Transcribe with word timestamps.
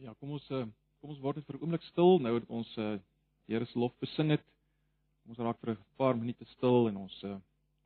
Ja, 0.00 0.14
kom 0.16 0.30
ons 0.32 0.46
eh, 0.48 0.64
kom 1.00 1.10
ons 1.12 1.20
word 1.20 1.36
net 1.36 1.46
vir 1.48 1.56
'n 1.58 1.62
oomblik 1.64 1.82
stil 1.84 2.18
nou 2.24 2.32
dat 2.38 2.48
ons 2.48 2.68
die 2.74 3.52
Here 3.52 3.66
se 3.66 3.78
lof 3.78 3.92
besing 4.00 4.30
het. 4.30 4.44
Ons 5.28 5.38
raak 5.38 5.58
vir 5.60 5.72
'n 5.74 5.84
paar 5.98 6.16
minute 6.16 6.44
stil 6.56 6.88
en 6.88 6.96
ons 6.96 7.16
uh 7.24 7.38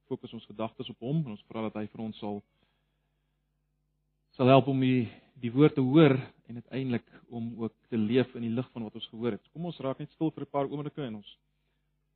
fokus 0.06 0.34
ons 0.34 0.46
gedagtes 0.46 0.90
op 0.90 1.00
hom 1.00 1.24
en 1.24 1.32
ons 1.32 1.46
vra 1.48 1.62
dat 1.62 1.74
hy 1.80 1.86
vir 1.86 2.00
ons 2.04 2.18
sal 2.18 2.42
sal 4.36 4.46
help 4.46 4.68
om 4.68 4.80
die 4.80 5.08
die 5.40 5.50
woord 5.50 5.74
te 5.74 5.80
hoor 5.80 6.14
en 6.48 6.60
uiteindelik 6.62 7.08
om 7.30 7.62
ook 7.62 7.74
te 7.88 7.96
leef 7.96 8.34
in 8.36 8.42
die 8.42 8.54
lig 8.58 8.68
van 8.72 8.84
wat 8.84 8.94
ons 8.94 9.08
gehoor 9.08 9.32
het. 9.32 9.50
Kom 9.52 9.64
ons 9.64 9.80
raak 9.80 9.98
net 9.98 10.12
stil 10.12 10.30
vir 10.30 10.44
'n 10.44 10.54
paar 10.54 10.70
oomblikke 10.70 11.02
en 11.02 11.16
ons 11.16 11.38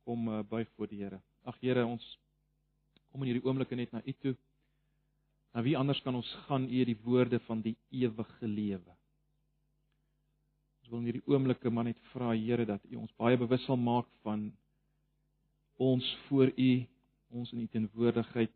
kom 0.05 0.47
buig 0.49 0.69
voor 0.77 0.87
die 0.87 1.01
Here. 1.03 1.19
Ag 1.43 1.59
Here, 1.59 1.85
ons 1.85 2.17
kom 3.11 3.23
in 3.23 3.33
hierdie 3.33 3.45
oomblikke 3.47 3.75
net 3.75 3.91
na 3.91 4.01
U 4.05 4.13
toe. 4.13 4.35
Na 5.53 5.61
wie 5.61 5.77
anders 5.77 6.01
kan 6.01 6.15
ons 6.15 6.31
gaan 6.47 6.63
U 6.69 6.85
die 6.85 7.01
woorde 7.03 7.39
van 7.39 7.61
die 7.61 7.75
ewige 7.91 8.47
lewe? 8.47 8.98
Ons 10.89 10.95
wil 10.97 11.03
in 11.05 11.11
hierdie 11.11 11.29
oomblikke 11.29 11.69
maar 11.69 11.85
net 11.85 11.99
vra 12.09 12.31
Here 12.33 12.63
dat 12.65 12.81
U 12.89 12.95
ons 12.97 13.11
baie 13.21 13.37
bewus 13.37 13.61
sal 13.67 13.77
maak 13.77 14.07
van 14.25 14.47
ons 15.77 16.07
voor 16.25 16.49
U, 16.49 16.69
ons 17.29 17.51
in 17.53 17.59
U 17.61 17.65
teenwoordigheid. 17.69 18.55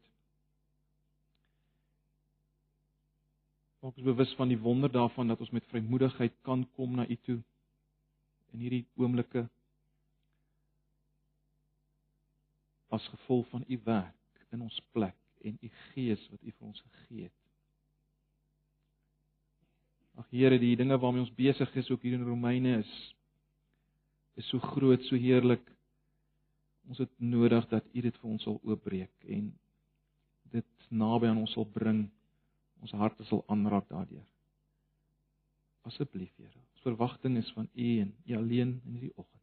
Ook 3.85 4.01
is 4.01 4.07
bewus 4.07 4.33
van 4.39 4.49
die 4.49 4.57
wonder 4.57 4.89
daarvan 4.89 5.29
dat 5.29 5.45
ons 5.45 5.53
met 5.53 5.69
vrymoedigheid 5.69 6.33
kan 6.41 6.65
kom 6.73 6.97
na 6.97 7.05
U 7.05 7.19
toe 7.29 7.37
in 8.57 8.65
hierdie 8.65 8.87
oomblikke 8.97 9.45
as 12.97 13.05
gevolg 13.13 13.45
van 13.53 13.69
U 13.69 13.81
werk 13.85 14.49
in 14.49 14.65
ons 14.65 14.81
plek 14.97 15.21
en 15.45 15.61
U 15.61 15.73
Gees 15.91 16.25
wat 16.33 16.41
U 16.41 16.49
vir 16.49 16.67
ons 16.71 16.81
gegee 16.81 17.29
het. 17.29 17.42
Ag 20.19 20.29
Here, 20.29 20.59
die 20.59 20.75
dinge 20.77 20.97
waarmee 21.01 21.23
ons 21.23 21.33
besig 21.33 21.75
is 21.75 21.89
ook 21.89 22.01
hier 22.05 22.17
in 22.17 22.27
Romeine 22.27 22.77
is 22.83 22.93
is 24.35 24.47
so 24.49 24.57
groot, 24.59 25.01
so 25.05 25.15
heerlik. 25.15 25.61
Ons 26.89 26.97
het 27.03 27.11
nodig 27.21 27.67
dat 27.69 27.85
U 27.93 28.01
dit 28.01 28.15
vir 28.17 28.29
ons 28.29 28.43
sal 28.43 28.55
oopbreek 28.65 29.27
en 29.29 29.51
dit 30.55 30.87
naby 30.89 31.29
aan 31.29 31.43
ons 31.43 31.53
sal 31.53 31.67
bring. 31.69 32.07
Ons 32.81 32.95
harte 32.97 33.25
sal 33.29 33.43
aanraak 33.53 33.85
daardeur. 33.91 34.25
Asseblief, 35.85 36.33
Here. 36.37 36.63
Ons 36.73 36.87
verwagting 36.87 37.37
is 37.37 37.51
van 37.53 37.69
U 37.69 37.89
en 38.01 38.11
U 38.25 38.35
alleen 38.37 38.73
in 38.87 38.97
hierdie 38.97 39.13
oggend. 39.15 39.41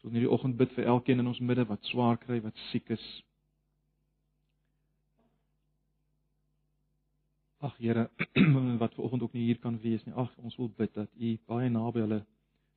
So 0.00 0.08
in 0.08 0.18
hierdie 0.18 0.32
oggend 0.32 0.56
bid 0.60 0.72
vir 0.76 0.88
elkeen 0.96 1.20
in 1.22 1.30
ons 1.30 1.42
midde 1.44 1.66
wat 1.68 1.92
swaar 1.92 2.18
kry, 2.22 2.40
wat 2.44 2.56
siek 2.70 2.88
is, 2.94 3.04
Ag 7.58 7.76
Here, 7.78 8.10
wat 8.82 8.94
ver 8.94 9.04
oggend 9.04 9.22
ook 9.22 9.32
nie 9.32 9.44
hier 9.44 9.58
kan 9.58 9.80
wees 9.80 10.04
nie. 10.04 10.14
Ag, 10.14 10.32
ons 10.36 10.56
wil 10.56 10.70
bid 10.76 10.94
dat 10.94 11.10
U 11.14 11.38
baie 11.46 11.70
naby 11.70 12.00
hulle 12.04 12.20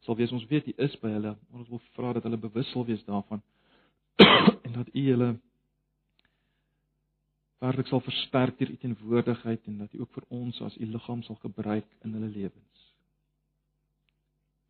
sal 0.06 0.16
wees. 0.16 0.32
Ons 0.32 0.46
weet 0.52 0.68
U 0.68 0.74
is 0.86 0.96
by 1.02 1.12
hulle, 1.16 1.36
ons 1.52 1.70
wil 1.70 1.82
vra 1.96 2.14
dat 2.18 2.28
hulle 2.28 2.40
bewus 2.42 2.72
sal 2.72 2.86
wees 2.86 3.04
daarvan 3.08 3.44
en 4.66 4.74
dat 4.78 4.90
U 4.94 5.04
hulle 5.10 5.30
werklik 7.64 7.90
sal 7.90 8.04
versterk 8.06 8.60
deur 8.60 8.72
U 8.72 8.78
teenwoordigheid 8.84 9.66
en 9.68 9.78
dat 9.84 9.94
U 9.94 10.04
ook 10.06 10.14
vir 10.20 10.28
ons 10.40 10.62
as 10.62 10.78
U 10.78 10.86
liggaam 10.86 11.24
sal 11.26 11.40
gebruik 11.42 11.88
in 12.06 12.14
hulle 12.14 12.30
lewens. 12.30 12.86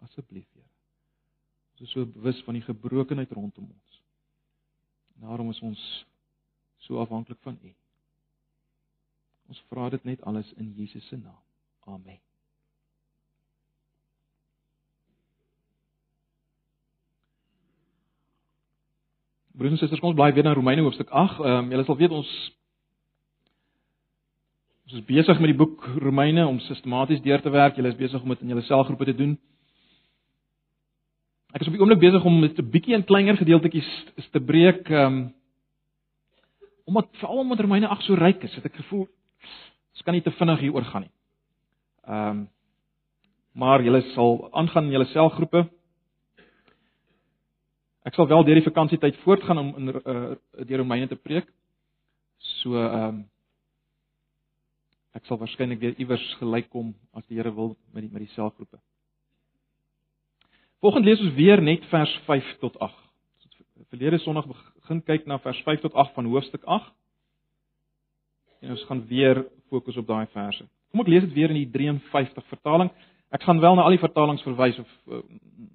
Asseblief, 0.07 0.47
Here. 0.53 0.69
Ons 1.77 1.89
is 1.89 1.93
so 1.93 2.05
bewus 2.09 2.39
van 2.45 2.57
die 2.57 2.65
gebrokenheid 2.65 3.31
rondom 3.37 3.67
ons. 3.69 3.99
Daarom 5.21 5.49
is 5.49 5.59
ons 5.61 5.81
so 6.85 6.97
afhanklik 7.01 7.37
van 7.45 7.59
U. 7.61 7.73
Ons 9.47 9.63
vra 9.71 9.89
dit 9.89 10.03
net 10.03 10.23
alles 10.27 10.47
in 10.59 10.73
Jesus 10.75 11.07
se 11.07 11.15
naam. 11.15 11.39
Amen. 11.87 12.19
Broers 19.57 19.71
en 19.71 19.77
susters, 19.77 20.01
kom 20.03 20.11
ons 20.11 20.19
bly 20.19 20.33
weer 20.35 20.45
na 20.45 20.53
Romeine 20.53 20.83
hoofstuk 20.85 21.09
8. 21.09 21.39
Ehm 21.39 21.63
um, 21.63 21.71
julle 21.73 21.85
sal 21.87 21.97
weet 21.97 22.13
ons 22.13 22.33
ons 24.87 24.99
is 24.99 25.07
besig 25.07 25.39
met 25.39 25.51
die 25.51 25.57
boek 25.59 25.83
Romeine 26.03 26.45
om 26.47 26.59
sistematies 26.63 27.23
deur 27.23 27.41
te 27.41 27.51
werk. 27.51 27.79
Julle 27.79 27.91
is 27.91 27.99
besig 27.99 28.21
om 28.21 28.35
dit 28.35 28.43
in 28.43 28.53
julle 28.53 28.67
selgroepe 28.67 29.07
te 29.09 29.15
doen. 29.17 29.33
Ek 31.55 31.63
is 31.63 31.71
op 31.71 31.73
die 31.73 31.81
oomblik 31.81 32.03
besig 32.03 32.27
om 32.27 32.41
dit 32.43 32.59
'n 32.59 32.69
bietjie 32.75 32.95
in 32.95 33.07
kleiner 33.07 33.37
gedeeltetjies 33.39 33.89
te 34.31 34.39
breek. 34.39 34.89
Ehm 34.91 35.05
um, 35.05 35.25
omdat 36.87 37.07
veral 37.19 37.37
omdat 37.43 37.59
Romeine 37.59 37.87
8 37.87 38.03
so 38.03 38.13
ryk 38.13 38.43
is, 38.43 38.55
het 38.55 38.65
ek 38.65 38.75
gevoel 38.75 39.07
Ons 39.93 40.05
kan 40.05 40.13
nie 40.13 40.23
te 40.25 40.33
vinnig 40.37 40.59
hier 40.59 40.75
oor 40.75 40.87
gaan 40.91 41.07
nie. 41.07 41.13
Ehm 42.07 42.29
um, 42.29 42.45
maar 43.57 43.81
julle 43.81 44.03
sal 44.13 44.35
aangaan 44.53 44.85
in 44.85 44.91
julle 44.93 45.07
selgroepe. 45.09 45.63
Ek 48.05 48.13
sal 48.13 48.27
wel 48.29 48.43
deur 48.45 48.59
die 48.59 48.67
vakansietyd 48.67 49.17
voortgaan 49.23 49.57
om 49.57 49.71
in 49.79 49.87
uh, 49.95 50.35
deur 50.61 50.83
Romeine 50.83 51.07
te 51.09 51.17
preek. 51.17 51.49
So 52.61 52.77
ehm 52.77 53.07
um, 53.07 53.23
ek 55.17 55.25
sal 55.25 55.39
waarskynlik 55.41 55.81
weer 55.81 55.97
iewers 55.97 56.27
gelyk 56.37 56.69
kom 56.69 56.93
as 57.17 57.25
die 57.25 57.39
Here 57.39 57.49
wil 57.55 57.73
met 57.93 58.05
die 58.05 58.11
met 58.13 58.21
die 58.27 58.33
selgroepe. 58.35 58.77
Volgende 60.85 61.09
lees 61.09 61.23
ons 61.25 61.33
weer 61.33 61.61
net 61.61 61.85
vers 61.89 62.13
5 62.29 62.53
tot 62.61 62.77
8. 62.79 62.93
Verlede 63.89 64.19
Sondag 64.21 64.45
begin 64.45 65.01
kyk 65.01 65.25
na 65.25 65.39
vers 65.41 65.61
5 65.65 65.81
tot 65.81 65.97
8 65.97 66.13
van 66.13 66.29
hoofstuk 66.29 66.63
8. 66.63 66.93
En 68.61 68.73
ons 68.73 68.85
gaan 68.89 69.03
weer 69.07 69.45
fokus 69.69 69.97
op 69.97 70.07
daai 70.07 70.27
verse. 70.33 70.65
Kom 70.91 71.03
ek 71.03 71.11
lees 71.11 71.25
dit 71.27 71.35
weer 71.35 71.53
in 71.53 71.61
die 71.61 71.69
53 71.71 72.45
vertaling. 72.51 72.91
Ek 73.35 73.43
gaan 73.43 73.59
wel 73.59 73.75
na 73.75 73.83
al 73.83 73.95
die 73.95 74.01
vertalings 74.01 74.43
verwys 74.45 74.79
of 74.79 74.91
uh, 75.11 75.21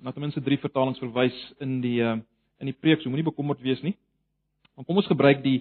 na 0.03 0.13
ten 0.13 0.25
minste 0.25 0.41
3 0.41 0.59
vertalings 0.63 1.01
verwys 1.03 1.37
in 1.61 1.81
die 1.85 1.99
uh, 2.01 2.17
in 2.63 2.71
die 2.71 2.79
preek, 2.79 3.03
so 3.03 3.11
moenie 3.11 3.27
bekommerd 3.27 3.61
wees 3.65 3.81
nie. 3.83 3.97
Maar 4.77 4.87
kom 4.87 5.01
ons 5.03 5.11
gebruik 5.11 5.43
die 5.45 5.61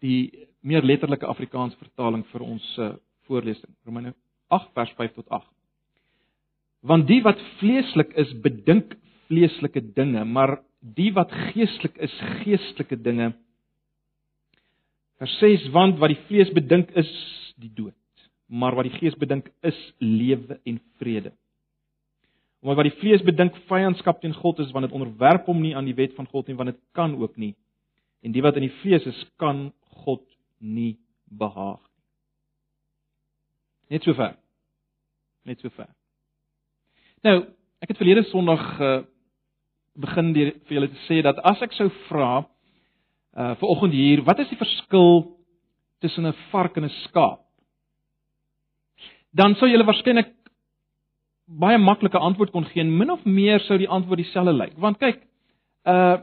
die 0.00 0.48
meer 0.64 0.84
letterlike 0.84 1.28
Afrikaanse 1.28 1.76
vertaling 1.80 2.24
vir 2.32 2.44
ons 2.44 2.66
uh, 2.80 2.94
voorlesing. 3.28 3.70
Romeine 3.84 4.14
8 4.48 4.72
vers 4.74 4.92
5 4.98 5.18
tot 5.20 5.28
8. 5.28 5.46
Want 6.80 7.06
die 7.08 7.20
wat 7.22 7.40
vleeslik 7.60 8.14
is, 8.18 8.32
bedink 8.42 8.96
vleeslike 9.28 9.82
dinge, 9.94 10.24
maar 10.24 10.58
die 10.80 11.10
wat 11.14 11.32
geestelik 11.52 11.98
is, 12.00 12.14
geestelike 12.40 12.96
dinge. 13.04 13.34
Vers 15.20 15.36
6 15.42 15.68
want 15.74 15.98
wat 16.00 16.14
die 16.14 16.22
vlees 16.28 16.50
bedink 16.56 16.90
is 16.98 17.10
die 17.60 17.72
dood, 17.76 17.96
maar 18.48 18.74
wat 18.78 18.88
die 18.88 18.96
gees 18.96 19.16
bedink 19.20 19.50
is 19.66 19.78
lewe 20.00 20.56
en 20.64 20.80
vrede. 21.00 21.34
Omdat 22.60 22.78
wat 22.80 22.88
die 22.88 22.98
vlees 23.00 23.24
bedink 23.24 23.56
vyandskap 23.68 24.20
teen 24.20 24.36
God 24.36 24.62
is 24.64 24.72
want 24.72 24.88
dit 24.88 24.96
onderwerp 24.96 25.48
hom 25.48 25.60
nie 25.60 25.74
aan 25.76 25.88
die 25.88 25.96
wet 25.96 26.16
van 26.16 26.28
God 26.28 26.48
nie 26.48 26.56
want 26.56 26.72
dit 26.72 26.80
kan 26.96 27.14
ook 27.20 27.36
nie. 27.36 27.54
En 28.24 28.32
die 28.32 28.44
wat 28.44 28.56
in 28.56 28.68
die 28.68 28.76
vlees 28.80 29.04
is 29.08 29.20
kan 29.40 29.68
God 30.04 30.24
nie 30.58 30.96
behaag 31.28 31.80
nie. 31.84 31.90
Net 33.90 34.06
so 34.06 34.14
ver. 34.14 34.36
Net 35.44 35.60
so 35.60 35.72
ver. 35.74 35.88
Nou, 37.26 37.42
ek 37.82 37.92
het 37.92 37.98
verlede 37.98 38.22
Sondag 38.28 38.62
uh, 38.80 39.00
begin 40.00 40.32
deur 40.36 40.52
vir 40.68 40.76
julle 40.76 40.90
te 40.92 41.00
sê 41.08 41.20
dat 41.26 41.40
as 41.48 41.60
ek 41.64 41.74
sou 41.76 41.88
vra 42.06 42.44
uh 43.36 43.54
vir 43.54 43.68
oggend 43.68 43.94
hier, 43.94 44.24
wat 44.24 44.38
is 44.38 44.48
die 44.48 44.58
verskil 44.58 45.36
tussen 46.00 46.26
'n 46.26 46.34
vark 46.50 46.76
en 46.76 46.84
'n 46.84 46.96
skaap? 47.06 47.40
Dan 49.32 49.54
sou 49.54 49.68
julle 49.68 49.86
waarskynlik 49.86 50.34
baie 51.46 51.78
maklike 51.78 52.18
antwoord 52.18 52.50
kon 52.50 52.64
gee. 52.64 52.84
Min 52.84 53.10
of 53.10 53.24
meer 53.24 53.60
sou 53.60 53.78
die 53.78 53.88
antwoord 53.88 54.18
dieselfde 54.22 54.52
lyk. 54.52 54.74
Want 54.78 54.98
kyk, 54.98 55.22
uh 55.86 56.18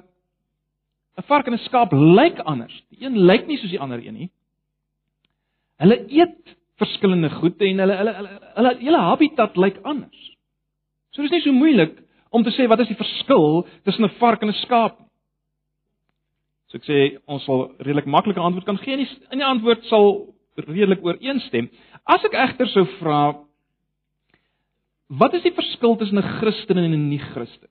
'n 1.17 1.23
vark 1.27 1.47
en 1.47 1.53
'n 1.53 1.65
skaap 1.65 1.91
lyk 1.91 2.39
anders. 2.39 2.83
Die 2.89 3.05
een 3.05 3.17
lyk 3.17 3.47
nie 3.47 3.57
soos 3.57 3.69
die 3.71 3.79
ander 3.79 3.99
een 3.99 4.13
nie. 4.13 4.29
Hulle 5.77 6.05
eet 6.09 6.57
verskillende 6.77 7.29
goed 7.29 7.61
en 7.61 7.79
hulle 7.79 7.95
hulle 7.97 8.13
hulle 8.55 8.77
hele 8.79 8.97
habitat 8.97 9.57
lyk 9.57 9.79
anders. 9.83 10.35
So 11.11 11.21
dis 11.21 11.31
nie 11.31 11.41
so 11.41 11.51
moeilik 11.51 11.97
om 12.29 12.43
te 12.43 12.51
sê 12.51 12.67
wat 12.67 12.79
is 12.79 12.87
die 12.87 12.99
verskil 12.99 13.65
tussen 13.83 14.05
'n 14.05 14.17
vark 14.19 14.41
en 14.41 14.49
'n 14.49 14.53
skaap 14.53 14.99
nie. 14.99 15.06
So 16.67 16.77
ek 16.77 16.87
sê 16.87 16.99
ons 17.31 17.43
sal 17.47 17.69
redelik 17.79 18.09
maklike 18.11 18.41
antwoord 18.43 18.67
kan 18.67 18.79
gee 18.81 18.97
en 18.97 19.03
die, 19.05 19.11
die 19.39 19.45
antwoord 19.45 19.85
sal 19.87 20.09
redelik 20.65 21.03
ooreenstem. 21.05 21.69
As 22.03 22.25
ek 22.27 22.35
egter 22.35 22.67
sou 22.73 22.83
vra 22.97 23.21
wat 25.07 25.37
is 25.37 25.45
die 25.45 25.55
verskil 25.55 25.95
tussen 25.95 26.19
'n 26.19 26.39
Christen 26.39 26.77
en 26.77 26.91
'n 26.91 27.09
nie-Christen? 27.09 27.69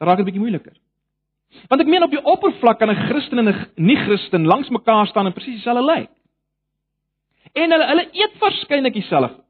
Raak 0.00 0.18
dit 0.18 0.26
bietjie 0.26 0.44
moeiliker. 0.44 0.76
Want 1.70 1.80
ek 1.80 1.88
meen 1.88 2.02
op 2.02 2.10
die 2.10 2.20
oppervlak 2.22 2.78
kan 2.78 2.90
'n 2.90 3.08
Christen 3.08 3.38
en 3.38 3.48
'n 3.48 3.66
nie-Christen 3.76 4.44
langs 4.44 4.68
mekaar 4.68 5.06
staan 5.06 5.26
en 5.26 5.32
presies 5.32 5.56
dieselfde 5.56 5.84
lyk. 5.84 6.10
En 7.54 7.70
hulle 7.70 7.86
hulle 7.86 8.08
eet 8.12 8.38
waarskynlik 8.38 8.92
dieselfde. 8.92 9.44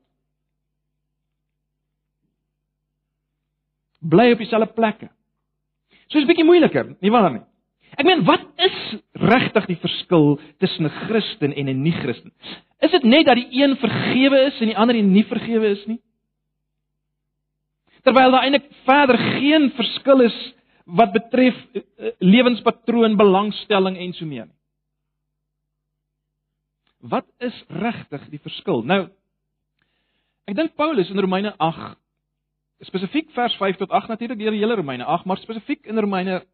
Bly 4.01 4.33
op 4.33 4.39
dieselfde 4.39 4.73
plekke. 4.73 5.16
So 6.09 6.19
is 6.19 6.25
'n 6.25 6.29
bietjie 6.29 6.47
moeiliker, 6.47 6.97
nie 7.01 7.11
waar 7.11 7.31
nie? 7.33 7.43
Ek 7.97 8.05
meen, 8.05 8.25
wat 8.29 8.45
is 8.61 8.77
regtig 9.15 9.67
die 9.67 9.81
verskil 9.81 10.37
tussen 10.61 10.87
'n 10.87 10.97
Christen 11.07 11.53
en 11.53 11.69
'n 11.69 11.83
nie-Christen? 11.83 12.33
Is 12.81 12.91
dit 12.91 13.03
net 13.03 13.27
dat 13.27 13.37
die 13.37 13.63
een 13.63 13.77
vergewe 13.77 14.47
is 14.47 14.61
en 14.61 14.69
die 14.69 14.77
ander 14.77 14.95
nie 15.03 15.25
vergewe 15.25 15.67
is 15.67 15.87
nie? 15.87 16.01
Terwyl 18.05 18.31
daar 18.31 18.45
eintlik 18.45 18.69
verder 18.85 19.19
geen 19.19 19.71
verskil 19.71 20.21
is 20.21 20.55
wat 20.85 21.13
betref 21.13 21.57
eh, 21.75 21.83
eh, 21.99 22.13
lewenspatroon, 22.19 23.17
belangstelling 23.17 23.97
en 23.97 24.13
so 24.13 24.27
meer 24.27 24.47
nie. 24.47 24.55
Wat 27.01 27.27
is 27.39 27.65
regtig 27.69 28.29
die 28.31 28.39
verskil? 28.39 28.83
Nou 28.83 29.09
ek 30.47 30.55
dink 30.55 30.77
Paulus 30.77 31.11
in 31.11 31.19
Romeine 31.19 31.55
8 31.59 31.99
spesifiek 32.85 33.31
vers 33.33 33.57
5 33.57 33.77
tot 33.77 33.91
8 33.91 34.09
natuurlik 34.09 34.39
deur 34.39 34.53
die 34.53 34.61
hele 34.61 34.77
Romeine 34.77 35.05
8, 35.05 35.25
maar 35.25 35.41
spesifiek 35.41 35.87
in 35.87 35.99
Romeine 35.99 36.45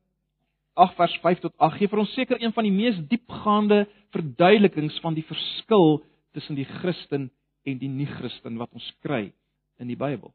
8 0.75 0.95
vers 0.97 1.17
5 1.21 1.41
tot 1.41 1.55
8 1.59 1.79
gee 1.79 1.91
vir 1.91 1.99
ons 1.99 2.13
seker 2.15 2.43
een 2.43 2.53
van 2.53 2.65
die 2.65 2.73
mees 2.73 3.01
diepgaande 3.09 3.87
verduidelikings 4.15 5.01
van 5.01 5.15
die 5.15 5.27
verskil 5.27 6.05
tussen 6.33 6.57
die 6.57 6.69
Christen 6.79 7.31
en 7.67 7.79
die 7.79 7.91
nie-Christen 7.91 8.57
wat 8.61 8.73
ons 8.73 8.87
kry 9.03 9.33
in 9.79 9.91
die 9.91 9.99
Bybel. 9.99 10.33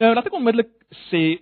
Nou, 0.00 0.12
laat 0.14 0.26
ek 0.26 0.36
onmiddellik 0.36 0.72
sê 1.08 1.40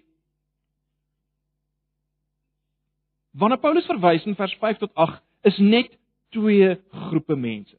wanneer 3.39 3.61
Paulus 3.63 3.87
verwys 3.87 4.27
in 4.27 4.39
vers 4.39 4.55
5 4.61 4.81
tot 4.83 4.95
8 4.95 5.23
is 5.51 5.59
net 5.63 5.93
twee 6.35 6.75
groepe 7.09 7.37
mense. 7.39 7.77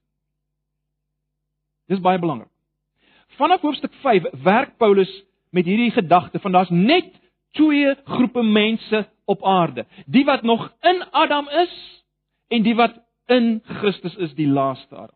Dis 1.90 2.02
baie 2.02 2.20
belangrik. 2.22 2.49
Vanaf 3.40 3.62
hoofstuk 3.62 3.94
5 3.94 4.24
werk 4.44 4.78
Paulus 4.78 5.12
met 5.50 5.66
hierdie 5.66 5.92
gedagte 5.92 6.40
van 6.40 6.52
daar's 6.52 6.70
net 6.70 7.08
twee 7.52 7.96
groepe 8.04 8.44
mense 8.44 9.08
op 9.26 9.46
aarde. 9.46 9.86
Die 10.06 10.26
wat 10.26 10.42
nog 10.42 10.74
in 10.82 11.04
Adam 11.12 11.48
is 11.50 12.04
en 12.48 12.64
die 12.64 12.76
wat 12.76 12.98
in 13.26 13.62
Christus 13.64 14.16
is, 14.16 14.34
die 14.36 14.48
laaste 14.48 14.96
Adam. 14.96 15.16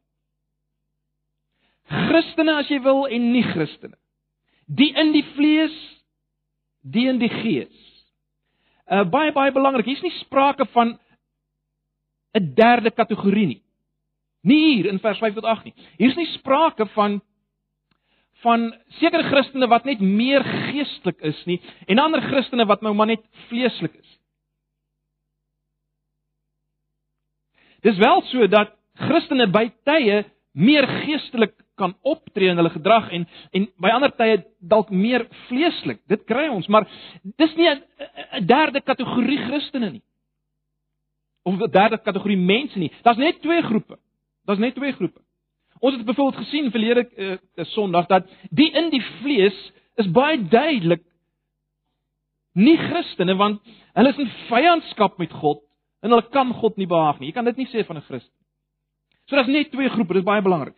Christene 1.83 2.55
as 2.61 2.71
jy 2.71 2.79
wil 2.85 3.03
en 3.11 3.25
nie 3.33 3.43
Christene. 3.43 3.97
Die 4.71 4.93
in 4.95 5.11
die 5.11 5.25
vlees, 5.33 5.75
die 6.81 7.09
in 7.11 7.19
die 7.19 7.31
gees. 7.33 7.75
Uh 8.87 9.03
baie 9.03 9.35
baie 9.35 9.51
belangrik, 9.51 9.89
hier's 9.91 10.05
nie 10.05 10.15
sprake 10.21 10.65
van 10.71 10.95
'n 12.31 12.53
derde 12.55 12.91
kategorie 12.91 13.45
nie. 13.47 13.61
Nie 14.41 14.75
hier 14.75 14.91
in 14.91 14.99
vers 14.99 15.19
5 15.19 15.33
tot 15.33 15.43
8 15.43 15.63
nie. 15.63 15.75
Hier's 15.97 16.15
nie 16.15 16.31
sprake 16.39 16.87
van 16.95 17.21
van 18.43 18.67
sekere 18.99 19.23
Christene 19.23 19.67
wat 19.71 19.85
net 19.87 20.01
meer 20.03 20.43
geestelik 20.43 21.21
is 21.21 21.39
nie 21.49 21.59
en 21.87 22.01
ander 22.03 22.21
Christene 22.21 22.67
wat 22.69 22.83
nou 22.85 22.93
maar 22.93 23.09
net 23.11 23.23
vleeslik 23.47 23.95
is. 23.95 24.19
Dis 27.83 27.99
wel 27.99 28.23
so 28.31 28.47
dat 28.47 28.75
Christene 28.99 29.49
by 29.51 29.67
tye 29.87 30.23
meer 30.53 30.87
geestelik 31.03 31.55
kan 31.75 31.95
optree 32.05 32.51
in 32.51 32.59
hulle 32.61 32.71
gedrag 32.73 33.09
en 33.11 33.25
en 33.51 33.67
by 33.81 33.91
ander 33.91 34.13
tye 34.13 34.37
dalk 34.59 34.91
meer 34.93 35.25
vleeslik. 35.47 36.03
Dit 36.07 36.25
kry 36.29 36.47
ons, 36.53 36.67
maar 36.67 36.87
dis 37.23 37.55
nie 37.55 37.69
'n 37.69 38.45
derde 38.45 38.81
kategorie 38.81 39.39
Christene 39.47 39.89
nie. 39.89 40.03
Of 41.43 41.59
'n 41.59 41.71
derde 41.71 41.97
kategorie 41.97 42.37
mense 42.37 42.79
nie. 42.79 42.91
Daar's 43.03 43.17
net 43.17 43.41
twee 43.41 43.61
groepe. 43.61 43.97
Daar's 44.45 44.59
net 44.59 44.75
twee 44.75 44.91
groepe. 44.91 45.22
Ons 45.83 45.97
het 45.97 46.05
byvoorbeeld 46.07 46.45
gesien 46.45 46.71
verlede 46.71 47.03
uh, 47.15 47.65
Sondag 47.73 48.07
dat 48.07 48.29
die 48.55 48.69
in 48.71 48.89
die 48.93 49.03
vlees 49.19 49.57
is 49.99 50.07
baie 50.15 50.39
duidelik 50.39 51.03
nie 52.53 52.77
Christene 52.77 53.35
want 53.35 53.61
hulle 53.97 54.13
is 54.13 54.21
in 54.23 54.31
vyandskap 54.47 55.19
met 55.19 55.33
God 55.41 55.59
en 56.03 56.13
hulle 56.13 56.29
kan 56.31 56.53
God 56.53 56.77
nie 56.79 56.87
behaag 56.87 57.19
nie. 57.19 57.31
Jy 57.31 57.35
kan 57.35 57.49
dit 57.49 57.59
nie 57.59 57.69
sê 57.71 57.83
van 57.87 57.97
'n 57.97 58.07
Christen. 58.07 58.31
So 59.27 59.35
daar's 59.35 59.47
net 59.47 59.71
twee 59.71 59.89
groepe, 59.89 60.13
dis 60.13 60.23
baie 60.23 60.41
belangrik 60.41 60.75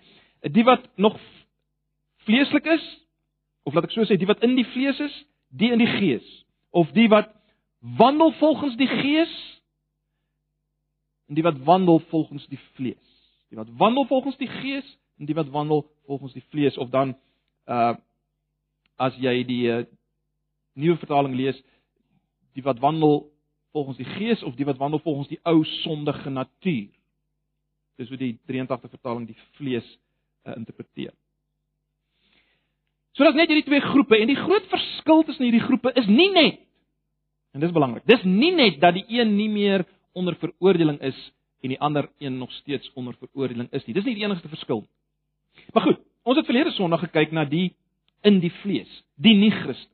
die 0.51 0.63
wat 0.63 0.97
nog 0.97 1.19
vleeslik 2.25 2.65
is 2.65 2.83
of 3.63 3.73
laat 3.73 3.87
ek 3.87 3.95
so 3.95 4.05
sê 4.05 4.17
die 4.17 4.29
wat 4.29 4.43
in 4.45 4.55
die 4.57 4.67
vlees 4.75 4.99
is, 5.01 5.15
die 5.49 5.71
in 5.73 5.81
die 5.81 5.89
gees 5.97 6.25
of 6.75 6.91
die 6.93 7.07
wat 7.09 7.31
wandel 7.97 8.33
volgens 8.39 8.77
die 8.77 8.89
gees 8.89 9.33
en 11.29 11.37
die 11.37 11.45
wat 11.45 11.57
wandel 11.65 11.99
volgens 12.11 12.45
die 12.51 12.59
vlees. 12.77 13.14
Die 13.55 13.63
wat 13.63 13.77
wandel 13.77 14.05
volgens 14.05 14.37
die 14.37 14.47
gees 14.47 14.97
en 15.17 15.25
die 15.25 15.35
wat 15.35 15.49
wandel 15.49 15.85
volgens 16.05 16.33
die 16.33 16.43
vlees 16.49 16.77
of 16.77 16.89
dan 16.89 17.15
uh 17.65 17.95
as 18.95 19.15
jy 19.19 19.43
die 19.43 19.67
uh, 19.67 19.81
nuwe 20.79 20.95
vertaling 20.97 21.33
lees, 21.35 21.57
die 22.55 22.63
wat 22.63 22.79
wandel 22.79 23.25
volgens 23.75 23.97
die 23.97 24.07
gees 24.15 24.43
of 24.43 24.55
die 24.55 24.65
wat 24.65 24.77
wandel 24.79 24.99
volgens 25.03 25.27
die 25.27 25.39
ou 25.43 25.65
sondige 25.83 26.29
natuur. 26.29 26.87
Dis 27.99 28.07
hoe 28.07 28.17
die 28.17 28.37
83 28.47 28.89
vertaling 28.89 29.27
die 29.27 29.37
vlees 29.57 29.87
uh, 30.47 30.55
interpreteer. 30.55 31.11
So 33.11 33.23
daar's 33.23 33.35
net 33.35 33.51
hierdie 33.51 33.67
twee 33.67 33.83
groepe 33.83 34.19
en 34.19 34.31
die 34.31 34.39
groot 34.39 34.67
verskil 34.71 35.23
tussen 35.27 35.47
hierdie 35.47 35.63
groepe 35.63 35.91
is 35.99 36.07
nie 36.07 36.31
net 36.31 36.61
en 37.55 37.63
dis 37.63 37.71
belangrik. 37.71 38.03
Dis 38.07 38.23
nie 38.27 38.51
net 38.55 38.81
dat 38.83 38.95
die 38.95 39.05
een 39.07 39.35
nie 39.35 39.49
meer 39.51 39.85
onder 40.15 40.35
veroordeling 40.39 40.99
is 41.03 41.19
en 41.65 41.73
die 41.73 41.81
ander 41.81 42.09
een 42.21 42.37
nog 42.37 42.51
steeds 42.61 42.91
onder 42.93 43.15
veroordeling 43.19 43.71
is 43.71 43.85
nie. 43.85 43.95
Dis 43.97 44.05
nie 44.05 44.15
die 44.17 44.25
enigste 44.25 44.51
verskil 44.51 44.85
nie. 44.85 44.91
Maar 45.73 45.83
goed, 45.83 45.99
ons 46.23 46.37
het 46.37 46.45
verlede 46.45 46.71
Sondag 46.75 47.05
gekyk 47.07 47.31
na 47.31 47.45
die 47.45 47.73
in 48.25 48.39
die 48.41 48.51
vlees, 48.61 48.91
die 49.21 49.35
nie 49.37 49.51
Christen. 49.53 49.93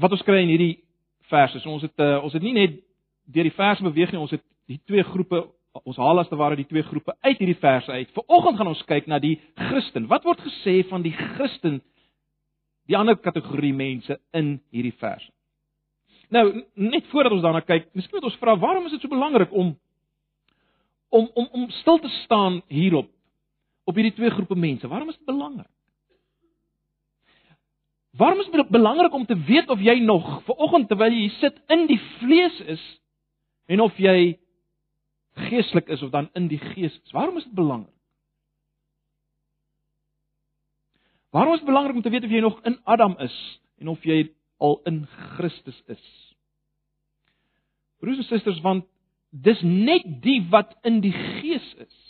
Wat 0.00 0.12
ons 0.12 0.24
kry 0.26 0.42
in 0.42 0.52
hierdie 0.52 0.84
verse, 1.30 1.60
so 1.60 1.72
ons 1.72 1.84
het 1.86 2.02
uh, 2.02 2.18
ons 2.24 2.34
het 2.34 2.42
nie 2.44 2.54
net 2.56 2.80
deur 3.24 3.46
die 3.46 3.56
verse 3.56 3.84
beweeg 3.84 4.12
nie, 4.12 4.20
ons 4.20 4.34
het 4.34 4.42
die 4.70 4.80
twee 4.88 5.04
groepe 5.06 5.44
ons 5.82 5.98
haal 5.98 6.22
as 6.22 6.28
te 6.30 6.38
ware 6.38 6.54
die 6.54 6.68
twee 6.70 6.84
groepe 6.86 7.16
uit 7.26 7.40
hierdie 7.40 7.58
verse 7.58 7.90
uit. 7.90 8.10
Vanoggend 8.14 8.60
gaan 8.60 8.70
ons 8.70 8.84
kyk 8.86 9.08
na 9.10 9.18
die 9.18 9.40
Christen. 9.58 10.06
Wat 10.10 10.22
word 10.26 10.44
gesê 10.46 10.82
van 10.86 11.02
die 11.02 11.14
Christen? 11.16 11.80
Die 12.86 12.96
ander 12.98 13.16
kategorie 13.18 13.72
mense 13.74 14.20
in 14.36 14.58
hierdie 14.70 14.94
verse. 15.00 15.26
Nou, 16.28 16.64
net 16.74 17.06
voordat 17.12 17.32
ons 17.32 17.42
daarna 17.42 17.60
kyk, 17.60 17.90
miskien 17.92 18.18
moet 18.18 18.30
ons 18.30 18.38
vra 18.40 18.56
waarom 18.58 18.86
is 18.86 18.94
dit 18.96 19.04
so 19.04 19.12
belangrik 19.12 19.52
om 19.52 19.74
om 21.14 21.28
om 21.34 21.48
om 21.52 21.70
stil 21.70 21.98
te 22.02 22.10
staan 22.24 22.62
hierop 22.68 23.10
op 23.84 23.94
hierdie 23.94 24.14
twee 24.16 24.30
groepe 24.30 24.56
mense? 24.56 24.88
Waarom 24.88 25.08
is 25.08 25.18
dit 25.18 25.26
belangrik? 25.26 25.70
Waarom 28.16 28.40
is 28.40 28.50
dit 28.50 28.68
belangrik 28.68 29.12
om 29.12 29.26
te 29.26 29.36
weet 29.46 29.68
of 29.68 29.80
jy 29.80 29.98
nog 29.98 30.42
vanoggend 30.44 30.88
terwyl 30.88 31.12
jy 31.12 31.28
sit 31.40 31.58
in 31.66 31.86
die 31.90 32.00
vlees 32.20 32.60
is 32.76 32.84
en 33.66 33.80
of 33.80 33.96
jy 33.98 34.36
geestelik 35.48 35.88
is 35.90 36.02
of 36.02 36.12
dan 36.14 36.30
in 36.38 36.46
die 36.48 36.60
gees 36.62 36.94
is. 36.94 37.12
Waarom 37.12 37.36
is 37.36 37.44
dit 37.44 37.54
belangrik? 37.54 37.94
Waarom 41.34 41.52
is 41.52 41.58
dit 41.58 41.66
belangrik 41.66 41.96
om 41.96 42.02
te 42.02 42.10
weet 42.10 42.24
of 42.24 42.30
jy 42.30 42.40
nog 42.40 42.60
in 42.62 42.78
Adam 42.84 43.16
is 43.18 43.60
en 43.82 43.88
of 43.88 44.04
jy 44.06 44.28
al 44.64 44.80
in 44.88 45.02
Christus 45.34 45.78
is? 45.92 46.04
Broers 48.00 48.20
en 48.22 48.28
susters, 48.28 48.60
want 48.64 48.86
dis 49.34 49.60
net 49.66 50.06
die 50.24 50.40
wat 50.52 50.74
in 50.86 51.00
die 51.04 51.14
gees 51.14 51.66
is 51.82 52.00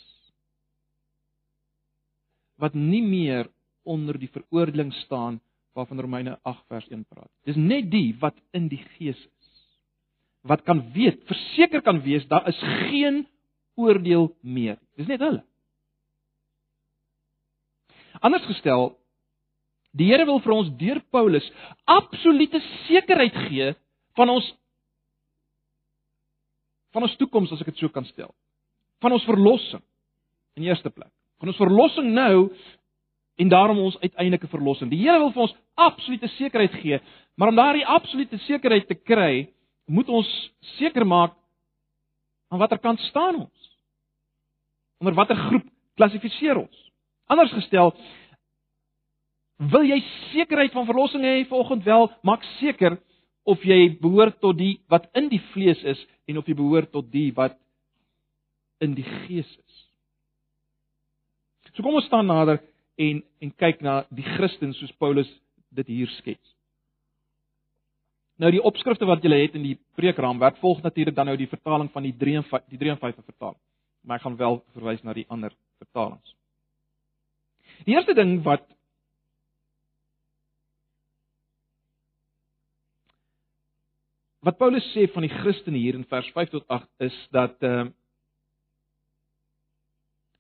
wat 2.60 2.76
nie 2.78 3.02
meer 3.02 3.48
onder 3.82 4.16
die 4.18 4.30
veroordeling 4.30 4.92
staan 5.02 5.40
waarvan 5.74 6.00
Romeine 6.00 6.36
8 6.46 6.66
vers 6.70 6.86
1 6.88 7.02
praat. 7.10 7.30
Dis 7.48 7.56
net 7.58 7.90
die 7.90 8.14
wat 8.20 8.36
in 8.54 8.68
die 8.70 8.82
gees 8.94 9.18
is 9.18 9.30
wat 10.44 10.60
kan 10.68 10.82
weet, 10.92 11.22
verseker 11.24 11.80
kan 11.80 12.02
wees 12.04 12.26
daar 12.28 12.44
is 12.48 12.58
geen 12.60 13.22
oordeel 13.80 14.28
meer. 14.40 14.76
Dis 14.96 15.08
net 15.08 15.22
hulle. 15.24 15.40
Anders 18.20 18.44
gestel, 18.46 18.92
die 19.94 20.10
Here 20.10 20.26
wil 20.26 20.40
vir 20.42 20.54
ons 20.56 20.70
deur 20.78 21.00
Paulus 21.14 21.46
absolute 21.90 22.60
sekerheid 22.88 23.36
gee 23.48 23.72
van 24.18 24.32
ons 24.34 24.50
van 26.94 27.06
ons 27.06 27.16
toekoms 27.18 27.50
as 27.54 27.62
ek 27.62 27.72
dit 27.72 27.82
so 27.82 27.90
kan 27.90 28.06
stel. 28.06 28.30
Van 29.02 29.14
ons 29.14 29.26
verlossing 29.26 29.82
in 30.54 30.62
die 30.62 30.70
eerste 30.70 30.92
plek. 30.94 31.10
Van 31.42 31.50
ons 31.50 31.58
verlossing 31.58 32.12
nou 32.14 32.48
en 33.42 33.50
daarom 33.50 33.80
ons 33.82 33.98
uiteindelike 33.98 34.50
verlossing. 34.52 34.90
Die 34.92 35.02
Here 35.02 35.18
wil 35.18 35.32
vir 35.34 35.48
ons 35.48 35.56
absolute 35.74 36.30
sekerheid 36.36 36.74
gee, 36.78 37.00
maar 37.34 37.50
om 37.50 37.58
daardie 37.58 37.86
absolute 37.86 38.38
sekerheid 38.46 38.86
te 38.86 38.94
kry, 38.94 39.48
moet 39.90 40.08
ons 40.08 40.28
seker 40.78 41.04
maak 41.04 41.34
aan 42.52 42.62
watter 42.62 42.78
kant 42.78 43.02
staan 43.10 43.42
ons? 43.42 43.70
Onder 45.02 45.16
watter 45.18 45.36
groep 45.48 45.66
klassifiseer 45.98 46.62
ons? 46.62 46.84
Anders 47.26 47.52
gestel, 47.56 47.90
wil 49.58 49.86
jy 49.86 50.00
sekerheid 50.32 50.72
van 50.74 50.86
verlossing 50.86 51.24
hê 51.24 51.44
vanoggend 51.48 51.84
wel, 51.86 52.08
maak 52.22 52.42
seker 52.58 52.98
of 53.44 53.62
jy 53.64 53.94
behoort 54.00 54.40
tot 54.40 54.56
die 54.58 54.78
wat 54.90 55.06
in 55.14 55.28
die 55.28 55.42
vlees 55.52 55.82
is 55.84 56.00
en 56.28 56.40
of 56.40 56.48
jy 56.48 56.56
behoort 56.58 56.90
tot 56.92 57.10
die 57.12 57.30
wat 57.36 57.56
in 58.82 58.96
die 58.96 59.06
gees 59.26 59.46
is. 59.46 59.76
So 61.74 61.82
kom 61.82 61.96
ons 61.98 62.08
staan 62.08 62.26
nader 62.30 62.60
en 62.98 63.22
en 63.42 63.52
kyk 63.58 63.82
na 63.82 64.02
die 64.10 64.26
Christen 64.36 64.74
soos 64.74 64.92
Paulus 64.98 65.30
dit 65.74 65.86
hier 65.90 66.10
skets. 66.18 66.54
Nou 68.38 68.50
die 68.50 68.62
opskrifte 68.62 69.06
wat 69.06 69.22
julle 69.22 69.38
het 69.38 69.54
in 69.54 69.62
die 69.62 69.76
preekraamwerk 69.98 70.58
volg 70.62 70.82
natuurlik 70.82 71.14
dan 71.14 71.30
nou 71.30 71.36
die 71.38 71.50
vertaling 71.50 71.90
van 71.94 72.02
die 72.02 72.14
53 72.18 72.70
die 72.70 72.80
53 72.80 73.24
vertaling. 73.24 73.60
maar 74.04 74.16
ek 74.16 74.22
gaan 74.26 74.36
wel 74.36 74.58
verwys 74.76 75.02
na 75.02 75.14
die 75.16 75.24
ander 75.32 75.52
vertalings. 75.80 76.34
Die 77.84 77.94
eerste 77.94 78.14
ding 78.14 78.42
wat 78.44 78.66
wat 84.44 84.58
Paulus 84.60 84.84
sê 84.92 85.06
van 85.12 85.24
die 85.24 85.32
Christen 85.32 85.76
hier 85.78 85.96
in 85.96 86.04
vers 86.10 86.28
5 86.36 86.52
tot 86.52 86.64
8 86.68 86.88
is 87.08 87.16
dat 87.32 87.56
uh 87.64 87.86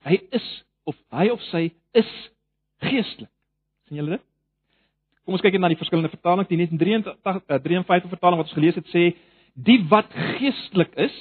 hy 0.04 0.18
is 0.36 0.48
of 0.84 0.96
hy 1.16 1.30
of 1.32 1.40
sy 1.48 1.70
is 1.96 2.10
geestelik. 2.84 3.30
sien 3.88 3.96
julle 3.96 4.18
dit? 4.18 4.24
Kom 5.24 5.36
ons 5.38 5.44
kyk 5.44 5.56
net 5.56 5.62
na 5.64 5.70
die 5.72 5.80
verskillende 5.80 6.12
vertalings. 6.12 6.50
Die 6.50 6.58
1983 6.60 7.62
53 7.64 8.12
vertaling 8.12 8.42
wat 8.42 8.50
ons 8.50 8.58
gelees 8.58 8.76
het 8.76 8.90
sê 8.92 9.04
die 9.54 9.78
wat 9.88 10.12
geestelik 10.36 10.92
is. 11.00 11.16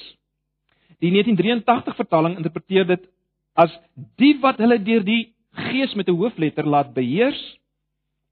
Die 1.00 1.12
1983 1.14 1.96
vertaling 1.96 2.36
interpreteer 2.36 2.84
dit 2.90 3.08
as 3.56 3.72
die 4.20 4.34
wat 4.42 4.60
hulle 4.60 4.76
deur 4.84 5.06
die 5.06 5.32
gees 5.70 5.94
met 5.94 6.08
'n 6.08 6.18
hoofletter 6.18 6.66
laat 6.66 6.92
beheers. 6.92 7.40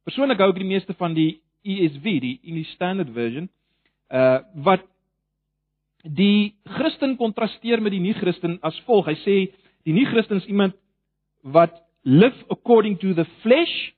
Persoonlik 0.04 0.38
hou 0.38 0.50
ek 0.50 0.60
die 0.60 0.72
meeste 0.74 0.94
van 0.94 1.14
die 1.14 1.40
ESV, 1.64 2.20
die 2.20 2.40
English 2.42 2.72
Standard 2.74 3.10
Version, 3.14 3.48
uh 4.12 4.38
wat 4.64 4.84
die 6.02 6.54
Christen 6.76 7.16
kontrasteer 7.16 7.80
met 7.80 7.94
die 7.94 8.02
nie-Christen 8.02 8.58
as 8.66 8.78
volg. 8.86 9.06
Hy 9.06 9.16
sê 9.22 9.36
die 9.86 9.94
nie-Christen 9.94 10.42
is 10.42 10.48
iemand 10.50 10.76
wat 11.42 11.74
live 12.02 12.44
according 12.50 12.98
to 12.98 13.14
the 13.14 13.26
flesh 13.42 13.92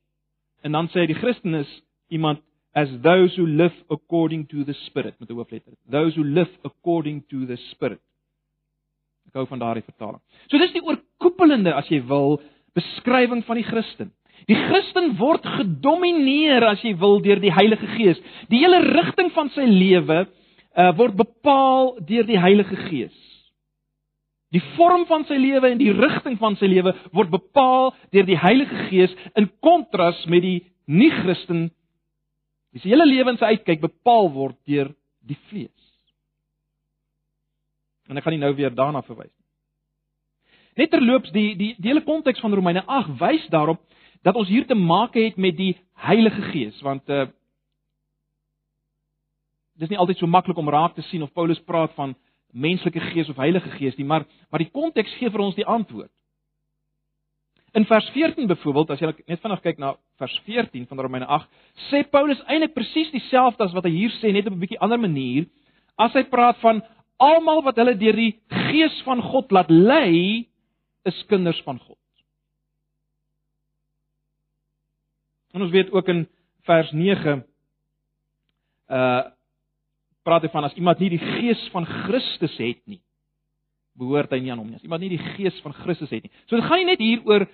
en 0.65 0.77
dan 0.77 0.89
sê 0.93 1.05
hy 1.05 1.09
die 1.13 1.21
Christen 1.21 1.57
is 1.59 1.71
iemand 2.13 2.43
as 2.75 2.91
those 3.03 3.37
who 3.37 3.47
live 3.47 3.75
according 3.91 4.47
to 4.51 4.65
the 4.65 4.75
spirit 4.87 5.15
met 5.21 5.31
'n 5.31 5.37
hoofletter. 5.37 5.73
Those 5.91 6.15
who 6.17 6.25
live 6.25 6.51
according 6.65 7.23
to 7.31 7.47
the 7.47 7.57
spirit. 7.71 8.01
Ek 9.29 9.35
hou 9.35 9.47
van 9.47 9.59
daardie 9.59 9.85
vertaling. 9.85 10.21
So 10.51 10.59
dis 10.59 10.73
die 10.73 10.83
oorkoepelende 10.83 11.75
as 11.75 11.89
jy 11.89 12.01
wil 12.07 12.41
beskrywing 12.75 13.45
van 13.45 13.57
die 13.57 13.65
Christen. 13.65 14.13
Die 14.51 14.57
Christen 14.57 15.15
word 15.17 15.47
gedomeineer 15.57 16.67
as 16.69 16.83
jy 16.85 16.93
wil 17.01 17.21
deur 17.25 17.41
die 17.41 17.53
Heilige 17.55 17.89
Gees. 17.95 18.19
Die 18.53 18.61
hele 18.61 18.83
rigting 18.85 19.31
van 19.33 19.49
sy 19.55 19.65
lewe 19.65 20.25
uh, 20.25 20.91
word 20.99 21.17
bepaal 21.17 21.95
deur 22.05 22.27
die 22.29 22.41
Heilige 22.41 22.77
Gees. 22.89 23.15
Die 24.55 24.63
vorm 24.77 25.07
van 25.09 25.25
sy 25.27 25.39
lewe 25.41 25.73
en 25.73 25.81
die 25.81 25.93
rigting 25.97 26.37
van 26.39 26.59
sy 26.61 26.69
lewe 26.71 26.93
word 27.17 27.33
bepaal 27.33 27.95
deur 28.15 28.29
die 28.29 28.39
Heilige 28.39 28.85
Gees 28.91 29.15
in 29.35 29.49
kontras 29.65 30.21
met 30.31 30.45
die 30.45 30.59
nie-Christen 30.85 31.71
wie 32.75 32.83
se 32.83 32.91
hele 32.91 33.07
lewe 33.07 33.33
en 33.33 33.39
sy 33.39 33.55
uitkyk 33.55 33.81
bepaal 33.81 34.29
word 34.35 34.59
deur 34.69 34.91
die 35.25 35.39
vlees. 35.49 35.71
En 38.11 38.19
ek 38.19 38.27
gaan 38.27 38.35
nie 38.37 38.43
nou 38.43 38.53
weer 38.59 38.75
daarna 38.75 39.01
verwys 39.07 39.31
nie. 39.31 39.45
Net 40.83 40.91
terloops 40.91 41.31
die 41.33 41.55
die 41.57 41.73
die 41.79 41.91
hele 41.91 42.03
konteks 42.05 42.43
van 42.43 42.55
Romeine 42.55 42.83
8 42.85 43.15
wys 43.21 43.47
daarop 43.55 43.81
dat 44.25 44.37
ons 44.41 44.49
hier 44.49 44.67
te 44.67 44.75
maak 44.75 45.15
het 45.19 45.37
met 45.37 45.57
die 45.57 45.75
Heilige 46.07 46.43
Gees 46.53 46.81
want 46.83 47.09
uh 47.09 47.27
dis 49.75 49.91
nie 49.91 49.99
altyd 49.99 50.21
so 50.21 50.31
maklik 50.31 50.59
om 50.59 50.71
raak 50.71 50.93
te 50.95 51.03
sien 51.09 51.23
of 51.27 51.33
Paulus 51.35 51.59
praat 51.67 51.91
van 51.97 52.13
menslike 52.55 53.01
gees 53.11 53.29
of 53.29 53.41
Heilige 53.43 53.71
Gees 53.75 53.97
nie 53.99 54.07
maar 54.07 54.25
maar 54.51 54.63
die 54.63 54.71
konteks 54.71 55.17
gee 55.19 55.31
vir 55.31 55.43
ons 55.43 55.57
die 55.59 55.67
antwoord. 55.67 56.11
In 57.75 57.87
vers 57.91 58.07
14 58.15 58.47
byvoorbeeld 58.47 58.91
as 58.95 59.01
jy 59.03 59.11
net 59.27 59.43
vinnig 59.43 59.63
kyk 59.65 59.81
na 59.83 59.97
vers 60.23 60.37
14 60.47 60.87
van 60.87 61.03
Romeine 61.03 61.27
8 61.27 61.49
sê 61.91 62.05
Paulus 62.07 62.43
eintlik 62.47 62.75
presies 62.77 63.11
dieselfde 63.11 63.67
as 63.67 63.75
wat 63.75 63.89
hy 63.89 63.93
hier 63.97 64.15
sê 64.21 64.33
net 64.33 64.47
op 64.47 64.55
'n 64.55 64.63
bietjie 64.63 64.81
ander 64.81 64.99
manier 64.99 65.49
as 65.99 66.15
hy 66.15 66.23
praat 66.23 66.59
van 66.63 66.83
almal 67.19 67.63
wat 67.67 67.77
hulle 67.77 67.99
deur 67.99 68.17
die 68.17 68.39
gees 68.71 69.03
van 69.03 69.23
God 69.23 69.51
laat 69.53 69.71
lei 69.71 70.47
is 71.05 71.23
kinders 71.29 71.61
van 71.67 71.79
God. 71.79 71.99
En 75.55 75.63
ons 75.63 75.71
weet 75.71 75.93
ook 75.95 76.09
in 76.11 76.27
vers 76.67 76.91
9 76.93 77.45
uh 78.91 79.23
praat 80.25 80.47
hy 80.47 80.49
van 80.49 80.65
as 80.65 80.77
iemand 80.81 81.03
nie 81.03 81.11
die 81.13 81.21
gees 81.21 81.61
van 81.69 81.85
Christus 81.85 82.55
het 82.57 82.79
nie, 82.89 83.03
behoort 83.93 84.31
hy 84.33 84.39
nie 84.41 84.49
aan 84.55 84.63
hom 84.63 84.71
nie. 84.71 84.79
As 84.79 84.87
iemand 84.87 85.03
nie 85.05 85.11
die 85.13 85.35
gees 85.37 85.59
van 85.61 85.75
Christus 85.77 86.09
het 86.17 86.25
nie. 86.25 86.33
So 86.49 86.57
dit 86.57 86.65
gaan 86.65 86.81
nie 86.81 86.89
net 86.89 87.03
hier 87.05 87.21
oor 87.29 87.45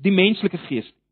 die 0.00 0.12
menslike 0.16 0.56
gees 0.64 0.88
nie. 0.88 1.02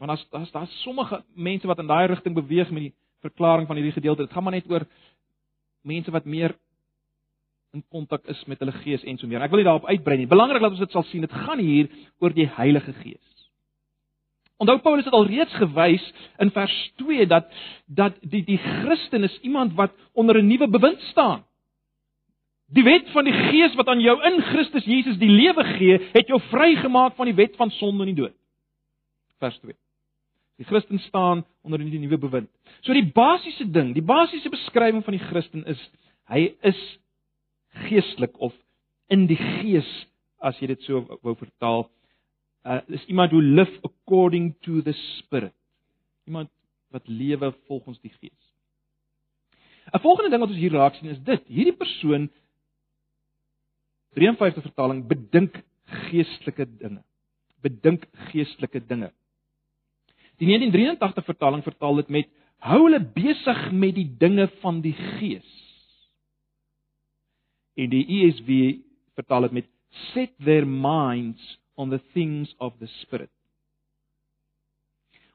Want 0.00 0.16
as 0.16 0.24
as 0.40 0.54
daar 0.56 0.72
sommige 0.80 1.20
mense 1.36 1.68
wat 1.68 1.84
in 1.84 1.92
daai 1.92 2.06
rigting 2.06 2.34
beweeg 2.34 2.72
met 2.72 2.88
die 2.88 2.94
verklaring 3.24 3.68
van 3.68 3.76
hierdie 3.76 3.94
gedeelte, 3.98 4.24
dit 4.24 4.32
gaan 4.32 4.44
maar 4.44 4.56
net 4.56 4.70
oor 4.72 4.88
mense 5.84 6.10
wat 6.16 6.24
meer 6.24 6.56
in 7.74 7.84
kontak 7.90 8.24
is 8.30 8.40
met 8.46 8.60
hulle 8.62 8.72
gees 8.84 9.04
en 9.04 9.18
so 9.18 9.26
meer. 9.26 9.42
Ek 9.42 9.52
wil 9.52 9.62
nie 9.62 9.68
daarop 9.68 9.88
uitbrei 9.90 10.18
nie. 10.20 10.30
Belangrik 10.30 10.62
dat 10.62 10.76
ons 10.76 10.82
dit 10.84 10.94
sal 10.94 11.06
sien. 11.10 11.24
Dit 11.26 11.34
gaan 11.44 11.58
hier 11.58 11.90
oor 12.22 12.34
die 12.34 12.46
Heilige 12.56 12.94
Gees. 13.02 13.22
Onthou 14.62 14.78
Paulus 14.84 15.04
het 15.08 15.14
al 15.16 15.26
reeds 15.26 15.54
gewys 15.58 16.04
in 16.38 16.52
vers 16.54 16.76
2 17.02 17.26
dat 17.26 17.50
dat 17.86 18.20
die 18.22 18.44
die 18.46 18.58
Christen 18.58 19.26
is 19.26 19.34
iemand 19.42 19.74
wat 19.74 19.92
onder 20.12 20.38
'n 20.38 20.46
nuwe 20.46 20.68
bewind 20.68 21.00
staan. 21.10 21.44
Die 22.72 22.84
wet 22.84 23.10
van 23.10 23.24
die 23.24 23.34
Gees 23.34 23.74
wat 23.74 23.88
aan 23.88 24.00
jou 24.00 24.16
in 24.24 24.40
Christus 24.42 24.84
Jesus 24.84 25.18
die 25.18 25.30
lewe 25.30 25.64
gee, 25.64 25.98
het 26.12 26.26
jou 26.26 26.40
vrygemaak 26.40 27.14
van 27.14 27.26
die 27.26 27.34
wet 27.34 27.56
van 27.56 27.70
sonde 27.70 28.06
en 28.06 28.14
die 28.14 28.22
dood. 28.22 28.34
Vers 29.38 29.58
2. 29.58 29.74
Die 30.56 30.66
Christen 30.66 30.98
staan 30.98 31.44
onder 31.62 31.80
'n 31.80 32.00
nuwe 32.00 32.18
bewind. 32.18 32.50
So 32.80 32.92
die 32.92 33.12
basiese 33.12 33.70
ding, 33.70 33.94
die 33.94 34.02
basiese 34.02 34.48
beskrywing 34.48 35.04
van 35.04 35.12
die 35.12 35.26
Christen 35.26 35.64
is 35.66 35.90
hy 36.28 36.54
is 36.60 36.98
geestelik 37.74 38.38
of 38.38 38.54
in 39.12 39.26
die 39.26 39.38
gees 39.38 39.88
as 40.44 40.58
jy 40.60 40.68
dit 40.72 40.82
so 40.86 41.02
wou 41.24 41.34
vertaal. 41.38 41.88
Uh 42.64 42.80
is 42.88 43.04
iemand 43.12 43.32
who 43.32 43.40
live 43.40 43.80
according 43.84 44.54
to 44.64 44.82
the 44.82 44.94
spirit. 45.18 45.54
Iemand 46.28 46.50
wat 46.94 47.08
lewe 47.08 47.52
volgens 47.66 48.00
die 48.00 48.12
gees. 48.20 48.40
'n 49.92 50.00
Volgende 50.00 50.30
ding 50.30 50.40
wat 50.40 50.50
ons 50.50 50.58
hier 50.58 50.72
raak 50.72 50.94
sien 50.94 51.10
is 51.10 51.20
dit. 51.22 51.42
Hierdie 51.46 51.76
persoon 51.76 52.30
53 54.14 54.62
vertaling 54.62 55.06
bedink 55.06 55.58
geestelike 56.08 56.66
dinge. 56.78 57.02
Bedink 57.60 58.06
geestelike 58.30 58.80
dinge. 58.86 59.12
Die 60.38 60.46
1983 60.46 61.24
vertaling 61.24 61.62
vertaal 61.62 62.00
dit 62.02 62.08
met 62.08 62.30
hou 62.64 62.80
hulle 62.86 63.00
besig 63.00 63.70
met 63.72 63.94
die 63.94 64.08
dinge 64.18 64.48
van 64.62 64.80
die 64.80 64.94
gees 65.18 65.63
en 67.74 67.90
die 67.90 68.04
ESV 68.20 68.80
vertaal 69.18 69.48
dit 69.48 69.60
met 69.60 69.70
set 70.12 70.32
their 70.44 70.66
minds 70.66 71.58
on 71.76 71.90
the 71.90 72.00
things 72.12 72.54
of 72.58 72.74
the 72.80 72.88
spirit. 73.02 73.30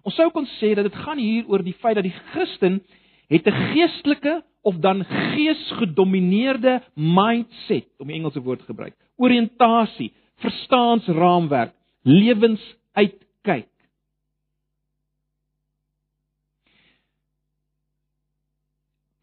Ons 0.08 0.15
sou 0.15 0.29
kon 0.31 0.48
sê 0.58 0.72
dat 0.77 0.88
dit 0.88 1.00
gaan 1.03 1.19
hier 1.19 1.48
oor 1.51 1.63
die 1.63 1.75
feit 1.81 1.98
dat 2.00 2.08
die 2.08 2.15
Christen 2.31 2.79
het 3.29 3.48
'n 3.48 3.58
geestelike 3.74 4.43
of 4.63 4.79
dan 4.79 5.03
geesgedomeineerde 5.05 6.81
mindset 6.96 7.88
om 8.00 8.08
die 8.08 8.15
Engelse 8.15 8.41
woord 8.41 8.62
gebruik. 8.62 8.96
Oriëntasie, 9.17 10.12
verstaansraamwerk, 10.43 11.74
lewensuitkyk. 12.03 13.67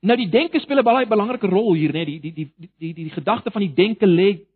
Nou 0.06 0.16
die 0.18 0.28
denke 0.30 0.60
speel 0.62 0.78
'n 0.78 0.86
baie 0.86 1.06
belangrike 1.06 1.48
rol 1.50 1.75
hier, 1.75 1.92
né? 1.92 2.04
Die 2.04 2.20
die 2.20 2.32
die 2.32 2.46
die 2.56 2.70
die 2.78 2.92
die, 2.94 3.04
die 3.04 3.16
gedagte 3.16 3.50
van 3.50 3.62
die 3.62 3.75
denke 3.75 4.06
lê 4.06 4.46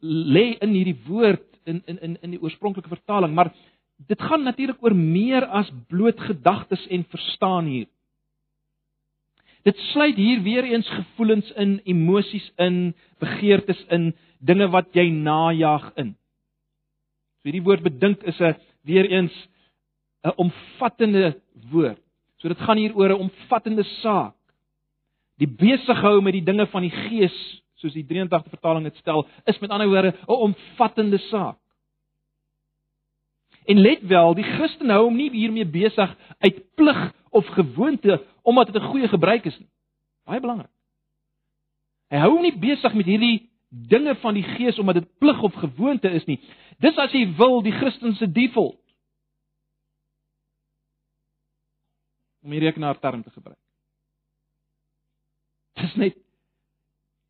lê 0.00 0.56
in 0.62 0.74
hierdie 0.74 0.98
woord 1.06 1.46
in 1.64 1.82
in 1.86 1.98
in 1.98 2.18
in 2.22 2.30
die 2.30 2.42
oorspronklike 2.42 2.88
vertaling, 2.88 3.34
maar 3.34 3.52
dit 4.06 4.20
gaan 4.22 4.42
natuurlik 4.42 4.82
oor 4.82 4.94
meer 4.94 5.46
as 5.46 5.70
bloot 5.88 6.20
gedagtes 6.20 6.86
en 6.86 7.04
verstaan 7.04 7.66
hier. 7.66 7.86
Dit 9.64 9.76
sluit 9.92 10.16
hier 10.16 10.42
weer 10.42 10.64
eens 10.64 10.88
gevoelens 10.88 11.50
in, 11.50 11.80
emosies 11.84 12.52
in, 12.56 12.94
begeertes 13.18 13.84
in, 13.90 14.14
dinge 14.38 14.68
wat 14.70 14.94
jy 14.94 15.10
najag 15.10 15.90
in. 15.96 16.14
So 17.42 17.50
hierdie 17.50 17.64
woord 17.66 17.82
bedink 17.82 18.22
is 18.22 18.40
'n 18.40 18.54
weer 18.84 19.10
eens 19.10 19.34
'n 20.24 20.32
omvattende 20.36 21.40
woord. 21.70 22.07
So 22.38 22.48
dit 22.48 22.58
gaan 22.58 22.76
hier 22.76 22.96
oor 22.96 23.10
'n 23.10 23.20
omvattende 23.28 23.82
saak. 23.82 24.34
Die 25.38 25.48
besig 25.48 26.00
hou 26.00 26.20
met 26.22 26.32
die 26.32 26.42
dinge 26.42 26.66
van 26.66 26.82
die 26.82 26.90
gees, 26.90 27.62
soos 27.74 27.92
die 27.92 28.06
83 28.06 28.50
vertaling 28.50 28.84
dit 28.84 28.96
stel, 28.96 29.26
is 29.44 29.58
met 29.58 29.70
ander 29.70 29.88
woorde 29.88 30.14
'n 30.26 30.32
omvattende 30.32 31.18
saak. 31.18 31.58
En 33.66 33.78
let 33.78 34.02
wel, 34.02 34.34
die 34.34 34.44
Christen 34.44 34.90
hou 34.90 35.04
hom 35.04 35.16
nie 35.16 35.30
hiermee 35.30 35.66
besig 35.66 36.16
uit 36.38 36.74
plig 36.74 37.12
of 37.30 37.46
gewoonte 37.46 38.24
omdat 38.42 38.66
dit 38.72 38.82
'n 38.82 38.86
goeie 38.86 39.08
gebruik 39.08 39.44
is 39.44 39.58
nie. 39.58 39.68
Baie 40.24 40.40
belangrik. 40.40 40.70
Hy 42.08 42.16
hou 42.16 42.32
hom 42.32 42.42
nie 42.42 42.58
besig 42.58 42.94
met 42.94 43.06
hierdie 43.06 43.50
dinge 43.68 44.14
van 44.14 44.34
die 44.34 44.42
gees 44.42 44.78
omdat 44.78 44.94
dit 44.94 45.18
plig 45.18 45.42
of 45.42 45.54
gewoonte 45.54 46.10
is 46.10 46.24
nie. 46.24 46.40
Dis 46.80 46.96
as 46.96 47.12
jy 47.12 47.26
wil 47.36 47.62
die 47.62 47.72
Christen 47.72 48.14
se 48.14 48.32
default. 48.32 48.80
Om 52.48 52.56
die 52.56 52.64
rekenaar 52.64 52.98
term 52.98 53.22
te 53.22 53.30
gebruik. 53.34 53.60
Dis 55.78 55.94
net 56.00 56.16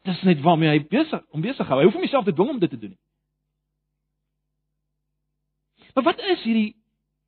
Dis 0.07 0.21
net 0.25 0.41
waarmee 0.41 0.71
hy 0.71 0.81
besig 0.89 1.23
om 1.35 1.43
besig 1.45 1.69
hou. 1.69 1.81
Hy 1.81 1.89
hoef 1.89 1.97
homself 1.99 2.25
te 2.25 2.33
dwing 2.33 2.55
om 2.55 2.61
dit 2.63 2.71
te 2.71 2.79
doen 2.79 2.95
nie. 2.95 3.03
Maar 5.97 6.07
wat 6.13 6.23
is 6.31 6.45
hierdie 6.47 6.77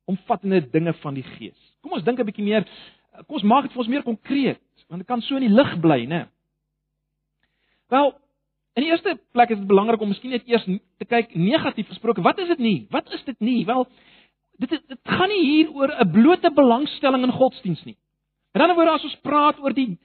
omvattende 0.09 0.61
dinge 0.71 0.93
van 1.03 1.17
die 1.17 1.25
Gees? 1.35 1.59
Kom 1.83 1.93
ons 1.97 2.05
dink 2.07 2.19
'n 2.19 2.25
bietjie 2.25 2.45
meer. 2.45 2.65
Kom 3.27 3.35
ons 3.37 3.43
maak 3.43 3.67
dit 3.67 3.73
vir 3.73 3.83
ons 3.83 3.91
meer 3.91 4.03
konkreet, 4.03 4.61
want 4.87 5.01
dit 5.01 5.07
kan 5.07 5.21
so 5.21 5.35
in 5.35 5.47
die 5.47 5.55
lig 5.55 5.79
bly, 5.81 6.05
né? 6.05 6.27
Wel, 7.89 8.13
in 8.73 8.83
die 8.83 8.91
eerste 8.91 9.19
plek 9.31 9.49
is 9.49 9.57
dit 9.57 9.67
belangrik 9.67 10.01
om 10.01 10.07
miskien 10.07 10.31
net 10.31 10.47
eers 10.47 10.63
te 10.97 11.05
kyk 11.05 11.35
negatief 11.35 11.87
gesproke. 11.87 12.21
Wat 12.21 12.39
is 12.39 12.47
dit 12.47 12.59
nie? 12.59 12.87
Wat 12.89 13.11
is 13.11 13.23
dit 13.23 13.39
nie? 13.39 13.65
Wel, 13.65 13.87
dit 14.69 14.87
dit 14.87 14.99
gaan 15.03 15.29
nie 15.29 15.43
hier 15.45 15.71
oor 15.73 15.91
'n 15.91 16.11
blote 16.11 16.51
belangstelling 16.51 17.23
in 17.23 17.31
godsdiens 17.31 17.83
nie. 17.83 17.97
In 18.53 18.61
ander 18.61 18.75
woorde, 18.75 18.91
as 18.91 19.03
ons 19.03 19.19
praat 19.23 19.59
oor 19.59 19.73
die 19.73 19.97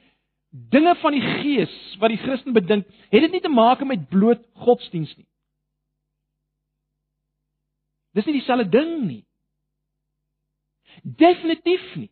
dinge 0.51 0.95
van 1.03 1.13
die 1.13 1.21
Gees 1.21 1.97
wat 2.01 2.13
die 2.13 2.23
Christen 2.23 2.53
bedink, 2.53 2.87
het 3.11 3.21
dit 3.27 3.33
nie 3.33 3.41
te 3.41 3.53
maak 3.53 3.85
met 3.85 4.09
bloot 4.09 4.43
godsdiens 4.55 5.17
nie. 5.17 5.27
Dis 8.17 8.25
nie 8.25 8.39
dieselfde 8.39 8.69
ding 8.71 9.03
nie. 9.05 9.25
Definitief 11.03 11.97
nie. 11.97 12.11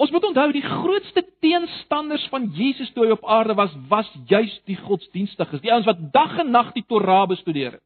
Ons 0.00 0.10
moet 0.10 0.24
onthou 0.24 0.48
die 0.54 0.64
grootste 0.64 1.22
teenstanders 1.44 2.24
van 2.32 2.48
Jesus 2.56 2.90
toe 2.94 3.04
hy 3.04 3.12
op 3.14 3.26
aarde 3.28 3.54
was, 3.54 3.74
was 3.90 4.08
juis 4.26 4.54
die 4.66 4.78
godsdienstiges, 4.80 5.60
die 5.62 5.72
ouens 5.72 5.86
wat 5.86 6.00
dag 6.14 6.38
en 6.42 6.50
nag 6.50 6.72
die 6.74 6.84
Torah 6.88 7.26
bestudeer 7.30 7.76
het. 7.76 7.84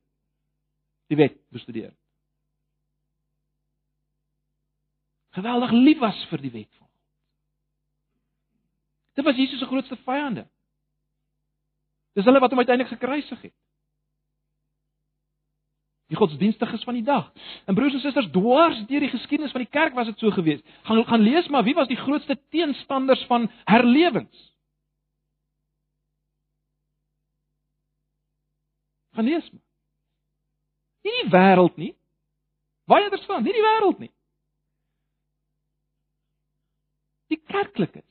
Die 1.11 1.19
wet 1.19 1.37
bestudeer. 1.53 1.93
Geweldig 5.37 5.73
lief 5.77 6.01
was 6.01 6.19
vir 6.31 6.41
die 6.41 6.53
wet 6.55 6.71
van 6.79 6.87
God. 6.87 7.03
Dit 9.21 9.25
was 9.25 9.37
Jesus 9.37 9.61
se 9.61 9.69
grootste 9.69 9.99
vyande. 10.07 10.47
Dis 12.17 12.25
hulle 12.25 12.41
wat 12.41 12.53
hom 12.53 12.65
uiteindelik 12.65 12.95
gekruisig 12.97 13.49
het 13.49 13.57
die 16.07 16.17
godsdienstiges 16.17 16.85
van 16.87 16.95
die 16.95 17.03
dag. 17.03 17.33
En 17.67 17.75
broers 17.75 17.95
en 17.95 18.01
susters, 18.01 18.31
dwars 18.31 18.79
deur 18.87 19.03
die 19.03 19.11
geskiedenis 19.11 19.51
van 19.55 19.65
die 19.65 19.71
kerk 19.71 19.95
was 19.95 20.07
dit 20.07 20.19
so 20.23 20.31
gewees. 20.31 20.63
Gaan 20.87 21.05
gaan 21.05 21.21
lees 21.21 21.49
maar 21.49 21.65
wie 21.67 21.75
was 21.75 21.89
die 21.89 21.99
grootste 21.99 22.39
teenstanders 22.51 23.25
van 23.27 23.51
herlewings? 23.65 24.53
Gaan 29.19 29.25
lees 29.25 29.51
maar. 29.51 29.65
Nie 31.03 31.15
die 31.23 31.31
wêreld 31.31 31.77
nie. 31.77 31.95
Baie 32.87 33.09
interessant, 33.09 33.45
nie 33.45 33.55
die 33.55 33.67
wêreld 33.67 33.99
nie. 33.99 34.13
Die 37.33 37.41
kerklikes. 37.51 38.07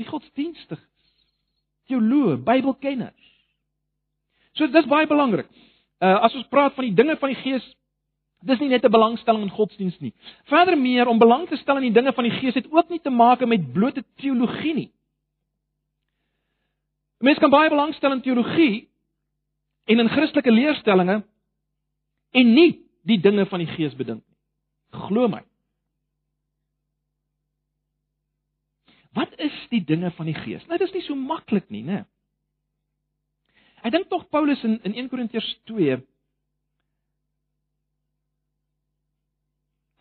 Die 0.00 0.06
godsdienstiges. 0.08 0.90
Teoloë, 1.90 2.38
Bybelkenners. 2.42 3.30
So 4.54 4.66
dis 4.70 4.88
baie 4.90 5.06
belangrik. 5.10 5.48
Uh 6.02 6.18
as 6.26 6.34
ons 6.34 6.48
praat 6.50 6.74
van 6.74 6.86
die 6.88 6.94
dinge 6.94 7.16
van 7.20 7.32
die 7.32 7.40
Gees, 7.42 7.64
dis 8.44 8.60
nie 8.60 8.68
net 8.68 8.84
'n 8.84 8.90
belangstelling 8.90 9.42
in 9.42 9.50
godsdiens 9.50 9.98
nie. 10.00 10.12
Verder 10.44 10.78
meer 10.78 11.08
om 11.08 11.18
belang 11.18 11.48
te 11.48 11.56
stel 11.56 11.76
in 11.76 11.92
die 11.92 12.00
dinge 12.00 12.12
van 12.12 12.24
die 12.24 12.38
Gees 12.38 12.54
het 12.54 12.70
ook 12.70 12.88
nie 12.88 13.00
te 13.00 13.10
maak 13.10 13.46
met 13.46 13.72
blote 13.72 14.04
teologie 14.16 14.74
nie. 14.74 14.90
Mense 17.18 17.40
kan 17.40 17.50
baie 17.50 17.68
belangstel 17.68 18.12
in 18.12 18.20
teologie 18.20 18.88
en 19.84 19.98
in 19.98 20.08
Christelike 20.08 20.50
leerstellings 20.50 21.24
en 22.30 22.54
nie 22.54 22.80
die 23.02 23.20
dinge 23.20 23.46
van 23.46 23.58
die 23.58 23.70
Gees 23.76 23.94
bedink 23.94 24.22
nie. 24.26 24.36
Glo 25.06 25.28
my. 25.28 25.42
Wat 29.14 29.34
is 29.38 29.54
die 29.70 29.84
dinge 29.86 30.10
van 30.16 30.26
die 30.26 30.36
Gees? 30.36 30.64
Nou 30.66 30.78
dis 30.80 30.92
nie 30.94 31.04
so 31.06 31.14
maklik 31.18 31.70
nie, 31.70 31.84
né? 31.86 32.02
Ek 33.84 33.92
dink 33.92 34.08
tog 34.10 34.26
Paulus 34.32 34.62
in 34.64 34.78
in 34.88 34.96
1 35.04 35.10
Korintiërs 35.12 35.48
2 35.70 35.98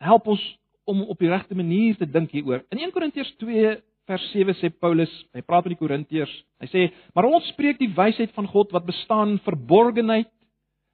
help 0.04 0.28
ons 0.28 0.44
om 0.90 1.04
op 1.08 1.20
die 1.20 1.32
regte 1.32 1.56
manier 1.56 1.96
te 2.00 2.08
dink 2.10 2.32
hieroor. 2.36 2.64
In 2.74 2.82
1 2.82 2.92
Korintiërs 2.96 3.32
2 3.40 3.76
vers 4.10 4.24
7 4.34 4.56
sê 4.60 4.72
Paulus, 4.72 5.12
hy 5.36 5.44
praat 5.46 5.68
met 5.68 5.76
die 5.76 5.80
Korintiërs. 5.80 6.34
Hy 6.64 6.68
sê: 6.72 6.82
"Maar 7.16 7.30
ons 7.30 7.48
spreek 7.54 7.80
die 7.80 7.92
wysheid 7.96 8.34
van 8.36 8.48
God 8.48 8.72
wat 8.76 8.86
bestaan 8.88 9.40
verborgenheid, 9.46 10.32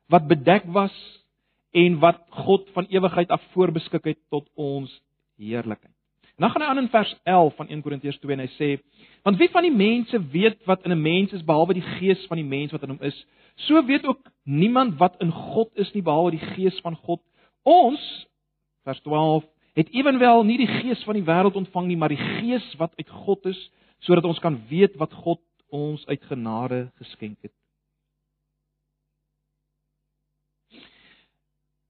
wat 0.09 0.27
bedek 0.29 0.65
was 0.73 0.93
en 1.73 1.99
wat 2.01 2.21
God 2.45 2.69
van 2.73 2.89
ewigheid 2.89 3.29
af 3.29 3.41
voorbeskik 3.53 4.05
het 4.05 4.19
tot 4.29 4.49
ons 4.55 4.93
heerlikheid." 5.37 5.98
En 6.39 6.45
dan 6.45 6.51
gaan 6.53 6.61
hy 6.61 6.67
aan 6.67 6.83
in 6.83 6.89
vers 6.89 7.15
11 7.23 7.55
van 7.55 7.67
1 7.67 7.81
Korintiërs 7.81 8.19
2 8.19 8.37
en 8.37 8.39
hy 8.39 8.51
sê: 8.55 8.67
"Want 9.23 9.37
wie 9.37 9.49
van 9.49 9.61
die 9.61 9.75
mense 9.75 10.27
weet 10.31 10.65
wat 10.65 10.83
in 10.83 10.91
'n 10.91 11.01
mens 11.01 11.31
is 11.31 11.43
behalwe 11.43 11.73
die 11.73 11.89
gees 11.99 12.25
van 12.27 12.37
die 12.37 12.45
mens 12.45 12.71
wat 12.71 12.81
in 12.81 12.89
hom 12.89 13.01
is? 13.01 13.25
So 13.55 13.85
weet 13.85 14.05
ook 14.05 14.31
niemand 14.43 14.97
wat 14.97 15.15
in 15.19 15.31
God 15.31 15.69
is 15.73 15.91
nie 15.93 16.01
behalwe 16.01 16.31
die 16.31 16.45
gees 16.55 16.79
van 16.79 16.95
God. 16.95 17.21
Ons 17.63 18.27
vers 18.83 19.01
12 19.01 19.43
het 19.73 19.89
ewenwel 19.91 20.43
nie 20.43 20.57
die 20.57 20.67
gees 20.67 21.03
van 21.03 21.13
die 21.13 21.23
wêreld 21.23 21.55
ontvang 21.55 21.87
nie, 21.87 21.97
maar 21.97 22.09
die 22.09 22.39
gees 22.39 22.75
wat 22.77 22.93
uit 22.95 23.09
God 23.09 23.45
is, 23.45 23.71
sodat 23.99 24.23
ons 24.23 24.39
kan 24.39 24.61
weet 24.69 24.95
wat 24.95 25.13
God 25.13 25.41
ons 25.69 26.05
uit 26.05 26.23
genade 26.23 26.91
geskenk 26.95 27.37
het." 27.41 27.51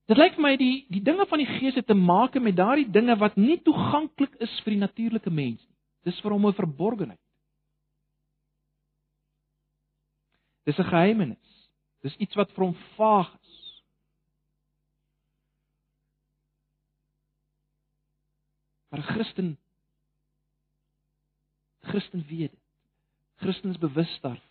Dit 0.10 0.18
lyk 0.18 0.40
vir 0.40 0.42
my 0.42 0.56
die 0.58 0.76
die 0.90 1.04
dinge 1.06 1.26
van 1.30 1.42
die 1.42 1.50
Gees 1.60 1.76
het 1.78 1.86
te 1.86 1.94
maak 1.94 2.34
met 2.42 2.58
daardie 2.58 2.88
dinge 2.90 3.14
wat 3.22 3.36
nie 3.38 3.60
toeganklik 3.62 4.34
is 4.42 4.56
vir 4.66 4.74
die 4.74 4.82
natuurlike 4.82 5.30
mens 5.30 5.62
nie. 5.62 5.76
Dis 6.10 6.20
vir 6.24 6.34
hom 6.34 6.48
'n 6.48 6.58
verborgenheid. 6.58 7.22
Dis 10.66 10.80
'n 10.80 10.90
geheimenis. 10.90 11.70
Dis 12.02 12.16
iets 12.18 12.36
wat 12.36 12.52
vir 12.52 12.66
hom 12.66 12.76
vaag 12.98 13.30
is. 13.42 13.84
Maar 18.90 19.04
Christen 19.14 19.58
Christen 21.82 22.26
weet 22.28 22.52
dit. 22.52 22.60
Christens 23.36 23.78
bewus 23.78 24.20
daarvan. 24.22 24.49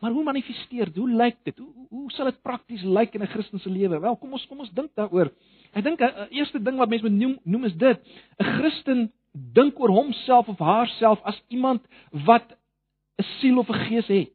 Maar 0.00 0.10
hoe 0.10 0.24
manifesteer 0.24 0.84
dit? 0.84 0.96
Hoe 0.96 1.10
lyk 1.10 1.36
dit? 1.42 1.58
Hoe 1.58 1.86
hoe 1.88 2.10
sal 2.12 2.28
dit 2.28 2.42
prakties 2.42 2.82
lyk 2.82 3.14
in 3.14 3.22
'n 3.22 3.26
Christelike 3.26 3.70
lewe? 3.70 4.00
Wel, 4.00 4.16
kom 4.16 4.32
ons 4.32 4.46
kom 4.46 4.58
ons 4.58 4.70
dink 4.70 4.90
daaroor. 4.94 5.32
Ek 5.72 5.84
dink 5.84 6.00
'n 6.00 6.28
eerste 6.30 6.62
ding 6.62 6.76
wat 6.76 6.88
mense 6.88 7.08
moet 7.08 7.18
noem, 7.18 7.38
noem 7.44 7.64
is 7.64 7.74
dit: 7.74 7.98
'n 8.38 8.44
Christen 8.44 9.12
dink 9.32 9.80
oor 9.80 9.88
homself 9.88 10.48
of 10.48 10.58
haarself 10.58 11.20
as 11.22 11.42
iemand 11.48 11.82
wat 12.10 12.56
'n 13.18 13.24
siel 13.40 13.58
of 13.58 13.68
'n 13.68 13.84
gees 13.88 14.06
het. 14.06 14.30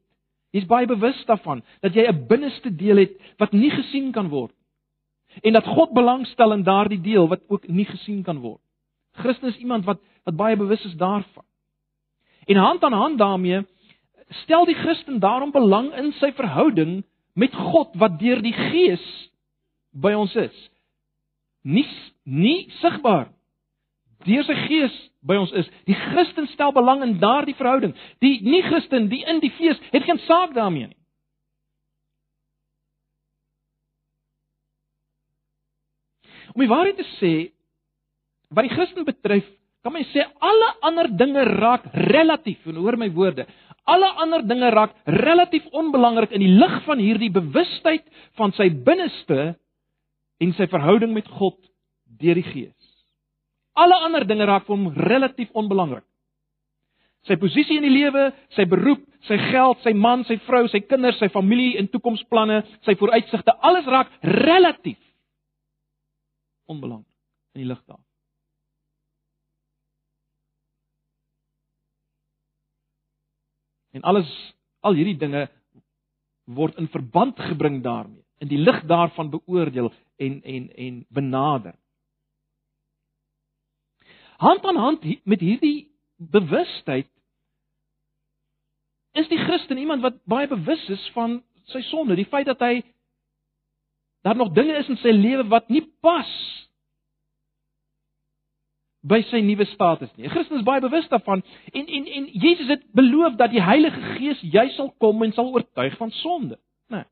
Jy's 0.51 0.65
baie 0.65 0.87
bewus 0.87 1.25
daarvan 1.25 1.63
dat 1.81 1.93
jy 1.93 2.07
'n 2.07 2.27
binneste 2.27 2.75
deel 2.75 2.97
het 2.97 3.11
wat 3.37 3.51
nie 3.51 3.71
gesien 3.71 4.11
kan 4.11 4.29
word 4.29 4.53
en 5.41 5.53
dat 5.53 5.65
God 5.65 5.93
belangstel 5.93 6.53
in 6.53 6.63
daardie 6.63 7.01
deel 7.01 7.27
wat 7.27 7.41
ook 7.47 7.67
nie 7.67 7.85
gesien 7.85 8.23
kan 8.23 8.39
word. 8.39 8.61
Christen 9.11 9.47
is 9.47 9.57
iemand 9.57 9.85
wat 9.85 9.99
wat 10.23 10.35
baie 10.35 10.55
bewus 10.55 10.85
is 10.85 10.95
daarvan. 10.95 11.45
En 12.45 12.55
hand 12.55 12.83
aan 12.83 12.93
hand 12.93 13.17
daarmee 13.17 13.65
stel 14.43 14.65
die 14.65 14.77
Christen 14.79 15.19
daarom 15.19 15.51
belang 15.51 15.91
in 15.97 16.11
sy 16.19 16.31
verhouding 16.37 17.01
met 17.35 17.55
God 17.55 17.95
wat 17.99 18.19
deur 18.19 18.41
die 18.43 18.55
Gees 18.55 19.03
by 19.91 20.13
ons 20.15 20.35
is. 20.39 20.55
Nie 21.63 21.87
nie 22.23 22.69
sigbaar 22.79 23.31
deur 24.25 24.45
sy 24.45 24.55
Gees 24.67 24.97
by 25.25 25.37
ons 25.41 25.53
is. 25.57 25.69
Die 25.89 25.97
Christen 25.97 26.47
stel 26.53 26.73
belang 26.75 27.03
in 27.05 27.19
daardie 27.21 27.57
verhouding. 27.57 27.93
Die 28.23 28.39
nie-Christen, 28.45 29.07
die 29.11 29.21
in 29.29 29.41
die 29.43 29.51
fees, 29.57 29.79
het 29.93 30.05
geen 30.05 30.21
saak 30.27 30.55
daarmee 30.57 30.89
nie. 30.89 30.97
Om 36.51 36.63
die 36.65 36.71
waarheid 36.71 36.97
te 36.99 37.07
sê, 37.15 37.33
wat 38.51 38.67
die 38.67 38.73
Christen 38.73 39.07
betref, 39.07 39.45
kan 39.81 39.93
mens 39.95 40.09
sê 40.13 40.25
alle 40.43 40.71
ander 40.85 41.07
dinge 41.17 41.45
raak 41.47 41.85
relatief, 42.11 42.65
en 42.67 42.81
hoor 42.81 42.97
my 42.99 43.07
woorde, 43.15 43.45
alle 43.89 44.09
ander 44.23 44.43
dinge 44.47 44.69
raak 44.69 44.93
relatief 45.05 45.65
onbelangrik 45.71 46.31
in 46.35 46.43
die 46.43 46.53
lig 46.53 46.77
van 46.85 47.01
hierdie 47.01 47.31
bewustheid 47.33 48.05
van 48.39 48.53
sy 48.57 48.69
binneste 48.69 49.55
en 50.41 50.53
sy 50.57 50.67
verhouding 50.69 51.13
met 51.13 51.27
God 51.39 51.57
deur 52.21 52.37
die 52.37 52.45
Gees. 52.45 52.77
Alle 53.77 53.97
ander 54.05 54.25
dinge 54.27 54.45
raak 54.45 54.67
vir 54.67 54.75
hom 54.75 54.89
relatief 55.07 55.49
onbelangrik. 55.57 56.05
Sy 57.29 57.37
posisie 57.37 57.77
in 57.77 57.85
die 57.85 57.93
lewe, 57.93 58.31
sy 58.57 58.65
beroep, 58.69 59.03
sy 59.29 59.37
geld, 59.51 59.81
sy 59.85 59.93
man, 59.93 60.23
sy 60.25 60.39
vrou, 60.47 60.63
sy 60.71 60.81
kinders, 60.81 61.19
sy 61.21 61.29
familie 61.29 61.77
en 61.77 61.89
toekomsplanne, 61.93 62.63
sy 62.85 62.95
vooruitsigte, 62.97 63.53
alles 63.61 63.85
raak 63.85 64.09
relatief 64.25 64.97
onbelangrik 66.71 67.07
in 67.55 67.65
die 67.65 67.69
lig 67.69 67.81
daarvan. 67.85 68.10
En 73.91 74.01
alles 74.01 74.29
al 74.79 74.97
hierdie 74.97 75.17
dinge 75.19 75.47
word 76.45 76.77
in 76.81 76.89
verband 76.91 77.39
gebring 77.39 77.81
daarmee, 77.83 78.23
in 78.41 78.49
die 78.49 78.59
lig 78.59 78.81
daarvan 78.89 79.29
beoordeel 79.29 79.91
en 80.17 80.41
en 80.43 80.69
en 80.75 81.05
benader. 81.09 81.75
Hand 84.41 84.65
aan 84.65 84.75
hand 84.75 85.05
met 85.23 85.39
hierdie 85.39 85.91
bewustheid 86.17 87.09
is 89.11 89.27
die 89.27 89.37
Christen 89.37 89.77
iemand 89.77 90.01
wat 90.01 90.21
baie 90.25 90.47
bewus 90.47 90.89
is 90.89 91.03
van 91.13 91.41
sy 91.69 91.81
sonde, 91.91 92.15
die 92.15 92.29
feit 92.29 92.47
dat 92.47 92.61
hy 92.63 92.81
daar 94.25 94.37
nog 94.37 94.53
dinge 94.55 94.77
is 94.79 94.89
in 94.89 94.99
sy 95.01 95.13
lewe 95.13 95.47
wat 95.51 95.69
nie 95.69 95.83
pas 96.01 96.29
by 99.01 99.21
sy 99.29 99.41
nuwe 99.41 99.65
status 99.65 100.11
nie. 100.15 100.25
'n 100.25 100.29
Christen 100.29 100.57
is 100.57 100.65
baie 100.65 100.81
bewus 100.81 101.07
daarvan 101.09 101.41
en 101.73 101.87
en 101.87 102.05
en 102.05 102.25
Jesus 102.25 102.67
het 102.67 102.83
beloof 102.93 103.35
dat 103.35 103.49
die 103.51 103.61
Heilige 103.61 104.01
Gees 104.17 104.41
jy 104.41 104.67
sal 104.75 104.93
kom 104.97 105.23
en 105.23 105.33
sal 105.33 105.49
oortuig 105.49 105.97
van 105.97 106.11
sonde, 106.11 106.59
né? 106.89 107.01
Nee. 107.01 107.05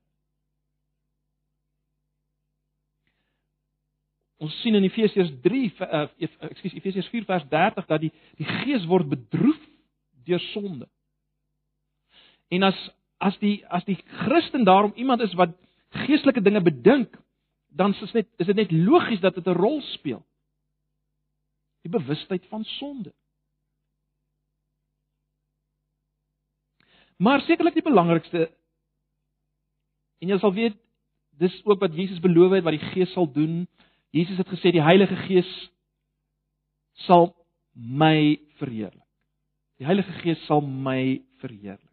Ons 4.37 4.61
sien 4.61 4.75
in 4.75 4.83
Efesiërs 4.83 5.33
3 5.41 5.73
uh, 5.81 6.05
ekskuus 6.49 6.73
Efesiërs 6.73 7.09
4 7.09 7.25
vers 7.25 7.49
30 7.49 7.85
dat 7.85 8.01
die 8.01 8.13
die 8.37 8.49
Gees 8.61 8.85
word 8.85 9.09
bedroef 9.09 9.59
deur 10.25 10.39
sonde. 10.53 10.87
En 12.49 12.63
as 12.63 12.77
as 13.17 13.37
die 13.41 13.65
as 13.67 13.83
die 13.85 13.97
Christen 14.23 14.63
daarom 14.63 14.93
iemand 14.95 15.21
is 15.21 15.33
wat 15.33 15.57
geestelike 16.05 16.41
dinge 16.41 16.61
bedink, 16.61 17.17
dan 17.67 17.93
is 18.01 18.11
dit 18.11 18.27
is 18.37 18.45
dit 18.45 18.55
net 18.55 18.71
logies 18.71 19.19
dat 19.19 19.35
dit 19.35 19.47
'n 19.47 19.57
rol 19.57 19.81
speel. 19.81 20.23
Die 21.81 21.91
bewustheid 21.91 22.45
van 22.51 22.63
sonde. 22.63 23.13
Maar 27.17 27.41
sekerlik 27.41 27.75
die 27.75 27.83
belangrikste 27.83 28.47
en 30.19 30.31
jy 30.31 30.37
sal 30.39 30.53
weet 30.55 30.77
dis 31.39 31.55
ook 31.63 31.79
wat 31.79 31.95
Jesus 31.95 32.19
beloof 32.23 32.57
het 32.57 32.65
wat 32.65 32.75
die 32.75 32.91
Gees 32.91 33.11
sal 33.15 33.27
doen. 33.31 33.63
Jesus 34.15 34.39
het 34.39 34.49
gesê 34.51 34.71
die 34.75 34.83
Heilige 34.83 35.15
Gees 35.27 35.49
sal 37.05 37.31
my 37.73 38.39
verheerlik. 38.59 39.05
Die 39.79 39.87
Heilige 39.87 40.11
Gees 40.19 40.41
sal 40.47 40.61
my 40.61 41.21
verheerlik. 41.39 41.85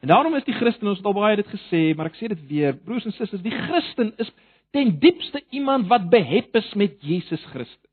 En 0.00 0.08
daarom 0.08 0.34
is 0.38 0.46
die 0.46 0.54
Christen, 0.54 0.88
ons 0.88 1.00
het 1.00 1.06
al 1.06 1.16
baie 1.16 1.38
dit 1.38 1.50
gesê, 1.50 1.80
maar 1.96 2.10
ek 2.10 2.18
sê 2.18 2.30
dit 2.30 2.42
weer, 2.50 2.76
broers 2.86 3.06
en 3.06 3.14
susters, 3.16 3.42
die 3.42 3.54
Christen 3.54 4.12
is 4.22 4.30
ten 4.74 4.92
diepste 5.02 5.42
iemand 5.54 5.88
wat 5.90 6.06
behep 6.10 6.54
is 6.58 6.68
met 6.78 6.98
Jesus 7.02 7.42
Christus. 7.50 7.87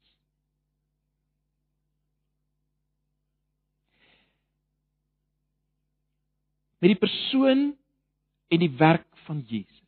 Met 6.86 6.94
die 6.94 7.02
persoon 7.02 7.62
en 8.54 8.62
die 8.62 8.70
werk 8.78 9.08
van 9.26 9.40
Jesus. 9.50 9.82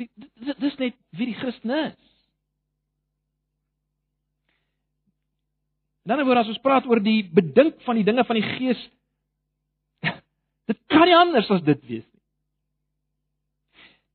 Dit 0.00 0.62
is 0.64 0.78
net 0.80 0.94
wie 1.12 1.26
die 1.28 1.36
Christen 1.36 1.74
is. 1.76 1.96
Dan 6.08 6.24
as 6.24 6.48
ons 6.48 6.62
praat 6.64 6.88
oor 6.88 7.02
die 7.04 7.20
bedink 7.36 7.82
van 7.84 8.00
die 8.00 8.06
dinge 8.06 8.24
van 8.24 8.38
die 8.40 8.46
Gees, 8.54 8.80
Dit 10.72 10.80
kan 10.88 11.04
nie 11.04 11.16
anders 11.16 11.50
as 11.52 11.60
dit 11.66 11.84
wees 11.84 12.06
nie. 12.06 12.17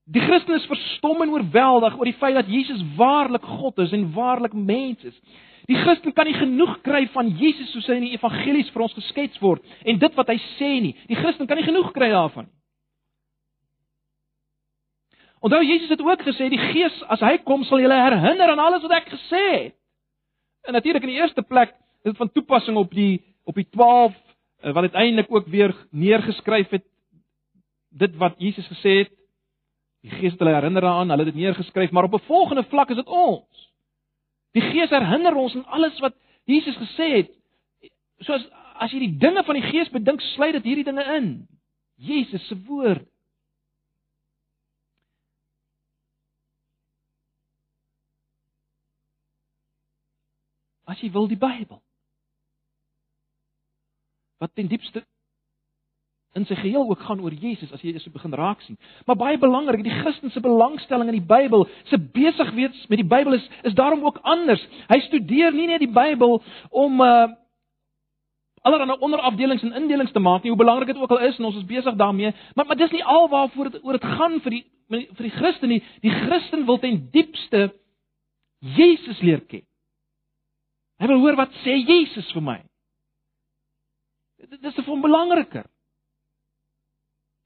Die 0.03 0.21
Christen 0.21 0.55
is 0.55 0.65
verstom 0.67 1.21
en 1.23 1.31
oorweldig 1.31 1.95
oor 1.97 2.09
die 2.09 2.17
feit 2.19 2.35
dat 2.35 2.49
Jesus 2.51 2.81
waarlik 2.97 3.43
God 3.59 3.77
is 3.79 3.93
en 3.95 4.09
waarlik 4.15 4.53
mens 4.53 5.03
is. 5.03 5.15
Die 5.69 5.79
Christen 5.79 6.11
kan 6.13 6.27
nie 6.27 6.35
genoeg 6.35 6.81
kry 6.83 7.05
van 7.13 7.29
Jesus 7.39 7.71
soos 7.71 7.87
hy 7.87 8.01
in 8.01 8.09
die 8.09 8.17
evangelies 8.17 8.71
vir 8.73 8.83
ons 8.83 8.97
geskets 8.97 9.39
word 9.39 9.63
en 9.87 10.01
dit 10.01 10.19
wat 10.19 10.33
hy 10.33 10.35
sê 10.57 10.73
nie. 10.83 10.91
Die 11.07 11.19
Christen 11.19 11.47
kan 11.47 11.59
nie 11.59 11.67
genoeg 11.67 11.93
kry 11.95 12.11
daarvan 12.11 12.49
nie. 12.49 12.55
Onthou 15.43 15.59
Jesus 15.63 15.91
het 15.91 16.03
ook 16.03 16.21
gesê 16.23 16.49
die 16.51 16.61
Gees 16.71 16.99
as 17.11 17.23
hy 17.23 17.37
kom 17.43 17.63
sal 17.67 17.81
julle 17.83 17.95
herinner 17.99 18.51
aan 18.51 18.63
alles 18.63 18.83
wat 18.83 18.99
ek 18.99 19.09
gesê 19.11 19.43
het. 19.51 19.79
En 20.67 20.75
natuurlik 20.75 21.03
in 21.03 21.11
die 21.11 21.19
eerste 21.19 21.43
plek 21.43 21.75
is 22.03 22.11
dit 22.11 22.19
van 22.19 22.31
toepassing 22.31 22.79
op 22.79 22.91
die 22.95 23.19
op 23.43 23.57
die 23.59 23.67
Eh, 24.63 24.73
wat 24.73 24.83
uiteindelik 24.83 25.25
ook 25.29 25.47
weer 25.47 25.75
neergeskryf 25.89 26.69
het 26.69 26.83
dit 27.89 28.15
wat 28.15 28.33
Jesus 28.37 28.67
gesê 28.67 28.89
het. 29.03 29.11
Die 30.03 30.11
Gees 30.11 30.33
het 30.35 30.41
hulle 30.43 30.55
herinner 30.55 30.83
daaraan, 30.83 31.09
hulle 31.09 31.23
het 31.23 31.31
dit 31.31 31.41
neergeskryf, 31.41 31.91
maar 31.91 32.03
op 32.03 32.13
'n 32.13 32.25
volgende 32.27 32.63
vlak 32.63 32.89
is 32.89 32.95
dit 32.95 33.07
ons. 33.07 33.71
Die 34.51 34.61
Gees 34.61 34.89
herinner 34.89 35.35
ons 35.35 35.55
aan 35.55 35.65
alles 35.65 35.99
wat 35.99 36.15
Jesus 36.45 36.75
gesê 36.75 37.07
het. 37.15 37.31
Soos 38.19 38.49
as 38.75 38.91
jy 38.91 38.99
die 38.99 39.17
dinge 39.17 39.43
van 39.43 39.55
die 39.55 39.69
Gees 39.69 39.89
bedink, 39.89 40.21
sluit 40.21 40.53
dit 40.53 40.63
hierdie 40.63 40.83
dinge 40.83 41.03
in. 41.15 41.47
Jesus 41.95 42.47
se 42.47 42.57
woord. 42.65 43.07
As 50.83 50.99
jy 50.99 51.11
wil 51.11 51.27
die 51.27 51.39
Bybel 51.39 51.81
wat 54.43 54.51
ten 54.55 54.67
diepste 54.67 55.05
in 56.33 56.45
sy 56.49 56.55
geheel 56.57 56.89
ook 56.89 57.03
gaan 57.05 57.21
oor 57.21 57.33
Jesus 57.33 57.71
as 57.73 57.81
jy 57.85 57.91
dit 57.93 58.01
so 58.01 58.13
begin 58.13 58.33
raak 58.33 58.61
sien. 58.65 58.77
Maar 59.05 59.19
baie 59.19 59.37
belangrik, 59.37 59.83
die 59.85 59.93
Christelike 59.99 60.41
belangstelling 60.41 61.11
in 61.11 61.19
die 61.19 61.27
Bybel, 61.29 61.67
se 61.91 61.99
besig 61.99 62.49
wees 62.57 62.87
met 62.89 63.01
die 63.01 63.07
Bybel 63.07 63.37
is 63.37 63.45
is 63.69 63.77
daarom 63.77 64.01
ook 64.05 64.19
anders. 64.23 64.63
Hy 64.89 64.99
studeer 65.07 65.53
nie 65.53 65.67
net 65.69 65.83
die 65.85 65.93
Bybel 65.93 66.41
om 66.69 67.01
uh 67.01 67.31
allerlei 68.63 68.95
onderafdelings 69.03 69.63
en 69.67 69.73
indelings 69.75 70.13
te 70.15 70.21
maak 70.23 70.43
nie, 70.43 70.51
hoe 70.53 70.59
belangrik 70.59 70.93
dit 70.93 70.97
ook 71.01 71.11
al 71.11 71.25
is 71.27 71.35
en 71.35 71.49
ons 71.49 71.57
is 71.59 71.65
besig 71.67 71.97
daarmee, 71.99 72.31
maar 72.55 72.65
maar 72.65 72.79
dis 72.79 72.93
nie 72.95 73.03
al 73.03 73.27
waarvoor 73.27 73.69
dit 73.73 73.83
oor 73.83 73.97
dit 73.97 74.05
gaan 74.07 74.37
vir 74.39 74.55
die 74.55 74.63
vir 74.93 75.25
die 75.25 75.35
Christen 75.35 75.71
nie. 75.71 75.81
Die 76.03 76.11
Christen 76.11 76.65
wil 76.65 76.79
ten 76.79 77.09
diepste 77.11 77.73
Jesus 78.77 79.19
leer 79.19 79.41
ken. 79.49 79.65
Hy 81.01 81.09
wil 81.09 81.23
hoor 81.23 81.35
wat 81.39 81.51
sê 81.63 81.75
Jesus 81.81 82.29
vir 82.35 82.45
my. 82.45 82.59
Dit 84.43 84.63
is 84.63 84.75
te 84.75 84.83
veel 84.85 85.01
belangriker. 85.01 85.65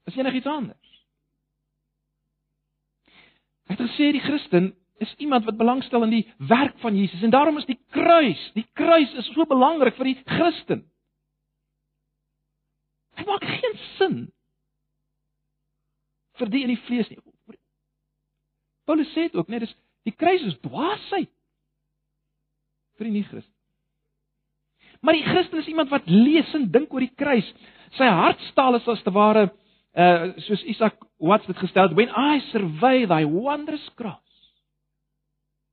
As 0.08 0.16
enigiets 0.16 0.48
anders. 0.48 0.92
Hy 3.68 3.76
het 3.76 3.82
gesê 3.84 4.12
die 4.16 4.24
Christen 4.24 4.70
is 5.04 5.12
iemand 5.22 5.44
wat 5.44 5.58
belangstel 5.60 6.06
in 6.06 6.14
die 6.16 6.24
werk 6.48 6.78
van 6.82 6.96
Jesus 6.96 7.22
en 7.22 7.34
daarom 7.34 7.60
is 7.60 7.68
die 7.68 7.78
kruis, 7.94 8.40
die 8.56 8.66
kruis 8.78 9.12
is 9.20 9.28
so 9.34 9.44
belangrik 9.46 9.98
vir 9.98 10.10
die 10.10 10.16
Christen. 10.24 10.86
Dit 13.18 13.28
maak 13.28 13.44
geen 13.44 13.76
sin 13.98 14.16
vir 16.38 16.52
die 16.54 16.64
in 16.64 16.72
die 16.72 16.80
vlees 16.86 17.10
nie. 17.12 17.20
Paulus 18.88 19.10
sê 19.12 19.26
dit 19.28 19.36
ook, 19.36 19.50
net 19.52 19.66
dis 19.66 19.76
die 20.08 20.16
kruis 20.16 20.44
is 20.48 20.56
dwaasheid 20.64 21.30
vir 22.96 23.08
die 23.10 23.14
nie-Christen. 23.18 23.54
Maar 25.04 25.18
die 25.18 25.26
Christen 25.26 25.60
is 25.60 25.68
iemand 25.70 25.92
wat 25.92 26.08
lees 26.10 26.50
en 26.56 26.70
dink 26.72 26.94
oor 26.94 27.04
die 27.04 27.14
kruis. 27.14 27.46
Sy 27.98 28.08
hartstaal 28.08 28.78
is 28.80 28.88
as 28.88 29.02
te 29.04 29.12
ware 29.14 29.50
uh 29.98 30.30
soos 30.46 30.62
Isak 30.70 31.00
Watts 31.18 31.46
dit 31.46 31.58
gestel 31.58 31.88
het, 31.88 31.96
when 31.98 32.12
I 32.14 32.38
survey 32.52 33.06
thy 33.06 33.24
wondrous 33.26 33.88
cross. 33.98 34.22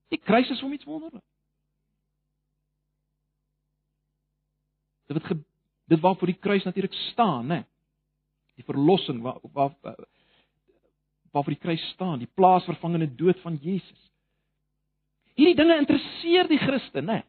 Die 0.10 0.22
kruis 0.22 0.50
is 0.50 0.62
hom 0.62 0.74
iets 0.74 0.88
wonderlik. 0.90 1.24
Dit 5.06 5.22
wat 5.22 5.44
dit 5.86 6.02
waarvoor 6.02 6.32
die 6.32 6.42
kruis 6.42 6.64
natuurlik 6.66 6.94
staan, 7.12 7.46
né? 7.52 7.60
Die 8.58 8.66
verlossing 8.66 9.22
waar 9.22 9.38
waar 9.54 9.76
waarvoor 11.32 11.54
die 11.54 11.62
kruis 11.62 11.84
staan, 11.94 12.20
die 12.20 12.32
plaasvervangende 12.34 13.16
dood 13.16 13.40
van 13.44 13.60
Jesus. 13.62 14.02
Hierdie 15.36 15.56
dinge 15.56 15.78
interesseer 15.78 16.48
die 16.48 16.62
Christen, 16.62 17.06
né? 17.06 17.22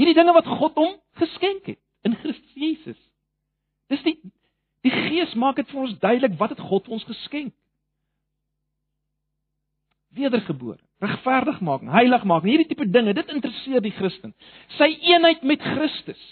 Hierdie 0.00 0.16
dinge 0.16 0.32
wat 0.32 0.48
God 0.48 0.78
hom 0.80 0.96
geskenk 1.20 1.68
het 1.68 1.80
in 2.08 2.16
Christus 2.16 2.54
Jesus. 2.56 3.00
Dis 3.92 4.02
die 4.06 4.16
die 4.86 4.92
Gees 4.92 5.34
maak 5.34 5.58
dit 5.60 5.68
vir 5.70 5.80
ons 5.80 5.96
duidelik 6.02 6.36
wat 6.40 6.54
het 6.54 6.62
God 6.70 6.88
ons 6.88 7.04
geskenk. 7.08 7.52
Wedergebore, 10.16 10.80
regverdig 10.98 11.60
maak, 11.62 11.84
heilig 11.86 12.24
maak, 12.26 12.46
hierdie 12.48 12.66
tipe 12.66 12.86
dinge, 12.90 13.14
dit 13.14 13.34
interesseer 13.34 13.82
die 13.84 13.94
Christen. 13.94 14.32
Sy 14.78 14.88
eenheid 15.12 15.44
met 15.46 15.62
Christus. 15.62 16.22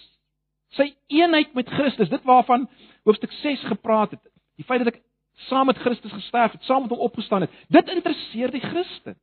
Sy 0.74 0.90
eenheid 1.14 1.54
met 1.54 1.68
Christus, 1.70 2.11
dit 2.11 2.24
waarvan 2.26 2.66
hoofstuk 3.06 3.32
6 3.42 3.68
gepraat 3.70 4.16
het. 4.16 4.24
Die 4.58 4.66
feit 4.66 4.82
dat 4.82 4.96
ek 4.96 5.02
saam 5.46 5.70
met 5.70 5.78
Christus 5.78 6.12
gesterf 6.12 6.56
het, 6.56 6.66
saam 6.66 6.84
met 6.84 6.92
hom 6.92 7.04
opgestaan 7.06 7.46
het, 7.46 7.54
dit 7.70 7.94
interesseer 7.94 8.50
die 8.50 8.64
Christen. 8.64 9.14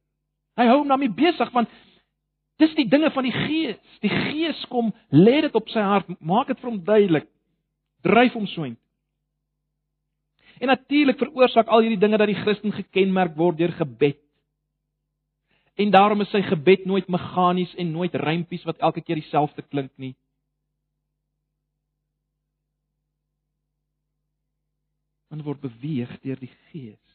Hy 0.55 0.69
hou 0.69 0.79
hom 0.79 0.93
daarmee 0.93 1.11
besig 1.11 1.51
want 1.51 1.69
Dis 2.61 2.75
die 2.77 2.87
dinge 2.87 3.11
van 3.11 3.25
die 3.27 3.33
Gees. 3.35 3.79
Die 4.03 4.11
Gees 4.11 4.61
kom, 4.71 4.93
lê 5.11 5.41
dit 5.43 5.55
op 5.57 5.67
sy 5.73 5.83
hart, 5.83 6.11
maak 6.23 6.47
dit 6.51 6.59
vir 6.61 6.71
hom 6.71 6.81
duidelik. 6.87 7.27
Dryf 8.05 8.35
hom 8.37 8.47
so 8.47 8.63
in. 8.67 8.77
En 10.59 10.67
natuurlik 10.67 11.17
veroorsaak 11.19 11.67
al 11.67 11.83
hierdie 11.83 11.99
dinge 11.99 12.17
dat 12.17 12.31
die 12.31 12.41
Christen 12.41 12.71
gekenmerk 12.71 13.35
word 13.35 13.57
deur 13.57 13.73
gebed. 13.75 14.21
En 15.75 15.91
daarom 15.91 16.21
is 16.23 16.31
sy 16.31 16.41
gebed 16.45 16.85
nooit 16.85 17.07
meganies 17.11 17.73
en 17.75 17.91
nooit 17.91 18.15
rympies 18.15 18.63
wat 18.63 18.79
elke 18.79 19.01
keer 19.03 19.19
dieselfde 19.19 19.61
klink 19.61 19.91
nie. 19.99 20.13
Want 25.27 25.43
word 25.43 25.59
beweeg 25.65 26.13
deur 26.23 26.39
die 26.39 26.53
Gees. 26.69 27.05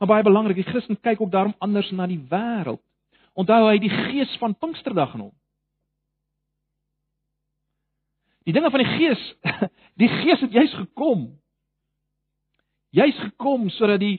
Maar 0.00 0.08
baie 0.08 0.24
belangrik, 0.24 0.56
die 0.56 0.68
Christen 0.68 0.96
kyk 1.00 1.20
ook 1.20 1.32
daarom 1.32 1.54
anders 1.60 1.90
na 1.92 2.06
die 2.08 2.20
wêreld. 2.28 2.80
Onthou 3.36 3.66
hy 3.68 3.76
die 3.78 3.92
gees 3.92 4.32
van 4.40 4.56
Pinksterdag 4.56 5.12
in 5.14 5.26
hom. 5.26 5.34
Die 8.48 8.52
dinge 8.56 8.70
van 8.70 8.82
die 8.82 8.92
Gees, 8.96 9.24
die 10.02 10.08
Gees 10.08 10.40
het 10.40 10.52
juis 10.52 10.74
gekom. 10.74 11.26
Juis 12.90 13.18
gekom 13.18 13.68
sodat 13.76 14.00
die 14.00 14.18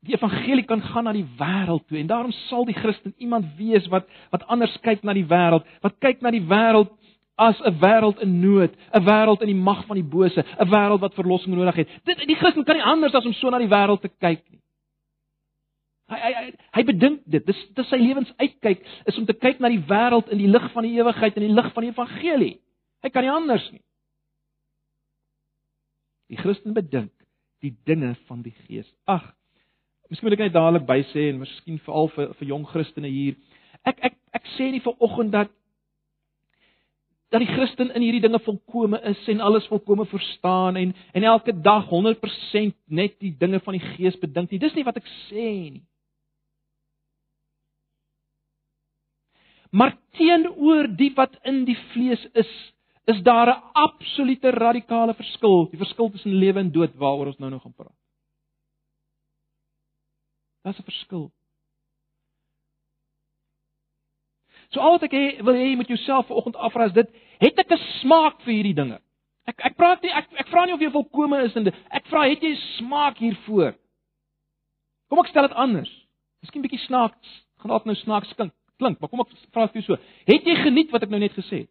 die 0.00 0.14
evangelie 0.16 0.64
kan 0.64 0.80
gaan 0.80 1.04
na 1.04 1.12
die 1.12 1.26
wêreld 1.36 1.84
toe 1.88 1.98
en 2.00 2.08
daarom 2.08 2.32
sal 2.48 2.64
die 2.64 2.76
Christen 2.76 3.12
iemand 3.20 3.50
wees 3.58 3.84
wat 3.92 4.06
wat 4.32 4.46
anders 4.48 4.72
kyk 4.80 5.02
na 5.04 5.12
die 5.12 5.26
wêreld, 5.28 5.66
wat 5.84 5.98
kyk 6.00 6.22
na 6.24 6.32
die 6.32 6.40
wêreld 6.40 6.88
as 7.36 7.60
'n 7.60 7.76
wêreld 7.80 8.20
in 8.24 8.40
nood, 8.40 8.72
'n 8.92 9.04
wêreld 9.04 9.40
in 9.40 9.52
die 9.52 9.62
mag 9.68 9.84
van 9.86 9.96
die 9.96 10.10
bose, 10.16 10.40
'n 10.40 10.70
wêreld 10.70 11.00
wat 11.00 11.14
verlossing 11.14 11.54
nodig 11.54 11.74
het. 11.74 11.88
Dit 12.04 12.26
die 12.26 12.36
Christen 12.36 12.64
kan 12.64 12.76
nie 12.76 12.84
anders 12.84 13.14
as 13.14 13.26
om 13.26 13.32
so 13.32 13.50
na 13.50 13.58
die 13.58 13.68
wêreld 13.68 14.00
te 14.00 14.08
kyk 14.08 14.42
nie. 14.50 14.60
Hy 16.10 16.18
hy 16.18 16.52
hy, 16.74 16.82
bedink 16.82 17.20
dit. 17.26 17.46
Dis 17.46 17.60
dis 17.74 17.88
sy 17.88 17.96
lewensuitkyk 17.96 18.80
is 19.06 19.18
om 19.18 19.26
te 19.26 19.32
kyk 19.32 19.60
na 19.60 19.68
die 19.68 19.84
wêreld 19.88 20.28
in 20.28 20.38
die 20.38 20.48
lig 20.48 20.72
van 20.72 20.82
die 20.82 20.96
ewigheid 20.98 21.36
en 21.36 21.46
die 21.46 21.54
lig 21.54 21.72
van 21.72 21.82
die 21.82 21.92
evangelie. 21.92 22.58
Hy 23.00 23.10
kan 23.12 23.24
nie 23.24 23.32
anders 23.32 23.66
nie. 23.72 23.82
Die 26.30 26.38
Christen 26.38 26.74
bedink 26.76 27.12
die 27.64 27.74
dinge 27.84 28.14
van 28.28 28.42
die 28.42 28.54
Gees. 28.64 28.88
Ag, 29.04 29.24
miskien 30.08 30.28
moet 30.28 30.38
ek 30.38 30.44
net 30.46 30.56
dadelik 30.56 30.86
by 30.88 31.00
sê 31.10 31.30
en 31.30 31.42
miskien 31.42 31.80
veral 31.84 32.10
vir 32.14 32.34
vir 32.38 32.52
jong 32.52 32.66
Christene 32.70 33.10
hier. 33.10 33.38
Ek 33.88 33.98
ek 34.10 34.18
ek 34.36 34.52
sê 34.56 34.70
nie 34.70 34.82
vir 34.84 34.96
oggend 35.02 35.34
dat 35.34 35.52
dat 37.30 37.44
die 37.44 37.50
Christen 37.50 37.92
in 37.94 38.02
hierdie 38.02 38.22
dinge 38.24 38.40
volkome 38.42 38.98
is 39.06 39.20
en 39.30 39.42
alles 39.44 39.68
volkome 39.70 40.06
verstaan 40.10 40.76
en 40.76 40.94
en 41.14 41.26
elke 41.32 41.52
dag 41.52 41.86
100% 41.90 42.74
net 42.86 43.20
die 43.20 43.36
dinge 43.38 43.60
van 43.60 43.78
die 43.78 43.84
Gees 43.94 44.18
bedink 44.18 44.50
nie. 44.50 44.58
Dis 44.58 44.74
nie 44.74 44.86
wat 44.86 44.98
ek 44.98 45.08
sê 45.28 45.46
nie. 45.70 45.84
Maar 49.70 49.94
teenoor 50.18 50.88
die 50.98 51.12
wat 51.14 51.36
in 51.46 51.62
die 51.64 51.78
vlees 51.92 52.22
is, 52.34 52.50
is 53.04 53.22
daar 53.22 53.48
'n 53.48 53.62
absolute 53.72 54.50
radikale 54.50 55.14
verskil, 55.14 55.68
die 55.70 55.78
verskil 55.78 56.10
tussen 56.10 56.34
lewe 56.34 56.58
en 56.58 56.72
dood 56.72 56.94
waaroor 56.94 57.26
ons 57.26 57.38
nou 57.38 57.50
nog 57.50 57.62
gaan 57.62 57.74
praat. 57.74 57.98
Daar's 60.62 60.78
'n 60.78 60.82
verskil. 60.82 61.32
So 64.70 64.80
al 64.80 64.90
wat 64.90 65.02
ek 65.02 65.12
hê, 65.12 65.42
wil 65.42 65.54
hê 65.54 65.70
jy 65.70 65.76
moet 65.76 65.88
jouself 65.88 66.26
vanoggend 66.26 66.56
afvra 66.56 66.84
is 66.84 66.92
dit, 66.92 67.08
het 67.38 67.58
ek 67.58 67.72
'n 67.72 67.78
smaak 68.00 68.40
vir 68.42 68.54
hierdie 68.54 68.74
dinge? 68.74 69.00
Ek 69.46 69.60
ek 69.64 69.76
praat 69.76 70.02
nie 70.02 70.12
ek 70.14 70.28
ek 70.32 70.48
vra 70.48 70.64
nie 70.64 70.74
of 70.74 70.80
jy 70.80 70.90
volkome 70.90 71.42
is 71.42 71.56
in 71.56 71.64
dit. 71.64 71.74
Ek 71.90 72.06
vra 72.06 72.28
het 72.28 72.42
jy 72.42 72.54
smaak 72.78 73.18
hiervoor? 73.18 73.74
Kom 75.08 75.18
ek 75.18 75.26
stel 75.32 75.48
dit 75.48 75.56
anders. 75.56 75.90
Miskien 76.42 76.62
bietjie 76.62 76.78
snaaks, 76.86 77.44
gaan 77.58 77.70
dalk 77.70 77.84
nou 77.84 77.96
snaaks 77.96 78.32
klink, 78.34 78.52
klink, 78.78 79.00
maar 79.00 79.08
kom 79.08 79.20
ek 79.20 79.34
vra 79.52 79.66
vir 79.66 79.82
jou 79.82 79.96
so. 79.96 80.02
Het 80.26 80.46
jy 80.46 80.54
geniet 80.62 80.90
wat 80.90 81.02
ek 81.02 81.10
nou 81.10 81.20
net 81.20 81.32
gesê 81.32 81.64
het? 81.64 81.70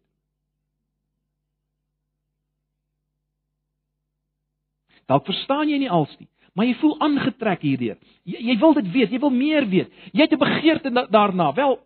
Dalk 5.10 5.26
verstaan 5.26 5.68
jy 5.68 5.80
nie 5.82 5.90
als 5.90 6.12
nie, 6.20 6.28
maar 6.54 6.68
jy 6.68 6.76
voel 6.78 6.96
aangetrek 7.02 7.64
hierdeur. 7.66 7.96
Jy, 8.22 8.42
jy 8.50 8.58
wil 8.62 8.76
dit 8.78 8.90
weet, 8.94 9.14
jy 9.14 9.18
wil 9.22 9.32
meer 9.34 9.66
weet. 9.66 9.90
Jy 10.12 10.26
het 10.26 10.32
'n 10.32 10.38
begeerte 10.38 10.90
daarna. 11.10 11.52
Wel 11.54 11.80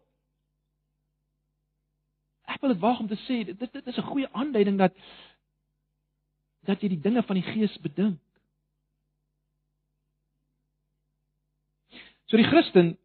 Ek 2.45 2.61
wil 2.61 2.75
dit 2.75 2.81
waag 2.81 3.01
om 3.01 3.09
te 3.09 3.17
sê 3.25 3.45
dit 3.45 3.73
dit 3.73 3.87
is 3.87 3.97
'n 3.97 4.11
goeie 4.11 4.29
aanduiding 4.33 4.79
dat 4.79 4.93
dat 6.65 6.81
jy 6.81 6.89
die 6.89 7.01
dinge 7.01 7.23
van 7.23 7.37
die 7.37 7.45
Gees 7.53 7.79
bedink. 7.79 8.21
So 12.27 12.37
die 12.37 12.49
Christen 12.49 12.97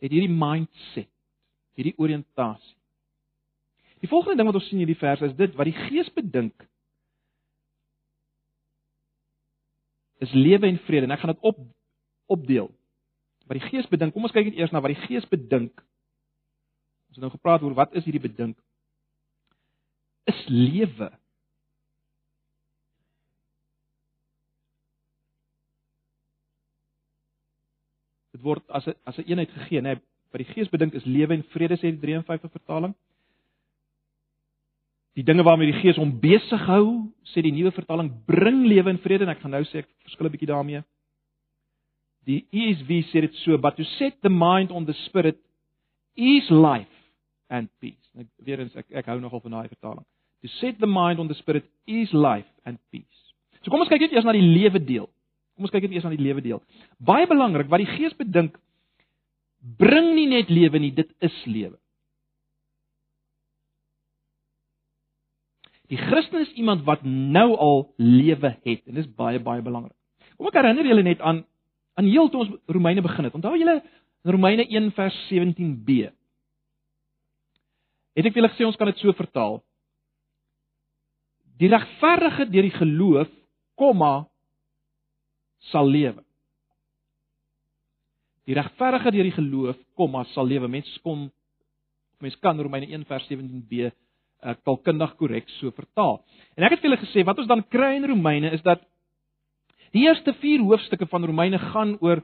het 0.00 0.10
hierdie 0.10 0.32
mindset, 0.32 1.10
hierdie 1.76 1.96
oriëntasie. 2.00 2.79
Die 4.00 4.08
volgende 4.08 4.36
ding 4.36 4.48
wat 4.48 4.56
ons 4.56 4.68
sien 4.68 4.78
in 4.80 4.86
hierdie 4.86 5.00
vers 5.00 5.20
is 5.28 5.36
dit 5.36 5.54
wat 5.58 5.68
die 5.68 5.76
Gees 5.76 6.08
bedink 6.16 6.66
is 10.20 10.32
lewe 10.36 10.68
en 10.68 10.78
vrede 10.84 11.08
en 11.08 11.14
ek 11.14 11.22
gaan 11.22 11.32
dit 11.32 11.46
op 11.48 11.60
opdeel. 12.30 12.68
Wat 13.48 13.58
die 13.58 13.68
Gees 13.70 13.88
bedink, 13.90 14.12
kom 14.14 14.26
ons 14.28 14.34
kyk 14.34 14.50
net 14.50 14.58
eers 14.60 14.72
na 14.74 14.82
wat 14.84 14.92
die 14.92 15.06
Gees 15.06 15.24
bedink. 15.30 15.80
Ons 17.10 17.18
het 17.18 17.24
nou 17.24 17.32
gepraat 17.32 17.64
oor 17.64 17.74
wat 17.78 17.96
is 17.98 18.04
hierdie 18.06 18.22
bedink? 18.22 18.58
Is 20.30 20.44
lewe. 20.52 21.08
Dit 28.36 28.44
word 28.44 28.62
as 28.68 28.86
'n 28.86 28.94
as 29.04 29.18
'n 29.18 29.26
eenheid 29.26 29.50
gegee, 29.50 29.80
nê? 29.80 29.96
Wat 30.30 30.44
die 30.44 30.52
Gees 30.52 30.68
bedink 30.68 30.94
is 30.94 31.04
lewe 31.04 31.34
en 31.34 31.42
vrede 31.42 31.76
sê 31.76 31.90
die 31.90 31.98
53 31.98 32.52
vertaling. 32.52 32.94
Die 35.18 35.24
dinge 35.26 35.42
waarmee 35.42 35.72
die 35.72 35.80
Gees 35.80 35.98
hom 35.98 36.12
besig 36.22 36.62
hou, 36.68 36.84
sê 37.32 37.42
die 37.42 37.52
nuwe 37.54 37.72
vertaling, 37.74 38.12
bring 38.26 38.62
lewe 38.68 38.92
en 38.92 39.00
vrede 39.02 39.26
en 39.26 39.32
ek 39.34 39.42
gaan 39.42 39.56
nou 39.56 39.64
sê 39.66 39.82
ek 39.82 39.88
verskil 40.06 40.26
'n 40.26 40.32
bietjie 40.32 40.52
daarmee. 40.52 40.82
Die 42.26 42.46
ESV 42.52 43.02
sê 43.10 43.20
dit 43.24 43.34
so, 43.42 43.56
but 43.58 43.76
to 43.76 43.84
set 43.98 44.20
the 44.22 44.30
mind 44.30 44.70
on 44.70 44.86
the 44.86 44.94
spirit 45.06 45.38
is 46.16 46.48
life 46.50 46.96
and 47.48 47.68
peace. 47.80 47.96
Ek 48.18 48.26
weer 48.44 48.60
eens 48.60 48.76
ek 48.76 48.86
ek 48.90 49.06
hou 49.06 49.18
nogal 49.20 49.40
van 49.40 49.50
daai 49.50 49.68
vertaling. 49.68 50.06
To 50.42 50.48
set 50.60 50.78
the 50.78 50.86
mind 50.86 51.18
on 51.18 51.28
the 51.28 51.34
spirit 51.34 51.64
is 51.86 52.12
life 52.12 52.48
and 52.64 52.78
peace. 52.90 53.20
So 53.62 53.70
kom 53.70 53.80
ons 53.80 53.90
kyk 53.90 54.00
net 54.00 54.12
eers 54.12 54.24
na 54.24 54.32
die 54.32 54.44
lewe 54.44 54.80
deel. 54.80 55.08
Kom 55.56 55.66
ons 55.66 55.74
kyk 55.74 55.88
net 55.88 55.98
eers 55.98 56.04
na 56.04 56.14
die 56.14 56.22
lewe 56.22 56.40
deel. 56.40 56.62
Baie 56.98 57.26
belangrik, 57.28 57.68
wat 57.68 57.82
die 57.82 57.90
Gees 57.96 58.16
bedink 58.16 58.56
bring 59.60 60.14
nie 60.16 60.28
net 60.30 60.48
lewe 60.48 60.80
nie, 60.80 60.92
dit 60.96 61.10
is 61.20 61.36
lewe. 61.44 61.76
Die 65.90 65.98
Christen 65.98 66.40
is 66.44 66.52
iemand 66.54 66.84
wat 66.86 67.02
nou 67.02 67.56
al 67.58 67.80
lewe 67.98 68.54
het 68.62 68.86
en 68.86 68.94
dis 68.94 69.08
baie 69.18 69.40
baie 69.42 69.62
belangrik. 69.62 69.96
Kom 70.38 70.46
ek 70.46 70.60
herinner 70.60 70.86
julle 70.86 71.02
net 71.06 71.20
aan 71.20 71.42
aan 71.98 72.06
heel 72.06 72.30
toe 72.30 72.44
ons 72.44 72.52
Romeine 72.70 73.02
begin 73.02 73.26
het. 73.26 73.34
Onthou 73.34 73.56
julle 73.58 73.80
Romeine 74.22 74.64
1 74.68 74.92
vers 74.94 75.16
17b. 75.28 76.06
Het 78.14 78.28
ek 78.28 78.32
vir 78.32 78.40
julle 78.40 78.52
gesê 78.54 78.68
ons 78.68 78.78
kan 78.78 78.88
dit 78.88 79.02
so 79.02 79.12
vertaal. 79.18 79.58
Die 81.60 81.68
regverdige 81.68 82.46
deur 82.48 82.64
die 82.64 82.76
geloof, 82.78 83.28
komma 83.76 84.30
sal 85.72 85.90
lewe. 85.90 86.22
Die 88.48 88.56
regverdige 88.56 89.12
deur 89.12 89.28
die 89.28 89.36
geloof, 89.36 89.82
komma 89.98 90.22
sal 90.32 90.48
lewe. 90.48 90.70
Mense 90.70 91.02
kom 91.04 91.28
mense 92.20 92.38
kan 92.40 92.58
Romeine 92.60 92.88
1 92.88 93.04
vers 93.10 93.26
17b 93.28 93.90
uh, 94.42 94.54
taalkundig 94.64 95.14
korrek 95.20 95.48
so 95.58 95.72
vertaal. 95.76 96.20
En 96.56 96.66
ek 96.66 96.76
het 96.76 96.82
vir 96.82 96.90
julle 96.90 97.02
gesê 97.04 97.24
wat 97.26 97.38
ons 97.38 97.50
dan 97.50 97.64
kry 97.72 97.94
in 97.98 98.08
Romeine 98.10 98.52
is 98.56 98.62
dat 98.66 98.82
die 99.94 100.06
eerste 100.06 100.34
4 100.38 100.64
hoofstukke 100.66 101.08
van 101.10 101.24
Romeine 101.26 101.58
gaan 101.70 101.96
oor 102.00 102.22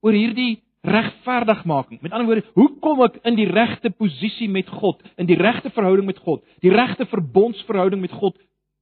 oor 0.00 0.16
hierdie 0.16 0.62
regverdigmaking. 0.80 2.00
Met 2.00 2.12
ander 2.12 2.26
woorde, 2.26 2.46
hoe 2.56 2.68
kom 2.80 3.02
ek 3.04 3.18
in 3.28 3.36
die 3.36 3.48
regte 3.50 3.90
posisie 3.92 4.48
met 4.48 4.68
God, 4.80 5.02
in 5.20 5.28
die 5.28 5.36
regte 5.36 5.68
verhouding 5.74 6.06
met 6.08 6.22
God, 6.24 6.40
die 6.64 6.72
regte 6.72 7.04
verbondsverhouding 7.10 8.00
met 8.00 8.14
God 8.16 8.38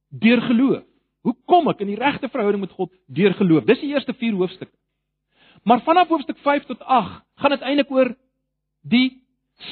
deur 0.09 0.41
geloof? 0.47 0.85
Hoe 1.27 1.35
kom 1.51 1.67
ek 1.67 1.81
in 1.83 1.91
die 1.91 1.99
regte 1.99 2.29
verhouding 2.31 2.63
met 2.63 2.75
God 2.77 2.93
deur 3.11 3.35
geloof? 3.35 3.65
Dis 3.67 3.81
die 3.83 3.91
eerste 3.91 4.15
4 4.15 4.37
hoofstukke. 4.39 4.75
Maar 5.67 5.83
vanaf 5.83 6.07
hoofstuk 6.07 6.39
5 6.45 6.69
tot 6.69 6.81
8 6.87 7.19
gaan 7.43 7.55
dit 7.55 7.65
eintlik 7.67 7.91
oor 7.91 8.13
die 8.87 9.19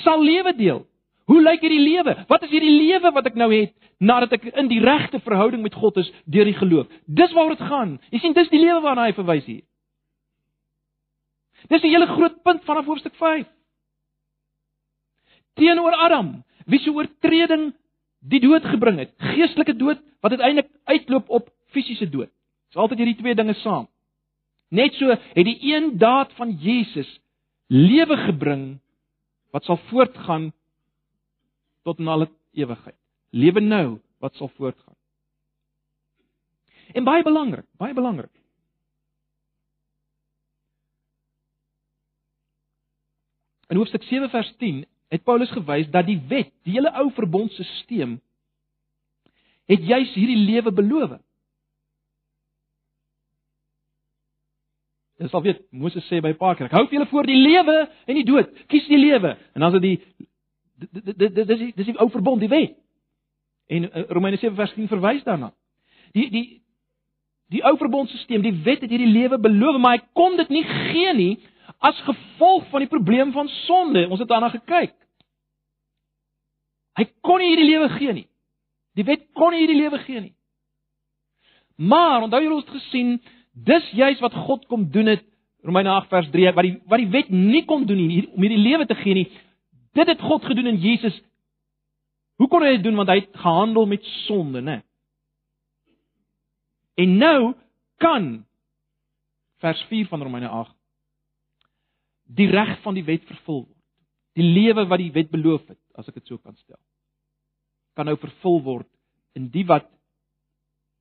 sal 0.04 0.24
lewe 0.24 0.52
deel. 0.58 0.84
Hoe 1.28 1.42
lyk 1.44 1.64
hierdie 1.66 1.84
lewe? 1.84 2.14
Wat 2.28 2.44
is 2.46 2.52
hierdie 2.54 2.72
lewe 2.72 3.12
wat 3.12 3.26
ek 3.28 3.36
nou 3.36 3.50
het 3.52 3.74
nadat 4.00 4.38
ek 4.38 4.46
in 4.54 4.70
die 4.72 4.80
regte 4.84 5.20
verhouding 5.26 5.64
met 5.66 5.76
God 5.76 5.98
is 6.00 6.12
deur 6.24 6.48
die 6.48 6.56
geloof? 6.56 6.88
Dis 7.06 7.34
waaroor 7.36 7.58
dit 7.58 7.68
gaan. 7.68 7.98
Jy 8.14 8.22
sien, 8.24 8.36
dis 8.38 8.52
die 8.54 8.62
lewe 8.62 8.80
waarna 8.86 9.10
hy 9.10 9.16
verwys 9.18 9.46
hier. 9.50 9.64
Dis 11.68 11.84
'n 11.84 11.92
hele 11.92 12.08
groot 12.08 12.44
punt 12.44 12.64
vanaf 12.64 12.86
hoofstuk 12.86 13.16
5. 13.16 13.48
Teenoor 15.56 15.96
Adam, 15.96 16.44
wie 16.66 16.80
se 16.80 16.92
oortreding 16.92 17.74
die 18.22 18.40
dood 18.40 18.64
gebring 18.64 19.00
het, 19.00 19.14
geestelike 19.18 19.76
dood 19.76 20.00
wat 20.22 20.32
uiteindelik 20.32 20.70
uitloop 20.86 21.30
op 21.30 21.50
fisiese 21.74 22.10
dood. 22.10 22.30
Dis 22.70 22.78
altyd 22.78 22.98
hierdie 22.98 23.20
twee 23.20 23.36
dinge 23.36 23.54
saam. 23.54 23.88
Net 24.70 24.94
so 24.94 25.10
het 25.10 25.46
die 25.46 25.60
een 25.74 25.98
daad 25.98 26.34
van 26.34 26.52
Jesus 26.52 27.20
lewe 27.68 28.18
gebring 28.18 28.80
wat 29.52 29.64
sal 29.64 29.80
voortgaan 29.90 30.52
tot 31.88 32.00
in 32.04 32.08
alle 32.12 32.28
ewigheid. 32.52 32.98
Lewe 33.32 33.64
nou 33.64 34.00
wat 34.20 34.36
sal 34.36 34.52
voortgaan. 34.58 34.96
En 36.92 37.04
baie 37.08 37.24
belangrik, 37.24 37.66
baie 37.80 37.96
belangrik. 37.96 38.32
In 43.68 43.80
hoofstuk 43.80 44.04
7 44.08 44.30
vers 44.32 44.54
10 44.58 44.86
het 45.12 45.24
Paulus 45.24 45.52
gewys 45.52 45.88
dat 45.92 46.08
die 46.08 46.20
wet, 46.28 46.52
die 46.68 46.76
hele 46.76 46.92
ou 47.00 47.10
verbondstelsel 47.16 48.18
het 49.68 49.84
juis 49.84 50.14
hierdie 50.16 50.40
lewe 50.40 50.72
beloof. 50.72 51.18
Jy 55.18 55.28
sal 55.32 55.44
weet 55.44 55.64
Moses 55.74 56.06
sê 56.08 56.22
by 56.22 56.32
'n 56.32 56.40
paar 56.40 56.56
keer, 56.56 56.68
ek 56.68 56.78
hou 56.78 56.86
vir 56.88 57.00
julle 57.00 57.12
voor 57.12 57.26
die 57.26 57.42
lewe 57.42 57.78
en 58.08 58.16
die 58.16 58.24
dood. 58.24 58.48
Kies 58.68 58.88
die 58.88 59.00
lewe. 59.00 59.38
En 59.54 59.62
dan 59.62 59.76
is 59.76 59.82
dit 59.82 59.88
die 59.90 60.27
dit 60.78 61.36
dis 61.36 61.74
dis 61.76 61.86
die 61.86 61.98
ou 62.00 62.10
verbond, 62.14 62.40
die 62.40 62.52
wet. 62.52 62.78
En 63.68 63.88
uh, 63.88 64.04
Romeine 64.10 64.38
7 64.38 64.56
vers 64.56 64.74
10 64.74 64.88
verwys 64.88 65.24
daarna. 65.24 65.52
Die 66.16 66.30
die 66.32 66.46
die 67.48 67.64
ou 67.64 67.78
verbondstelsel, 67.80 68.42
die 68.44 68.56
wet 68.64 68.82
het 68.84 68.92
hierdie 68.92 69.08
lewe 69.08 69.40
beloof, 69.40 69.78
maar 69.80 69.96
hy 69.96 70.02
kon 70.18 70.36
dit 70.36 70.50
nie 70.52 70.64
gee 70.68 71.14
nie 71.16 71.34
as 71.80 72.00
gevolg 72.04 72.66
van 72.72 72.84
die 72.84 72.92
probleem 72.92 73.32
van 73.32 73.48
sonde. 73.64 74.08
Ons 74.10 74.20
het 74.20 74.30
daarna 74.30 74.50
gekyk. 74.52 74.96
Hy 76.98 77.06
kon 77.22 77.40
nie 77.40 77.54
hierdie 77.54 77.70
lewe 77.70 77.90
gee 77.96 78.14
nie. 78.14 78.28
Die 78.98 79.06
wet 79.08 79.28
kon 79.38 79.54
nie 79.54 79.64
hierdie 79.64 79.80
lewe 79.80 80.02
gee 80.04 80.22
nie. 80.22 80.34
Maar 81.78 82.26
onthou 82.26 82.42
julle 82.42 82.58
ons 82.58 82.66
het 82.66 82.80
gesien, 82.82 83.18
dis 83.54 83.90
juis 83.94 84.22
wat 84.24 84.34
God 84.48 84.66
kom 84.68 84.88
doen 84.92 85.14
het 85.14 85.24
Romeine 85.66 85.90
8 85.90 86.10
vers 86.10 86.30
3 86.34 86.54
wat 86.56 86.66
die 86.66 86.76
wat 86.90 87.02
die 87.02 87.12
wet 87.14 87.30
nie 87.30 87.64
kon 87.66 87.86
doen 87.86 88.00
nie 88.00 88.24
om 88.32 88.42
hierdie 88.42 88.64
lewe 88.64 88.86
te 88.90 88.98
gee 88.98 89.14
nie. 89.14 89.28
Dit 89.98 90.12
het 90.12 90.22
God 90.22 90.46
gedoen 90.46 90.70
in 90.70 90.82
Jesus. 90.82 91.16
Hoe 92.38 92.48
kon 92.52 92.62
hy 92.62 92.76
dit 92.76 92.86
doen 92.86 93.00
want 93.00 93.10
hy 93.10 93.22
het 93.24 93.40
gehandel 93.42 93.88
met 93.90 94.04
sonde, 94.28 94.62
né? 94.62 94.82
En 96.98 97.18
nou 97.18 97.56
kan 98.02 98.46
vers 99.62 99.82
4 99.90 100.06
van 100.12 100.22
Romeine 100.22 100.50
8 100.50 100.74
die 102.38 102.50
reg 102.52 102.76
van 102.84 102.98
die 102.98 103.06
wet 103.08 103.26
vervul 103.26 103.64
word. 103.64 103.74
Die 104.38 104.46
lewe 104.46 104.86
wat 104.86 105.02
die 105.02 105.14
wet 105.16 105.30
beloof 105.34 105.64
het, 105.72 105.80
as 105.98 106.10
ek 106.10 106.20
dit 106.20 106.30
so 106.30 106.38
kan 106.38 106.54
stel, 106.60 106.80
kan 107.98 108.06
nou 108.06 108.18
vervul 108.22 108.60
word 108.66 108.90
in 109.38 109.48
die 109.54 109.66
wat 109.66 109.88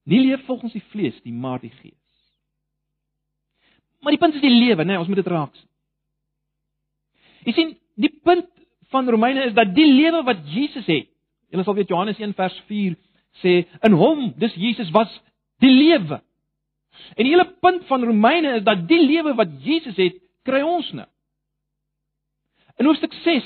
nie 0.08 0.22
leef 0.22 0.44
volgens 0.46 0.72
die 0.76 0.84
vlees 0.92 1.16
nie, 1.24 1.34
maar 1.34 1.60
die 1.60 1.72
gees. 1.82 1.96
Maar 4.00 4.14
die 4.14 4.22
punt 4.22 4.38
is 4.38 4.44
die 4.44 4.52
lewe, 4.52 4.84
né? 4.84 4.94
Nee, 4.94 5.00
ons 5.02 5.10
moet 5.10 5.20
dit 5.20 5.32
raak 5.32 5.56
sien. 5.58 5.68
Jy 7.48 7.54
sien, 7.56 7.72
die 7.98 8.12
punt 8.22 8.46
van 8.92 9.08
Romeine 9.10 9.44
is 9.44 9.54
dat 9.54 9.74
die 9.74 9.86
lewe 9.86 10.22
wat 10.26 10.44
Jesus 10.50 10.86
het. 10.86 11.08
Julle 11.50 11.64
sal 11.64 11.74
weet 11.74 11.88
Johannes 11.88 12.18
1 12.18 12.34
vers 12.34 12.56
4 12.66 12.96
sê 13.42 13.58
in 13.86 13.96
hom, 13.96 14.30
dis 14.40 14.54
Jesus 14.56 14.90
was 14.94 15.10
die 15.62 15.70
lewe. 15.70 16.20
En 17.14 17.24
die 17.24 17.32
hele 17.34 17.48
punt 17.60 17.84
van 17.90 18.04
Romeine 18.04 18.56
is 18.56 18.64
dat 18.64 18.86
die 18.88 19.02
lewe 19.02 19.34
wat 19.36 19.52
Jesus 19.64 19.96
het, 20.00 20.16
kry 20.46 20.62
ons 20.64 20.88
nou. 20.96 21.08
In 22.76 22.84
hoofstuk 22.84 23.14
6 23.24 23.44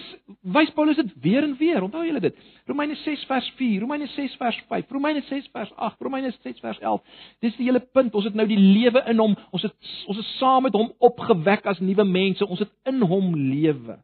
wys 0.54 0.72
Paulus 0.74 0.98
dit 0.98 1.10
weer 1.22 1.44
en 1.46 1.52
weer. 1.58 1.82
Onthou 1.86 2.02
julle 2.02 2.22
dit? 2.22 2.38
Romeine 2.66 2.96
6 2.98 3.22
vers 3.30 3.46
4, 3.56 3.80
Romeine 3.80 4.08
6 4.10 4.34
vers 4.40 4.58
5, 4.68 4.90
Romeine 4.90 5.22
6 5.28 5.46
vers 5.52 5.70
8, 5.76 6.00
Romeine 6.02 6.32
6 6.42 6.58
vers 6.60 6.78
11. 6.78 7.02
Dis 7.38 7.54
die 7.58 7.68
hele 7.68 7.80
punt. 7.80 8.14
Ons 8.14 8.26
het 8.26 8.34
nou 8.34 8.46
die 8.50 8.58
lewe 8.58 9.04
in 9.12 9.22
hom. 9.22 9.36
Ons 9.54 9.68
het 9.68 9.92
ons 10.10 10.18
is 10.18 10.32
saam 10.40 10.66
met 10.66 10.74
hom 10.74 10.90
opgewek 10.98 11.68
as 11.70 11.78
nuwe 11.78 12.06
mense. 12.10 12.46
Ons 12.46 12.64
het 12.64 12.72
in 12.90 13.04
hom 13.06 13.30
lewe. 13.38 14.00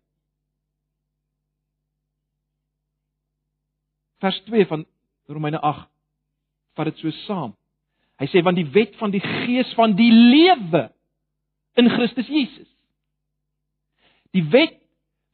Vers 4.23 4.41
2 4.49 4.67
van 4.67 4.85
Romeine 5.27 5.61
8 5.61 5.89
vat 6.77 6.91
dit 6.91 6.99
so 7.01 7.11
saam. 7.25 7.55
Hy 8.21 8.29
sê 8.33 8.43
want 8.45 8.57
die 8.57 8.69
wet 8.73 8.97
van 9.01 9.13
die 9.13 9.21
gees 9.21 9.73
van 9.77 9.97
die 9.97 10.11
lewe 10.13 10.87
in 11.77 11.91
Christus 11.93 12.29
Jesus. 12.33 12.69
Die 14.37 14.45
wet 14.53 14.77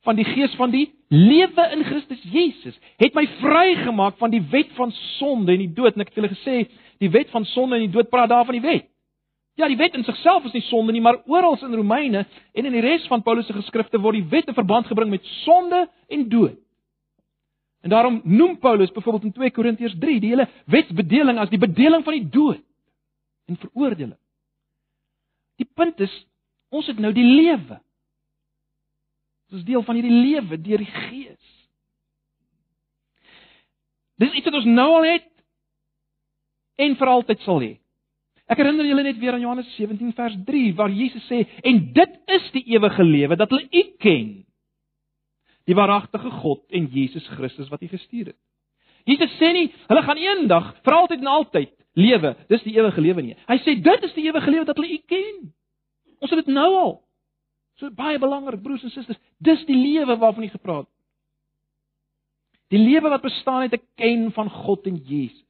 van 0.07 0.19
die 0.19 0.27
gees 0.27 0.55
van 0.59 0.73
die 0.75 0.89
lewe 1.13 1.67
in 1.77 1.85
Christus 1.87 2.23
Jesus 2.33 2.79
het 3.03 3.15
my 3.15 3.27
vrygemaak 3.39 4.17
van 4.19 4.33
die 4.33 4.43
wet 4.51 4.71
van 4.79 4.91
sonde 5.19 5.55
en 5.55 5.63
die 5.63 5.75
dood 5.75 5.95
en 5.95 6.03
ek 6.03 6.11
het 6.11 6.19
julle 6.19 6.33
gesê 6.33 6.57
die 7.03 7.11
wet 7.13 7.31
van 7.35 7.47
sonde 7.53 7.79
en 7.79 7.87
die 7.87 7.95
dood 7.95 8.11
praat 8.11 8.31
daar 8.31 8.47
van 8.49 8.59
die 8.59 8.65
wet. 8.65 8.89
Ja, 9.61 9.69
die 9.69 9.77
wet 9.77 9.95
in 9.95 10.07
sigself 10.07 10.47
is 10.49 10.55
nie 10.57 10.65
sonde 10.65 10.95
nie, 10.95 11.03
maar 11.05 11.21
oral 11.29 11.59
in 11.61 11.75
Romeine 11.77 12.25
en 12.55 12.67
in 12.67 12.73
die 12.73 12.83
res 12.83 13.05
van 13.11 13.23
Paulus 13.23 13.47
se 13.47 13.55
geskrifte 13.55 14.01
word 14.01 14.17
die 14.17 14.29
wet 14.33 14.49
in 14.49 14.57
verband 14.57 14.89
gebring 14.89 15.11
met 15.13 15.27
sonde 15.43 15.85
en 16.09 16.29
dood. 16.33 16.62
En 17.83 17.91
daarom 17.91 18.21
noem 18.25 18.59
Paulus 18.59 18.93
byvoorbeeld 18.93 19.25
in 19.25 19.33
2 19.33 19.51
Korintiërs 19.51 19.97
3 19.99 20.21
die 20.21 20.31
hele 20.31 20.49
wetsbedeling 20.71 21.39
as 21.39 21.51
die 21.51 21.59
bedeling 21.59 22.05
van 22.05 22.19
die 22.19 22.29
dood 22.29 22.63
en 23.51 23.59
veroordeling. 23.59 24.19
Die 25.59 25.69
punt 25.75 26.01
is 26.01 26.13
ons 26.71 26.87
het 26.87 26.99
nou 27.03 27.13
die 27.13 27.27
lewe 27.27 27.81
Dit 29.53 29.61
is 29.61 29.67
deel 29.69 29.83
van 29.85 29.99
hierdie 29.99 30.17
lewe 30.17 30.57
deur 30.65 30.81
die 30.81 30.89
Gees. 30.89 31.49
Dis 34.17 34.33
iets 34.33 34.49
wat 34.49 34.55
ons 34.63 34.69
nou 34.73 34.87
al 34.97 35.09
het 35.11 35.27
en 36.81 36.97
vir 36.97 37.11
altyd 37.13 37.43
sal 37.45 37.61
hê. 37.61 37.75
Ek 38.49 38.63
herinner 38.63 38.89
julle 38.89 39.05
net 39.05 39.21
weer 39.21 39.37
aan 39.37 39.45
Johannes 39.45 39.69
17 39.77 40.15
vers 40.17 40.39
3 40.49 40.73
waar 40.79 40.95
Jesus 40.97 41.27
sê 41.29 41.43
en 41.69 41.83
dit 41.93 42.17
is 42.39 42.49
die 42.57 42.65
ewige 42.73 43.05
lewe 43.05 43.37
dat 43.37 43.53
hulle 43.53 43.69
U 43.69 43.85
ken. 44.01 44.33
Die 45.69 45.77
waaragtige 45.79 46.31
God 46.43 46.65
en 46.71 46.89
Jesus 46.91 47.27
Christus 47.37 47.71
wat 47.71 47.83
U 47.83 47.89
gestuur 47.89 48.33
het. 48.33 48.39
Jesus 49.05 49.31
sê 49.39 49.53
nie 49.55 49.69
hulle 49.89 50.03
gaan 50.07 50.21
eendag 50.21 50.75
vir 50.87 50.95
altyd 50.95 51.23
en 51.23 51.31
altyd 51.37 51.73
lewe. 51.99 52.35
Dis 52.49 52.63
die 52.67 52.75
ewige 52.79 53.03
lewe 53.03 53.23
nie. 53.23 53.37
Hy 53.49 53.59
sê 53.63 53.77
dit 53.83 54.07
is 54.09 54.15
die 54.17 54.27
ewige 54.29 54.51
lewe 54.51 54.69
dat 54.69 54.79
hulle 54.79 54.95
U 54.95 55.01
ken. 55.11 55.53
Ons 56.23 56.31
het 56.31 56.45
dit 56.45 56.55
nou 56.55 56.69
al. 56.79 56.95
So 57.81 57.91
baie 57.91 58.21
belangrik 58.23 58.63
broers 58.63 58.85
en 58.87 58.93
susters, 58.95 59.21
dis 59.43 59.65
die 59.67 59.77
lewe 59.79 60.17
waarvan 60.21 60.45
hy 60.47 60.53
gepraat 60.53 60.87
het. 60.87 60.99
Die 62.73 62.81
lewe 62.81 63.11
wat 63.13 63.25
bestaan 63.25 63.67
uit 63.67 63.75
'n 63.75 63.87
ken 64.01 64.33
van 64.33 64.51
God 64.51 64.87
en 64.87 64.97
Jesus. 64.97 65.41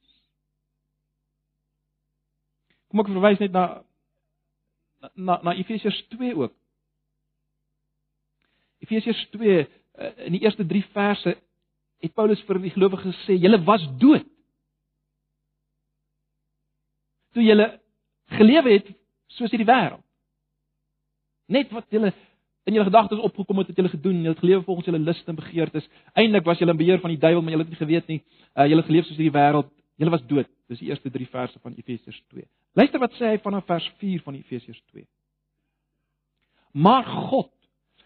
Kom 2.89 2.99
ek 2.99 3.07
verwys 3.07 3.39
net 3.39 3.51
na 3.51 3.83
na 5.15 5.39
na 5.43 5.53
Efesiërs 5.53 6.07
2 6.07 6.35
ook. 6.35 6.53
Efesiërs 8.79 9.29
2 9.31 9.59
eh, 9.59 9.65
in 10.25 10.33
die 10.33 10.41
eerste 10.41 10.65
3 10.65 10.83
verse 10.93 11.35
het 12.03 12.13
Paulus 12.13 12.41
vir 12.47 12.59
die 12.59 12.73
gelowiges 12.73 13.15
gesê: 13.15 13.37
"Julle 13.37 13.63
was 13.63 13.85
dood." 13.97 14.25
Toe 17.33 17.43
julle 17.43 17.79
gelewe 18.25 18.71
het 18.71 18.87
soos 19.27 19.51
hierdie 19.51 19.69
wêreld. 19.69 20.03
Net 21.47 21.71
wat 21.71 21.85
julle 21.89 22.13
in 22.63 22.73
julle 22.73 22.87
gedagtes 22.87 23.19
opgekom 23.19 23.57
het, 23.57 23.67
het 23.67 23.77
julle 23.77 23.89
gedoen, 23.89 24.21
julle 24.21 24.35
het 24.35 24.39
geleef 24.39 24.63
volgens 24.65 24.85
julle 24.85 24.99
lus 24.99 25.23
en 25.27 25.35
begeertes. 25.35 25.87
Eindelik 26.13 26.45
was 26.45 26.59
julle 26.59 26.71
in 26.71 26.77
beheer 26.77 26.99
van 26.99 27.09
die 27.09 27.19
duiwel, 27.19 27.41
maar 27.41 27.51
julle 27.51 27.63
het 27.63 27.73
nie 27.73 27.81
geweet 27.81 28.07
nie. 28.07 28.21
Uh, 28.55 28.67
julle 28.67 28.83
geleef 28.83 29.05
soos 29.05 29.17
hierdie 29.17 29.35
wêreld. 29.35 29.71
Julle 29.99 30.13
was 30.13 30.23
dood. 30.27 30.47
Dis 30.71 30.79
die 30.79 30.89
eerste 30.89 31.11
3 31.11 31.27
verse 31.27 31.59
van 31.59 31.75
Efesiërs 31.77 32.21
2. 32.31 32.47
Luister 32.79 32.99
wat 33.03 33.17
sê 33.19 33.33
hy 33.33 33.41
vanaf 33.43 33.65
vers 33.69 33.89
4 33.99 34.23
van 34.25 34.37
Efesiërs 34.39 34.81
2. 34.93 35.05
Maar 36.71 37.03
God 37.05 37.51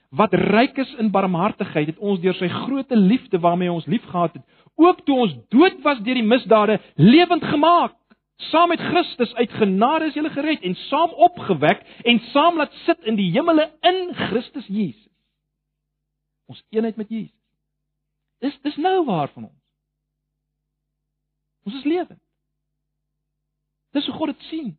wat 0.09 0.33
ryk 0.33 0.77
is 0.77 0.93
in 1.01 1.11
barmhartigheid 1.11 1.91
het 1.91 1.97
ons 1.99 2.19
deur 2.23 2.35
sy 2.39 2.47
groote 2.47 2.95
liefde 2.95 3.39
waarmee 3.39 3.71
ons 3.71 3.85
liefgehad 3.85 4.33
het, 4.33 4.43
ook 4.75 5.03
toe 5.05 5.17
ons 5.25 5.33
dood 5.49 5.81
was 5.83 5.99
deur 6.05 6.15
die 6.15 6.27
misdade, 6.27 6.79
lewend 6.95 7.43
gemaak 7.43 7.97
saam 8.37 8.69
met 8.69 8.79
Christus 8.79 9.33
uit 9.33 9.51
genade 9.51 10.05
is 10.05 10.15
jy 10.15 10.29
gered 10.29 10.61
en 10.61 10.75
saam 10.87 11.13
opgewek 11.25 11.81
en 12.05 12.19
saam 12.31 12.59
laat 12.61 12.73
sit 12.85 12.99
in 13.09 13.17
die 13.17 13.31
hemele 13.33 13.65
in 13.81 14.13
Christus 14.13 14.67
Jesus. 14.67 15.09
Ons 16.45 16.61
eenheid 16.69 16.97
met 16.97 17.09
Jesus. 17.09 17.33
Dis 18.39 18.59
dis 18.61 18.77
nou 18.77 19.05
waar 19.05 19.31
van 19.33 19.49
ons. 19.49 19.63
Ons 21.65 21.79
is 21.81 21.87
lewend. 21.89 22.21
Dis 23.97 24.05
hoe 24.05 24.15
God 24.15 24.35
dit 24.35 24.45
sien. 24.51 24.69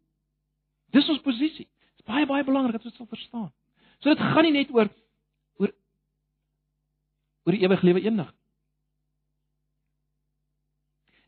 Dis 0.94 1.08
ons 1.10 1.20
posisie. 1.20 1.66
Dit 1.66 2.06
is 2.06 2.08
baie 2.08 2.26
baie 2.30 2.46
belangrik 2.46 2.78
dat 2.78 2.86
ons 2.86 2.94
dit 2.94 3.02
sal 3.02 3.10
verstaan. 3.10 3.50
So 3.98 4.14
dit 4.14 4.22
gaan 4.22 4.46
nie 4.46 4.54
net 4.54 4.70
oor 4.70 4.88
oor 7.48 7.56
die 7.56 7.64
ewige 7.64 7.86
lewe 7.88 8.04
eendag. 8.04 8.32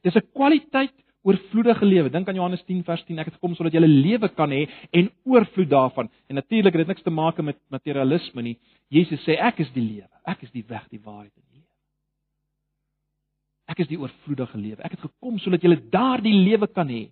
Dis 0.05 0.17
'n 0.17 0.29
kwaliteit 0.33 0.95
oorvloedige 1.23 1.85
lewe. 1.85 2.11
Dink 2.11 2.29
aan 2.29 2.35
Johannes 2.35 2.63
10 2.65 2.85
vers 2.85 3.03
10. 3.05 3.19
Ek 3.19 3.29
het 3.29 3.35
gekom 3.35 3.55
sodat 3.55 3.73
jy 3.73 3.81
'n 3.81 4.01
lewe 4.07 4.29
kan 4.29 4.51
hê 4.51 4.69
en 4.93 5.11
oorvloed 5.25 5.69
daarvan. 5.69 6.11
En 6.29 6.35
natuurlik 6.35 6.73
het 6.73 6.87
dit 6.87 6.89
niks 6.89 7.03
te 7.03 7.11
maak 7.11 7.41
met 7.43 7.59
materialisme 7.69 8.43
nie. 8.43 8.59
Jesus 8.89 9.21
sê 9.25 9.37
ek 9.39 9.61
is 9.61 9.73
die 9.73 9.83
lewe. 9.83 10.09
Ek 10.25 10.43
is 10.43 10.51
die 10.51 10.65
weg, 10.69 10.89
die 10.89 11.01
waarheid 11.01 11.33
en 11.37 11.43
die 11.43 11.59
lewe. 11.59 11.75
Ek 13.69 13.79
is 13.79 13.89
die 13.89 13.99
oorvloedige 13.99 14.59
lewe. 14.59 14.83
Ek 14.83 14.91
het 14.91 15.01
gekom 15.01 15.39
sodat 15.39 15.63
jy 15.63 15.81
daardie 15.91 16.35
lewe 16.35 16.67
kan 16.67 16.89
hê. 16.89 17.11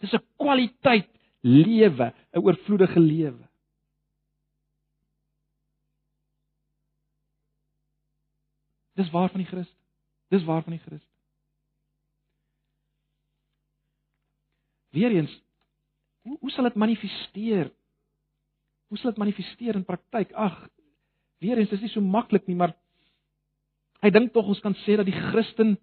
Dis 0.00 0.12
'n 0.14 0.22
kwaliteit 0.36 1.08
lewe, 1.42 2.12
'n 2.34 2.40
oorvloedige 2.40 3.00
lewe. 3.00 3.48
Dis 8.94 9.10
waar 9.10 9.30
van 9.30 9.42
die 9.42 9.48
Christen. 9.48 9.80
Dis 10.28 10.44
waar 10.44 10.62
van 10.62 10.76
die 10.76 10.82
Christen. 10.82 11.10
Weereens 14.94 15.42
hoe 16.24 16.38
hoe 16.40 16.50
sal 16.50 16.68
dit 16.68 16.74
manifesteer? 16.80 17.70
Hoe 18.88 18.98
sal 18.98 19.12
dit 19.12 19.20
manifesteer 19.20 19.76
in 19.76 19.84
praktyk? 19.84 20.32
Ag, 20.32 20.56
weereens 21.44 21.72
dis 21.72 21.82
nie 21.84 21.92
so 21.92 22.00
maklik 22.00 22.46
nie, 22.48 22.56
maar 22.56 22.72
hy 24.04 24.10
dink 24.12 24.32
tog 24.32 24.48
ons 24.52 24.62
kan 24.64 24.76
sê 24.84 24.96
dat 25.00 25.08
die 25.08 25.16
Christen 25.16 25.76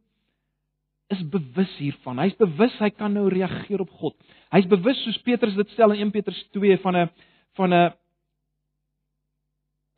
is 1.12 1.22
bewus 1.30 1.72
hiervan. 1.78 2.22
Hy's 2.24 2.38
bewus 2.40 2.74
hy 2.80 2.90
kan 2.96 3.14
nou 3.14 3.28
reageer 3.30 3.84
op 3.84 3.92
God. 4.00 4.16
Hy's 4.54 4.70
bewus 4.72 5.00
soos 5.04 5.20
Petrus 5.26 5.58
dit 5.58 5.74
stel 5.76 5.94
in 5.96 6.08
1 6.08 6.14
Petrus 6.16 6.40
2 6.56 6.80
van 6.86 6.96
'n 6.96 7.10
van 7.60 7.74
'n 7.74 7.92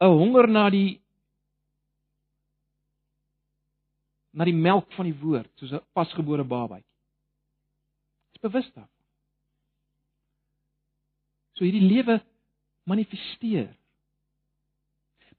'n 0.02 0.18
honger 0.20 0.48
na 0.50 0.70
die 0.70 1.03
na 4.34 4.48
die 4.50 4.56
melk 4.56 4.92
van 4.98 5.06
die 5.06 5.20
woord, 5.22 5.50
soos 5.60 5.72
'n 5.72 5.86
pasgebore 5.94 6.44
babatjie. 6.44 6.90
Dis 8.34 8.42
bewus 8.42 8.66
daarvan. 8.74 8.90
So 11.54 11.64
hierdie 11.64 11.88
lewe 11.88 12.22
manifesteer. 12.90 13.76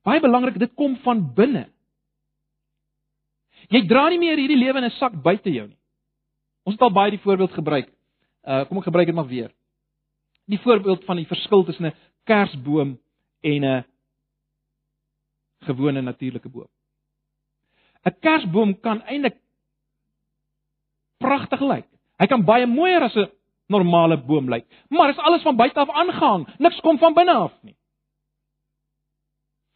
Baie 0.04 0.20
belangrik, 0.20 0.58
dit 0.58 0.74
kom 0.74 0.96
van 1.02 1.34
binne. 1.34 1.68
Jy 3.72 3.86
dra 3.88 4.08
nie 4.08 4.20
meer 4.20 4.38
hierdie 4.38 4.60
lewe 4.60 4.78
in 4.78 4.84
'n 4.84 4.98
sak 4.98 5.22
buite 5.22 5.50
jou 5.50 5.66
nie. 5.68 5.78
Ons 6.64 6.74
het 6.76 6.82
al 6.82 6.92
baie 6.92 7.10
die 7.10 7.24
voorbeeld 7.24 7.52
gebruik. 7.52 7.88
Uh 8.44 8.64
kom 8.68 8.78
ek 8.78 8.84
gebruik 8.84 9.06
dit 9.06 9.14
maar 9.14 9.28
weer. 9.28 9.50
Die 10.46 10.60
voorbeeld 10.60 11.04
van 11.04 11.16
die 11.16 11.26
verskil 11.26 11.64
tussen 11.64 11.86
'n 11.86 11.96
kersboom 12.24 12.98
en 13.40 13.64
'n 13.64 13.84
gewone 15.64 16.00
natuurlike 16.00 16.48
boom. 16.48 16.73
'n 18.04 18.16
Kersboom 18.20 18.80
kan 18.80 19.02
eintlik 19.02 19.36
pragtig 21.18 21.60
lyk. 21.60 21.86
Hy 22.18 22.26
kan 22.26 22.44
baie 22.44 22.66
mooier 22.66 23.02
as 23.02 23.16
'n 23.16 23.30
normale 23.66 24.16
boom 24.16 24.48
lyk, 24.48 24.66
maar 24.88 25.08
is 25.08 25.18
alles 25.18 25.42
van 25.42 25.56
buite 25.56 25.80
af 25.80 25.90
aangehang. 25.90 26.46
Niks 26.58 26.80
kom 26.80 26.98
van 26.98 27.14
binne 27.14 27.32
af 27.32 27.62
nie. 27.62 27.76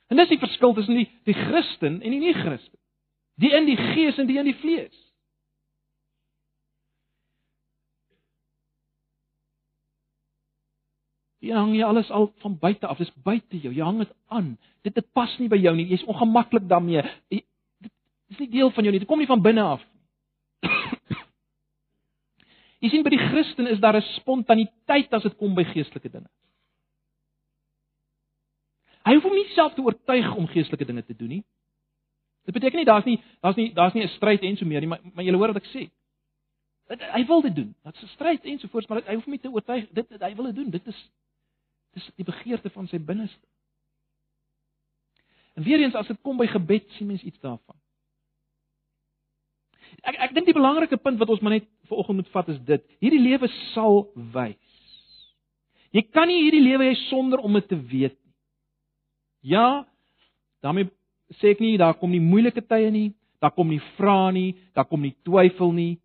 En 0.09 0.17
dis 0.17 0.29
die 0.29 0.39
verskil 0.39 0.75
tussen 0.75 0.95
die 0.95 1.09
die 1.25 1.35
Christen 1.35 2.01
en 2.03 2.11
die 2.11 2.21
nie-Christen. 2.21 2.79
Die 3.39 3.53
in 3.55 3.67
die 3.69 3.77
gees 3.77 4.19
en 4.19 4.27
die 4.27 4.39
in 4.39 4.49
die 4.49 4.57
vlees. 4.57 4.97
Jy 11.39 11.55
hang 11.55 11.75
jy 11.77 11.85
alles 11.87 12.09
al 12.11 12.33
van 12.43 12.57
buite 12.59 12.89
af. 12.89 12.99
Dis 12.99 13.13
buite 13.23 13.61
jou. 13.61 13.71
Jy 13.75 13.85
hang 13.85 14.01
dit 14.03 14.15
aan. 14.27 14.57
Dit 14.83 14.97
dit 14.99 15.13
pas 15.13 15.37
nie 15.39 15.49
by 15.49 15.61
jou 15.61 15.75
nie. 15.77 15.87
Jy's 15.93 16.07
ongemaklik 16.11 16.67
daarmee. 16.69 17.05
Jy, 17.31 17.45
dit 18.29 18.37
is 18.37 18.45
nie 18.45 18.51
deel 18.53 18.71
van 18.71 18.85
jou 18.85 18.93
nie. 18.93 19.01
Dit 19.01 19.09
kom 19.09 19.19
nie 19.19 19.29
van 19.31 19.43
binne 19.43 19.65
af 19.65 19.85
nie. 19.85 19.97
Jy 22.85 22.93
sien 22.93 23.03
by 23.03 23.11
die 23.11 23.25
Christen 23.31 23.67
is 23.67 23.81
daar 23.83 23.97
'n 23.97 24.07
spontaniteit 24.21 25.13
as 25.13 25.23
dit 25.23 25.37
kom 25.37 25.55
by 25.55 25.65
geestelike 25.65 26.11
dinge. 26.11 26.29
Hy 29.09 29.15
hoef 29.15 29.25
hom 29.25 29.35
nie 29.35 29.49
self 29.55 29.75
te 29.75 29.83
oortuig 29.83 30.35
om 30.37 30.47
geestelike 30.47 30.85
dinge 30.85 31.05
te 31.05 31.17
doen 31.17 31.29
nie. 31.29 31.45
Dit 32.45 32.55
beteken 32.55 32.79
nie 32.79 32.89
daar's 32.89 33.05
nie 33.05 33.23
daar's 33.41 33.57
nie 33.57 33.73
daar's 33.75 33.95
nie 33.95 34.05
'n 34.05 34.17
stryd 34.17 34.43
en 34.43 34.57
so 34.57 34.67
meer 34.67 34.81
nie, 34.81 34.89
maar 34.89 35.01
maar 35.15 35.25
jy 35.25 35.33
hoor 35.33 35.53
wat 35.53 35.63
ek 35.63 35.73
sê. 35.73 35.91
Dit, 36.89 37.03
hy 37.03 37.27
wil 37.27 37.43
dit 37.43 37.55
doen. 37.55 37.75
Dit's 37.85 38.03
'n 38.03 38.07
stryd 38.07 38.45
en 38.45 38.59
so 38.59 38.69
voort, 38.69 38.89
maar 38.89 39.03
hy 39.05 39.15
hoef 39.15 39.27
nie 39.27 39.39
te 39.39 39.51
oortuig 39.51 39.89
dit, 39.91 40.09
dit 40.09 40.21
hy 40.21 40.35
wil 40.35 40.45
dit 40.45 40.55
doen. 40.55 40.71
Dit 40.71 40.87
is 40.87 41.11
dis 41.95 42.11
die 42.17 42.25
begeerte 42.25 42.71
van 42.71 42.87
sy 42.89 42.99
binneste. 42.99 43.47
En 45.55 45.63
weer 45.63 45.81
eens 45.81 45.95
as 45.95 46.07
dit 46.07 46.21
kom 46.23 46.37
by 46.37 46.47
gebed, 46.47 46.91
sien 46.91 47.07
mens 47.07 47.23
iets 47.23 47.41
daarvan. 47.41 47.77
Ek 50.03 50.17
ek 50.29 50.35
dink 50.37 50.49
die 50.49 50.57
belangrike 50.57 50.99
punt 51.03 51.19
wat 51.21 51.31
ons 51.33 51.43
maar 51.45 51.57
net 51.57 51.69
vanoggend 51.91 52.23
moet 52.23 52.33
vat 52.35 52.49
is 52.55 52.61
dit. 52.67 52.85
Hierdie 53.03 53.23
lewe 53.23 53.51
sal 53.75 54.07
wys. 54.35 54.59
Jy 55.97 56.05
kan 56.13 56.29
nie 56.29 56.43
hierdie 56.45 56.65
lewe 56.65 56.91
hê 56.91 56.97
sonder 57.09 57.41
om 57.45 57.57
dit 57.57 57.69
te 57.69 57.79
weet 57.79 58.17
nie. 58.17 58.35
Ja, 59.55 59.87
daarmee 60.63 60.91
sê 61.39 61.55
ek 61.55 61.63
nie 61.63 61.79
daar 61.81 61.97
kom 61.97 62.13
nie 62.13 62.23
moeilike 62.25 62.65
tye 62.65 62.91
nie, 62.93 63.13
daar 63.41 63.55
kom 63.55 63.71
nie 63.71 63.81
vrae 63.97 64.33
nie, 64.35 64.51
daar 64.77 64.89
kom 64.89 65.05
nie 65.05 65.15
twyfel 65.27 65.73
nie. 65.73 65.97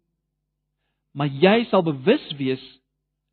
Maar 1.14 1.30
jy 1.30 1.58
sal 1.70 1.84
bewus 1.86 2.24
wees 2.40 2.64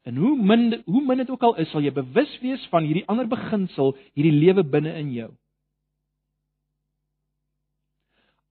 en 0.09 0.16
hoe 0.16 0.32
min 0.36 0.80
hoe 0.86 1.03
min 1.05 1.20
dit 1.20 1.30
ook 1.30 1.42
al 1.44 1.59
is, 1.61 1.68
sal 1.70 1.84
jy 1.84 1.92
bewus 1.94 2.32
wees 2.42 2.62
van 2.72 2.86
hierdie 2.88 3.07
ander 3.09 3.28
beginsel, 3.28 3.94
hierdie 4.16 4.34
lewe 4.34 4.64
binne 4.64 4.94
in 4.98 5.12
jou. 5.14 5.30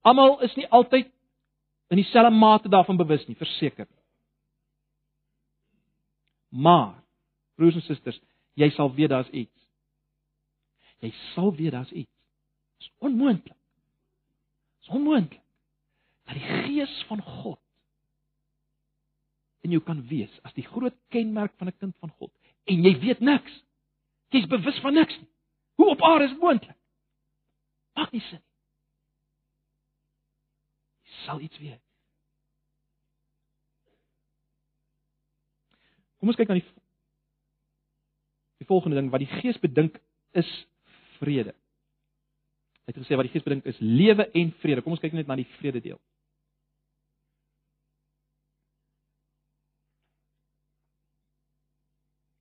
Almal 0.08 0.39
is 0.45 0.54
nie 0.56 0.68
altyd 0.72 1.10
in 1.90 1.96
dieselfde 1.98 2.30
mate 2.30 2.70
daarvan 2.70 2.98
bewus 2.98 3.26
nie, 3.28 3.36
verseker. 3.36 3.88
Maar 6.50 7.04
broers 7.56 7.76
en 7.76 7.82
susters, 7.82 8.20
jy 8.54 8.70
sal 8.74 8.94
weet 8.94 9.10
daar's 9.10 9.30
iets. 9.30 9.66
Jy 11.02 11.12
sal 11.34 11.54
weet 11.56 11.72
daar's 11.72 11.92
iets. 11.92 12.12
Dit 12.78 12.88
is 12.88 12.92
onmoontlik. 12.98 13.56
Dit 13.56 14.88
is 14.88 14.94
onmoontlik 14.96 15.42
dat 16.30 16.38
die 16.38 16.46
gees 16.46 16.94
van 17.10 17.22
God 17.22 17.60
in 19.66 19.74
jou 19.74 19.82
kan 19.84 20.04
wees 20.08 20.34
as 20.46 20.54
die 20.54 20.66
groot 20.68 20.96
kenmerk 21.10 21.56
van 21.58 21.68
'n 21.68 21.78
kind 21.78 21.96
van 22.00 22.10
God 22.10 22.32
en 22.66 22.84
jy 22.84 23.00
weet 23.00 23.20
niks. 23.20 23.64
Jy's 24.30 24.46
bewus 24.46 24.80
van 24.80 24.94
niks 24.94 25.18
nie. 25.18 25.30
Hoe 25.76 25.90
op 25.90 26.02
aarde 26.02 26.26
is 26.26 26.38
moontlik? 26.38 26.78
Maak 27.94 28.12
nie 28.12 28.22
sin 28.22 28.42
sal 31.26 31.42
iets 31.44 31.58
weet. 31.62 31.82
Kom 36.20 36.32
ons 36.32 36.38
kyk 36.40 36.52
na 36.52 36.60
die 36.60 36.68
die 38.60 38.68
volgende 38.68 39.00
ding 39.00 39.08
wat 39.12 39.24
die 39.24 39.40
Gees 39.40 39.56
bedink 39.64 39.96
is 40.36 40.48
vrede. 41.22 41.54
Hy 42.84 42.92
het 42.92 42.98
gesê 43.00 43.16
wat 43.16 43.30
die 43.30 43.32
Gees 43.32 43.46
bedink 43.46 43.68
is 43.70 43.80
lewe 43.80 44.26
en 44.36 44.52
vrede. 44.60 44.84
Kom 44.84 44.98
ons 44.98 45.04
kyk 45.04 45.16
net 45.16 45.30
na 45.30 45.38
die 45.40 45.48
vrede 45.60 45.80
deel. 45.86 46.00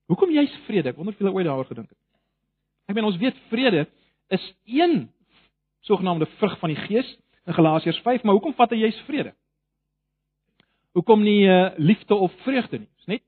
Hoekom 0.09 0.33
jy's 0.33 0.55
vrede? 0.67 0.91
Ek 0.91 0.99
wonder 0.99 1.15
of 1.15 1.21
jy 1.21 1.31
ooit 1.31 1.47
daaroor 1.47 1.69
gedink 1.69 1.93
het. 1.93 2.01
Ek 2.89 2.97
meen 2.97 3.07
ons 3.07 3.21
weet 3.21 3.39
vrede 3.53 3.85
is 4.33 4.45
een 4.65 5.05
sogenaamde 5.87 6.27
vrug 6.41 6.57
van 6.59 6.73
die 6.73 6.81
Gees 6.89 7.09
in 7.49 7.57
Galasiërs 7.57 8.01
5, 8.05 8.23
maar 8.23 8.37
hoekom 8.37 8.55
vat 8.55 8.73
hy 8.75 8.83
juist 8.83 9.05
vrede? 9.09 9.33
Hoekom 10.97 11.23
nie 11.25 11.47
uh, 11.49 11.71
liefde 11.81 12.15
of 12.15 12.33
vreugde 12.45 12.83
nie? 12.83 12.91
Dis 13.01 13.13
net 13.15 13.25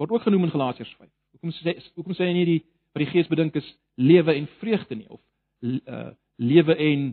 word 0.00 0.14
ook 0.16 0.24
genoem 0.26 0.48
in 0.48 0.54
Galasiërs 0.54 0.94
5. 0.98 1.10
Hoekom 1.36 1.52
sê 1.58 1.76
hoekom 1.94 2.16
sê 2.16 2.28
hy 2.30 2.36
nie 2.36 2.48
die 2.48 2.60
wat 2.92 3.04
die 3.04 3.10
Gees 3.12 3.28
bedink 3.28 3.56
is 3.56 3.68
lewe 4.00 4.34
en 4.36 4.48
vreugde 4.60 4.96
nie 4.96 5.08
of 5.08 5.20
uh, 5.64 6.10
lewe 6.36 6.76
en 6.76 7.12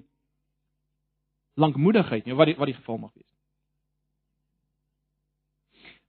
lankmoedigheid 1.60 2.26
nie, 2.26 2.36
wat 2.36 2.52
die, 2.52 2.56
wat 2.60 2.72
die 2.72 2.76
geval 2.76 3.00
mag 3.04 3.14
wees. 3.14 3.28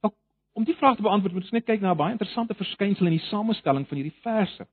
Nou, 0.03 0.12
om 0.59 0.66
die 0.66 0.76
vraag 0.78 0.98
te 0.98 1.07
beantwoord, 1.07 1.34
moet 1.34 1.48
ons 1.48 1.57
net 1.59 1.66
kyk 1.66 1.82
na 1.82 1.94
'n 1.94 1.98
baie 1.98 2.14
interessante 2.14 2.55
verskynsel 2.55 3.11
in 3.11 3.18
die 3.18 3.26
samestelling 3.30 3.86
van 3.88 3.98
hierdie 3.98 4.20
verse. 4.22 4.66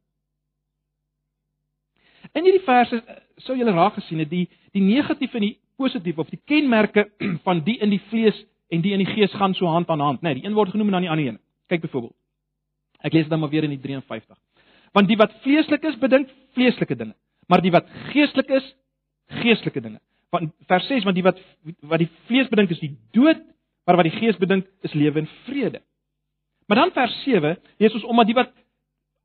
In 2.33 2.43
hierdie 2.43 2.65
verse 2.65 2.95
eh, 2.95 3.21
sou 3.45 3.57
julle 3.57 3.73
raak 3.73 3.97
gesien 3.97 4.19
het 4.19 4.29
die 4.29 4.47
die 4.75 4.83
negatief 4.83 5.33
en 5.33 5.45
die 5.45 5.57
positief 5.77 6.17
of 6.17 6.29
die 6.29 6.41
kenmerke 6.45 7.07
van 7.47 7.63
die 7.63 7.77
in 7.83 7.93
die 7.93 8.01
vlees 8.09 8.37
en 8.73 8.81
die 8.81 8.93
in 8.93 9.03
die 9.03 9.13
gees 9.13 9.33
gaan 9.33 9.53
so 9.55 9.69
hand 9.71 9.89
aan 9.89 10.03
hand, 10.03 10.21
né? 10.21 10.33
Nee, 10.33 10.41
die 10.41 10.49
een 10.49 10.57
word 10.57 10.73
genoem 10.73 10.87
en 10.87 10.97
dan 10.97 11.07
die 11.07 11.11
ander 11.11 11.27
een. 11.27 11.39
Kyk 11.67 11.81
byvoorbeeld. 11.81 12.15
Ek 13.05 13.13
lees 13.13 13.27
dit 13.27 13.31
dan 13.31 13.39
maar 13.39 13.53
weer 13.53 13.63
in 13.63 13.75
die 13.75 13.79
53. 13.79 14.37
Want 14.95 15.07
die 15.07 15.17
wat 15.19 15.33
vleeslik 15.43 15.83
is, 15.85 15.97
bedink 16.01 16.31
vleeslike 16.57 16.95
dinge, 16.95 17.15
maar 17.47 17.61
die 17.61 17.71
wat 17.71 17.87
geestelik 18.11 18.49
is, 18.57 18.65
geestelike 19.43 19.81
dinge. 19.81 19.99
Van 20.33 20.51
vers 20.67 20.87
6, 20.87 21.05
want 21.07 21.15
die 21.15 21.23
wat 21.23 21.39
wat 21.81 22.01
die 22.03 22.09
vlees 22.27 22.49
bedink 22.51 22.71
is 22.73 22.81
die 22.83 22.95
dood, 23.15 23.43
maar 23.87 23.99
wat 23.99 24.07
die 24.09 24.17
gees 24.17 24.39
bedink 24.39 24.67
is 24.83 24.95
lewe 24.97 25.23
en 25.23 25.29
vrede. 25.45 25.81
Maar 26.67 26.81
dan 26.81 26.91
vers 26.95 27.15
7, 27.23 27.55
lees 27.79 27.93
ons 27.93 28.03
omdat 28.03 28.31
die 28.31 28.35
wat 28.35 28.51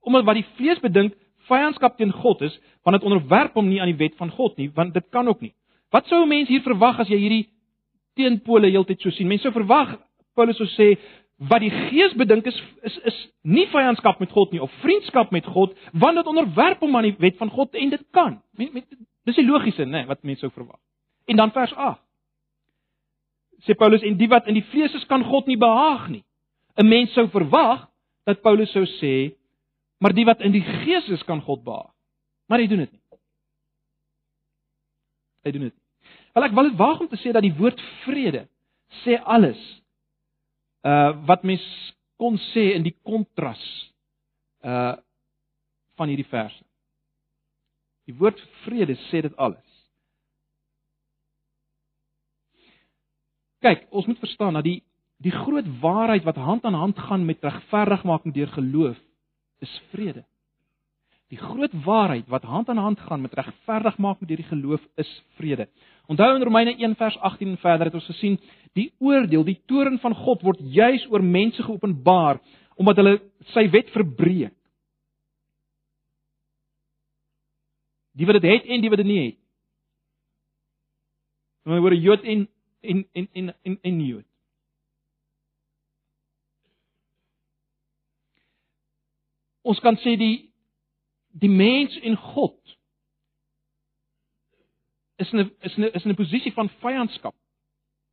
omdat 0.03 0.27
wat 0.27 0.39
die 0.39 0.47
vlees 0.59 0.81
bedink 0.83 1.15
vyandskap 1.49 1.97
teen 1.97 2.13
God 2.13 2.43
is, 2.43 2.61
want 2.83 2.99
dit 2.99 3.07
onderwerp 3.07 3.55
hom 3.55 3.69
nie 3.69 3.81
aan 3.81 3.91
die 3.91 3.99
wet 3.99 4.17
van 4.17 4.31
God 4.31 4.57
nie, 4.57 4.71
want 4.75 4.95
dit 4.95 5.09
kan 5.11 5.29
ook 5.29 5.41
nie. 5.41 5.55
Wat 5.91 6.07
sou 6.07 6.23
'n 6.23 6.29
mens 6.29 6.49
hier 6.49 6.63
verwag 6.63 7.01
as 7.01 7.09
jy 7.09 7.19
hierdie 7.19 7.49
teenpole 8.15 8.71
heeltyd 8.71 9.01
so 9.01 9.11
sien? 9.11 9.29
Mense 9.29 9.43
sou 9.43 9.53
verwag 9.53 9.99
Paulus 10.35 10.57
sou 10.57 10.67
sê 10.67 10.97
wat 11.51 11.61
die 11.61 11.71
Gees 11.71 12.15
bedink 12.15 12.47
is 12.47 12.63
is 12.83 12.99
is 13.11 13.19
nie 13.43 13.67
vyandskap 13.67 14.21
met 14.21 14.31
God 14.31 14.53
nie 14.53 14.61
of 14.63 14.73
vriendskap 14.83 15.33
met 15.33 15.47
God, 15.47 15.75
want 15.93 16.17
dit 16.17 16.27
onderwerp 16.27 16.81
hom 16.81 16.97
aan 16.97 17.09
die 17.11 17.17
wet 17.19 17.37
van 17.37 17.51
God 17.51 17.75
en 17.75 17.91
dit 17.91 18.05
kan. 18.11 18.41
Met, 18.57 18.73
met, 18.73 18.85
dis 19.25 19.37
die 19.37 19.47
logiese, 19.47 19.85
né, 19.85 20.07
wat 20.07 20.23
mense 20.23 20.41
sou 20.41 20.53
verwag. 20.55 20.79
En 21.27 21.37
dan 21.37 21.51
vers 21.51 21.75
8. 21.75 22.01
Sê 23.67 23.75
Paulus 23.79 24.03
en 24.03 24.17
die 24.19 24.29
wat 24.29 24.47
in 24.51 24.59
die 24.59 24.67
vlees 24.71 24.95
is 24.95 25.07
kan 25.07 25.25
God 25.25 25.47
nie 25.47 25.59
behaag 25.59 26.09
nie. 26.09 26.25
'n 26.77 26.89
Mens 26.89 27.13
sou 27.13 27.29
verwag 27.29 27.89
dat 28.25 28.43
Paulus 28.43 28.71
sou 28.73 28.85
sê 28.99 29.35
Maar 30.03 30.15
die 30.15 30.27
wat 30.27 30.41
in 30.43 30.51
die 30.51 30.65
gees 30.83 31.07
is 31.15 31.23
kan 31.25 31.41
God 31.47 31.63
behaag. 31.63 31.93
Maar 32.51 32.59
hy 32.59 32.67
doen 32.67 32.83
dit 32.83 32.91
nie. 32.91 33.01
Hy 35.47 35.53
doen 35.55 35.69
dit. 35.69 35.77
Wel 36.35 36.47
ek 36.49 36.57
wil 36.57 36.71
dit 36.71 36.81
waag 36.81 37.05
om 37.05 37.11
te 37.11 37.19
sê 37.23 37.31
dat 37.35 37.45
die 37.45 37.55
woord 37.55 37.81
vrede 38.03 38.47
sê 39.03 39.19
alles. 39.23 39.61
Uh 40.83 41.13
wat 41.29 41.47
mens 41.47 41.63
kon 42.19 42.39
sê 42.51 42.73
in 42.75 42.87
die 42.87 42.97
kontras 43.07 43.63
uh 44.67 44.99
van 46.01 46.11
hierdie 46.11 46.27
verse. 46.27 46.65
Die 48.11 48.17
woord 48.19 48.41
vrede 48.65 48.97
sê 49.07 49.23
dit 49.23 49.37
alles. 49.39 49.69
Kyk, 53.63 53.87
ons 53.95 54.09
moet 54.11 54.19
verstaan 54.19 54.59
dat 54.59 54.67
die 54.67 54.81
die 55.23 55.31
groot 55.31 55.69
waarheid 55.79 56.25
wat 56.27 56.41
hand 56.43 56.65
aan 56.67 56.75
hand 56.75 56.99
gaan 56.99 57.23
met 57.29 57.45
regverdigmaking 57.47 58.35
deur 58.35 58.51
geloof 58.59 58.99
is 59.63 59.73
vrede. 59.91 60.25
Die 61.33 61.41
groot 61.41 61.73
waarheid 61.85 62.29
wat 62.29 62.45
hand 62.45 62.69
aan 62.69 62.81
hand 62.83 63.01
gaan 63.01 63.23
met 63.25 63.35
regverdigmaking 63.39 64.29
deur 64.29 64.41
die 64.43 64.51
geloof 64.51 64.83
is 65.01 65.11
vrede. 65.39 65.69
Onthou 66.07 66.35
in 66.35 66.43
Romeine 66.45 66.75
1 66.77 66.97
vers 67.01 67.17
18 67.19 67.49
en 67.49 67.61
verder 67.63 67.89
het 67.89 67.95
ons 67.95 68.11
gesien 68.11 68.41
die 68.77 68.91
oordeel, 68.99 69.45
die 69.45 69.61
toorn 69.67 69.99
van 70.03 70.15
God 70.15 70.43
word 70.45 70.61
juis 70.61 71.07
oor 71.11 71.25
mense 71.25 71.63
geopenbaar 71.63 72.41
omdat 72.77 72.99
hulle 73.01 73.15
sy 73.53 73.65
wet 73.71 73.91
verbreek. 73.95 74.53
Die 78.13 78.29
wat 78.29 78.43
dit 78.43 78.51
het 78.51 78.69
en 78.69 78.83
die 78.83 78.91
wat 78.93 79.01
dit 79.01 79.09
nie 79.09 79.21
het. 79.23 79.39
Hulle 81.65 81.81
word 81.85 82.03
Jood 82.03 82.27
en 82.29 82.45
en 82.83 83.05
en 83.15 83.29
en 83.33 83.55
en, 83.63 83.97
nie 83.97 84.11
Jood. 84.11 84.27
Ons 89.63 89.81
kan 89.81 89.97
sê 90.03 90.17
die 90.19 90.51
die 91.33 91.51
mens 91.51 91.95
en 92.05 92.17
God 92.17 92.59
is 95.23 95.33
'n 95.33 95.51
is 95.63 95.79
'n 95.79 95.91
is 95.95 96.07
'n 96.07 96.15
posisie 96.15 96.53
van 96.53 96.69
vyandskap. 96.69 97.35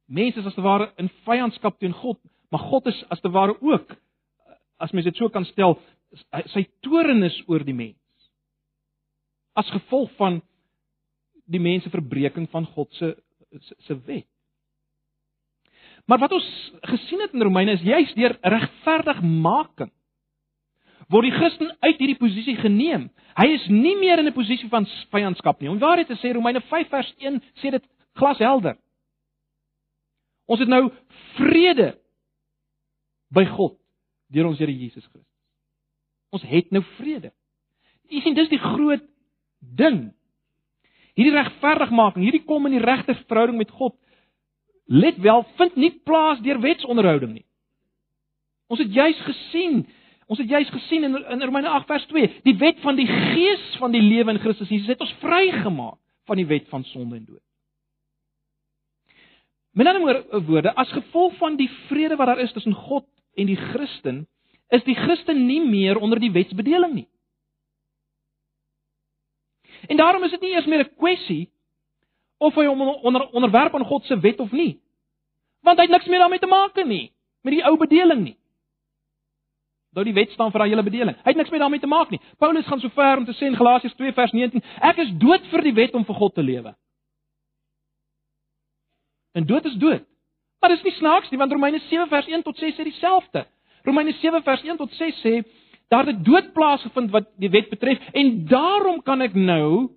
Mense 0.07 0.39
is 0.39 0.45
as 0.45 0.55
te 0.55 0.61
ware 0.61 0.93
in 0.97 1.09
vyandskap 1.25 1.79
teen 1.79 1.93
God, 1.93 2.19
maar 2.49 2.61
God 2.61 2.87
is 2.87 3.03
as 3.09 3.21
te 3.21 3.29
ware 3.29 3.55
ook 3.61 3.97
as 4.79 4.91
mens 4.91 5.05
dit 5.05 5.15
so 5.15 5.29
kan 5.29 5.45
stel, 5.45 5.77
sy 6.53 6.63
toorn 6.81 7.23
is 7.23 7.43
oor 7.47 7.63
die 7.63 7.75
mens. 7.75 7.97
As 9.53 9.69
gevolg 9.69 10.11
van 10.17 10.41
die 11.45 11.59
mense 11.59 11.89
verbreeking 11.89 12.49
van 12.49 12.65
God 12.65 12.93
se 12.93 13.15
se 13.87 13.95
wet. 14.05 14.27
Maar 16.05 16.19
wat 16.19 16.31
ons 16.31 16.49
gesien 16.81 17.21
het 17.21 17.33
in 17.33 17.41
Romeine 17.41 17.71
is 17.71 17.81
juist 17.81 18.15
deur 18.15 18.37
regverdigmaking 18.41 19.91
word 21.09 21.25
die 21.25 21.35
Christen 21.35 21.71
uit 21.79 21.97
hierdie 21.97 22.17
posisie 22.19 22.55
geneem. 22.59 23.07
Hy 23.37 23.47
is 23.55 23.65
nie 23.71 23.95
meer 23.97 24.19
in 24.19 24.27
'n 24.27 24.33
posisie 24.33 24.69
van 24.69 24.85
vyandskap 25.11 25.61
nie. 25.61 25.69
Om 25.69 25.79
waarheid 25.79 26.07
te 26.07 26.15
sê 26.15 26.33
Romeine 26.33 26.61
5 26.61 26.89
vers 26.89 27.13
1 27.17 27.41
sê 27.61 27.71
dit 27.71 27.83
glashelder. 28.13 28.77
Ons 30.45 30.59
het 30.59 30.69
nou 30.69 30.91
vrede 31.37 31.97
by 33.29 33.45
God 33.45 33.77
deur 34.29 34.45
ons 34.45 34.59
Here 34.59 34.71
Jesus 34.71 35.05
Christus. 35.05 35.25
Ons 36.29 36.43
het 36.43 36.71
nou 36.71 36.83
vrede. 36.97 37.31
U 38.09 38.21
sien 38.21 38.33
dis 38.37 38.49
die 38.49 38.61
groot 38.61 39.03
ding. 39.59 40.13
Hierdie 41.17 41.35
regverdigmaking, 41.35 42.23
hierdie 42.23 42.45
kom 42.45 42.65
in 42.65 42.77
die 42.77 42.85
regte 42.85 43.15
verhouding 43.27 43.57
met 43.57 43.71
God. 43.71 43.95
Let 44.85 45.17
wel, 45.21 45.43
vind 45.57 45.75
nie 45.75 45.91
plaas 46.05 46.41
deur 46.41 46.61
wetsonderhouding 46.61 47.33
nie. 47.33 47.45
Ons 48.69 48.79
het 48.79 48.93
juis 48.93 49.17
gesien 49.25 49.83
Ons 50.29 50.39
het 50.43 50.49
juis 50.49 50.69
gesien 50.69 51.03
in, 51.07 51.15
in 51.17 51.41
Romeine 51.41 51.69
8 51.73 51.87
vers 51.89 52.05
2, 52.11 52.41
die 52.45 52.55
wet 52.61 52.77
van 52.85 52.97
die 52.99 53.07
gees 53.09 53.63
van 53.81 53.93
die 53.95 54.01
lewe 54.01 54.35
in 54.35 54.41
Christus 54.43 54.69
Jesus 54.69 54.91
het 54.93 55.01
ons 55.01 55.15
vrygemaak 55.23 55.97
van 56.29 56.37
die 56.37 56.45
wet 56.45 56.67
van 56.69 56.83
sonde 56.85 57.17
en 57.17 57.25
dood. 57.25 57.45
Met 59.73 59.87
ander 59.89 60.21
woorde, 60.45 60.73
as 60.77 60.91
gevolg 60.93 61.33
van 61.41 61.57
die 61.57 61.69
vrede 61.87 62.17
wat 62.19 62.29
daar 62.29 62.41
is 62.43 62.53
tussen 62.53 62.77
God 62.77 63.07
en 63.33 63.49
die 63.49 63.57
Christen, 63.57 64.27
is 64.69 64.85
die 64.85 64.97
Christen 64.97 65.47
nie 65.47 65.61
meer 65.65 65.97
onder 65.97 66.21
die 66.21 66.31
wetsbedeling 66.31 66.93
nie. 66.93 67.07
En 69.89 69.97
daarom 69.97 70.23
is 70.23 70.35
dit 70.35 70.41
nie 70.45 70.53
eers 70.53 70.67
meer 70.69 70.85
'n 70.85 70.95
kwessie 70.97 71.49
of 72.37 72.55
hy 72.55 72.65
hom 72.65 72.81
onder 72.81 73.29
onderwerp 73.29 73.75
aan 73.75 73.85
God 73.85 74.05
se 74.05 74.19
wet 74.19 74.39
of 74.39 74.51
nie. 74.51 74.79
Want 75.61 75.77
hy 75.77 75.83
het 75.83 75.91
niks 75.91 76.05
meer 76.05 76.19
daarmee 76.19 76.39
te 76.39 76.47
maak 76.47 76.75
nie, 76.85 77.11
met 77.41 77.53
die 77.53 77.65
ou 77.65 77.77
bedeling 77.77 78.23
nie. 78.23 78.38
Nou 79.97 80.05
die 80.05 80.13
wet 80.13 80.31
staan 80.31 80.51
vir 80.53 80.61
daai 80.61 80.69
hele 80.69 80.85
bedeling. 80.85 81.15
Hy 81.23 81.31
het 81.31 81.39
niks 81.39 81.49
met 81.49 81.63
daarmee 81.63 81.81
te 81.81 81.89
maak 81.89 82.11
nie. 82.13 82.19
Paulus 82.37 82.67
gaan 82.67 82.81
so 82.81 82.93
ver 82.93 83.17
om 83.17 83.25
te 83.25 83.33
sê 83.33 83.47
in 83.49 83.57
Galasiërs 83.57 83.95
2 83.97 84.13
vers 84.13 84.35
19, 84.37 84.61
ek 84.91 85.01
is 85.05 85.15
dood 85.21 85.47
vir 85.49 85.65
die 85.65 85.73
wet 85.73 85.97
om 85.97 86.05
vir 86.05 86.19
God 86.19 86.35
te 86.35 86.45
lewe. 86.45 86.75
En 89.33 89.45
dood 89.49 89.65
is 89.65 89.77
dood. 89.81 90.05
Maar 90.59 90.75
dis 90.75 90.83
nie 90.85 90.95
snaaks 90.97 91.31
nie 91.31 91.39
want 91.39 91.53
Romeine 91.55 91.79
7 91.87 92.09
vers 92.11 92.27
1 92.27 92.43
tot 92.45 92.57
6 92.57 92.77
sê 92.77 92.85
dieselfde. 92.85 93.45
Romeine 93.87 94.13
7 94.19 94.43
vers 94.43 94.65
1 94.67 94.77
tot 94.77 94.93
6 94.97 95.21
sê 95.23 95.39
daar 95.89 96.05
het 96.05 96.19
dood 96.25 96.51
plaasgevind 96.53 97.09
wat 97.15 97.31
die 97.41 97.49
wet 97.49 97.71
betref 97.71 98.01
en 98.13 98.33
daarom 98.49 98.99
kan 99.01 99.23
ek 99.25 99.33
nou 99.33 99.89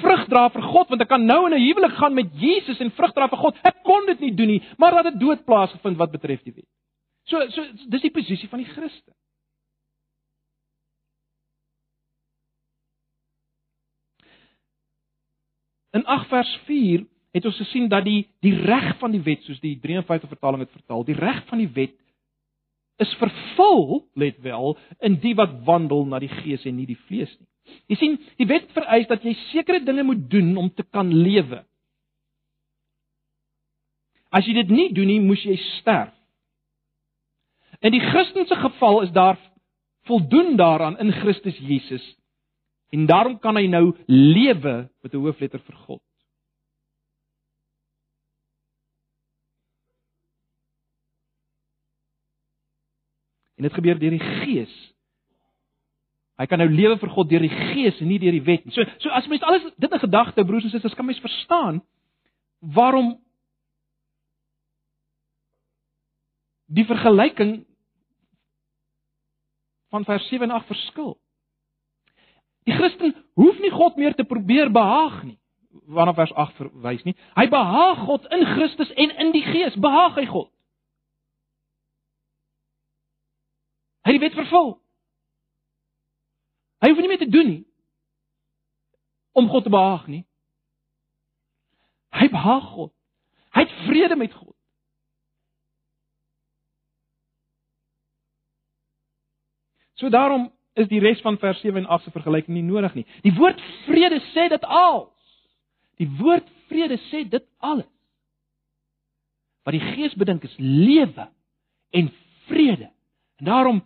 vrug 0.00 0.24
dra 0.30 0.46
vir 0.54 0.64
God 0.70 0.94
want 0.94 1.04
ek 1.04 1.10
kan 1.10 1.26
nou 1.26 1.44
in 1.46 1.54
'n 1.54 1.66
huwelik 1.66 1.98
gaan 1.98 2.14
met 2.14 2.32
Jesus 2.40 2.80
en 2.80 2.90
vrug 2.90 3.12
dra 3.12 3.28
vir 3.28 3.38
God. 3.38 3.58
Ek 3.62 3.82
kon 3.84 4.06
dit 4.06 4.20
nie 4.20 4.34
doen 4.34 4.48
nie, 4.48 4.62
maar 4.78 4.94
dat 4.94 5.12
dit 5.12 5.20
dood 5.20 5.44
plaasgevind 5.44 5.96
wat 5.96 6.10
betref 6.10 6.42
die 6.42 6.54
wet. 6.54 6.70
So 7.30 7.40
so 7.54 7.64
dis 7.88 8.04
die 8.04 8.12
posisie 8.12 8.48
van 8.52 8.62
die 8.62 8.68
Christen. 8.68 9.14
In 15.94 16.04
8 16.10 16.28
vers 16.28 16.52
4 16.66 17.04
het 17.34 17.44
ons 17.46 17.58
gesien 17.58 17.88
dat 17.88 18.04
die 18.06 18.24
die 18.42 18.54
reg 18.66 18.96
van 18.98 19.14
die 19.14 19.22
wet 19.22 19.44
soos 19.46 19.60
die 19.62 19.76
53 19.82 20.28
vertaling 20.28 20.64
het 20.64 20.74
vertaal, 20.74 21.04
die 21.06 21.18
reg 21.18 21.44
van 21.50 21.62
die 21.62 21.70
wet 21.74 21.94
is 23.02 23.10
vervul, 23.18 24.04
let 24.14 24.38
wel, 24.42 24.76
in 25.02 25.18
die 25.22 25.34
wat 25.38 25.54
wandel 25.66 26.04
na 26.06 26.20
die 26.22 26.30
gees 26.30 26.62
en 26.66 26.76
nie 26.78 26.86
die 26.86 26.98
vlees 27.08 27.32
nie. 27.40 27.48
Jy 27.90 27.98
sien, 27.98 28.18
die 28.38 28.46
wet 28.46 28.68
vereis 28.76 29.08
dat 29.10 29.24
jy 29.26 29.32
sekere 29.48 29.80
dinge 29.82 30.04
moet 30.06 30.26
doen 30.30 30.52
om 30.60 30.68
te 30.70 30.84
kan 30.94 31.10
lewe. 31.10 31.62
As 34.34 34.46
jy 34.46 34.54
dit 34.60 34.70
nie 34.74 34.90
doen 34.94 35.10
nie, 35.10 35.20
moes 35.22 35.42
jy 35.46 35.56
sterf. 35.78 36.14
In 37.80 37.92
die 37.92 38.00
Christelike 38.00 38.56
geval 38.56 39.02
is 39.02 39.12
daar 39.12 39.38
voldoen 40.04 40.56
daaraan 40.56 40.98
in 40.98 41.12
Christus 41.12 41.58
Jesus. 41.58 42.16
En 42.90 43.06
daarom 43.06 43.38
kan 43.38 43.56
hy 43.56 43.66
nou 43.66 43.96
lewe 44.06 44.90
met 45.00 45.14
'n 45.14 45.16
hoofletter 45.16 45.60
vir 45.60 45.76
God. 45.76 46.02
En 53.56 53.62
dit 53.62 53.72
gebeur 53.72 53.98
deur 53.98 54.10
die 54.10 54.20
Gees. 54.20 54.94
Hy 56.34 56.46
kan 56.46 56.58
nou 56.58 56.70
lewe 56.70 56.98
vir 56.98 57.10
God 57.14 57.28
deur 57.30 57.40
die 57.40 57.52
Gees 57.52 58.00
en 58.00 58.10
nie 58.10 58.18
deur 58.18 58.34
die 58.34 58.42
wet 58.42 58.64
nie. 58.64 58.74
So 58.74 58.82
so 58.98 59.08
as 59.08 59.26
mens 59.26 59.42
alles 59.42 59.62
dit 59.76 59.92
in 59.92 59.98
gedagte 60.02 60.44
broers 60.44 60.64
en 60.64 60.70
susters 60.70 60.94
kan 60.94 61.06
mens 61.06 61.20
verstaan 61.20 61.82
waarom 62.60 63.23
die 66.66 66.84
vergelyking 66.84 67.64
van 69.94 70.04
vers 70.04 70.28
7 70.28 70.48
en 70.48 70.56
8 70.56 70.66
verskil. 70.66 71.14
Die 72.64 72.74
Christen 72.74 73.14
hoef 73.34 73.58
nie 73.60 73.70
God 73.70 73.96
meer 73.96 74.14
te 74.14 74.24
probeer 74.24 74.72
behaag 74.72 75.22
nie, 75.22 75.36
waarna 75.86 76.14
vers 76.16 76.32
8 76.32 76.56
verwys 76.56 77.04
nie. 77.04 77.16
Hy 77.36 77.46
behaag 77.52 78.06
God 78.08 78.26
in 78.32 78.46
Christus 78.54 78.90
en 78.92 79.12
in 79.26 79.32
die 79.36 79.44
Gees, 79.44 79.76
behaag 79.76 80.16
hy 80.18 80.26
God. 80.30 80.50
Hy 84.04 84.12
het 84.12 84.20
die 84.20 84.24
wet 84.26 84.36
vervul. 84.36 84.74
Hy 86.84 86.90
hoef 86.92 87.00
nie 87.00 87.08
meer 87.08 87.22
te 87.22 87.30
doen 87.30 87.48
nie 87.48 87.62
om 89.34 89.48
God 89.50 89.64
te 89.66 89.72
behaag 89.72 90.04
nie. 90.06 90.22
Hy 92.14 92.28
behaag 92.30 92.66
God. 92.76 92.92
Hy 93.56 93.64
het 93.64 93.72
vrede 93.86 94.16
met 94.16 94.34
God. 94.36 94.43
So 100.04 100.10
daarom 100.10 100.52
is 100.72 100.88
die 100.88 101.00
res 101.00 101.20
van 101.24 101.38
vers 101.40 101.60
7 101.60 101.80
en 101.80 101.86
8 101.86 102.04
se 102.04 102.10
vergelyking 102.10 102.56
nie 102.56 102.66
nodig 102.66 102.92
nie. 102.94 103.06
Die 103.24 103.32
woord 103.32 103.60
vrede 103.86 104.18
sê 104.34 104.50
dit 104.52 104.64
al. 104.68 105.06
Die 105.96 106.08
woord 106.18 106.50
vrede 106.68 106.98
sê 107.06 107.22
dit 107.28 107.44
alles. 107.64 107.88
Wat 109.64 109.72
die 109.72 109.80
Gees 109.94 110.12
bedink 110.20 110.44
is 110.44 110.56
lewe 110.60 111.24
en 111.96 112.10
vrede. 112.50 112.90
En 113.40 113.48
daarom 113.48 113.80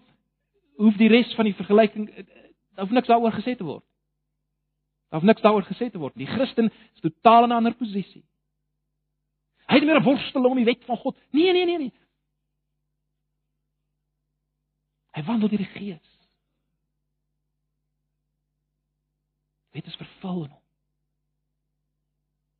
hoef 0.83 0.99
die 0.99 1.11
res 1.13 1.31
van 1.39 1.47
die 1.47 1.55
vergelyking 1.55 2.09
daar 2.11 2.87
hoef 2.89 2.97
niks 2.99 3.13
daaroor 3.13 3.39
gesê 3.39 3.55
te 3.55 3.69
word. 3.69 3.85
Daar 5.13 5.21
hoef 5.21 5.29
niks 5.31 5.47
daaroor 5.47 5.69
gesê 5.71 5.87
te 5.93 6.03
word. 6.03 6.19
Die 6.19 6.27
Christen 6.27 6.73
is 6.95 7.07
totaal 7.07 7.47
in 7.47 7.55
'n 7.55 7.61
ander 7.63 7.79
posisie. 7.79 8.25
Hy 9.71 9.75
het 9.79 9.85
meer 9.85 10.01
'n 10.01 10.09
worstel 10.11 10.51
om 10.51 10.57
die 10.57 10.67
wet 10.67 10.85
van 10.85 10.97
God. 10.97 11.17
Nee, 11.31 11.53
nee, 11.53 11.65
nee, 11.65 11.79
nee. 11.79 11.93
Hy 15.17 15.25
wandel 15.27 15.49
deur 15.49 15.63
die 15.63 15.73
Gees. 15.73 16.15
Wet 19.77 19.87
is 19.87 19.97
vervul 20.01 20.45
in 20.45 20.51
hom. 20.51 20.65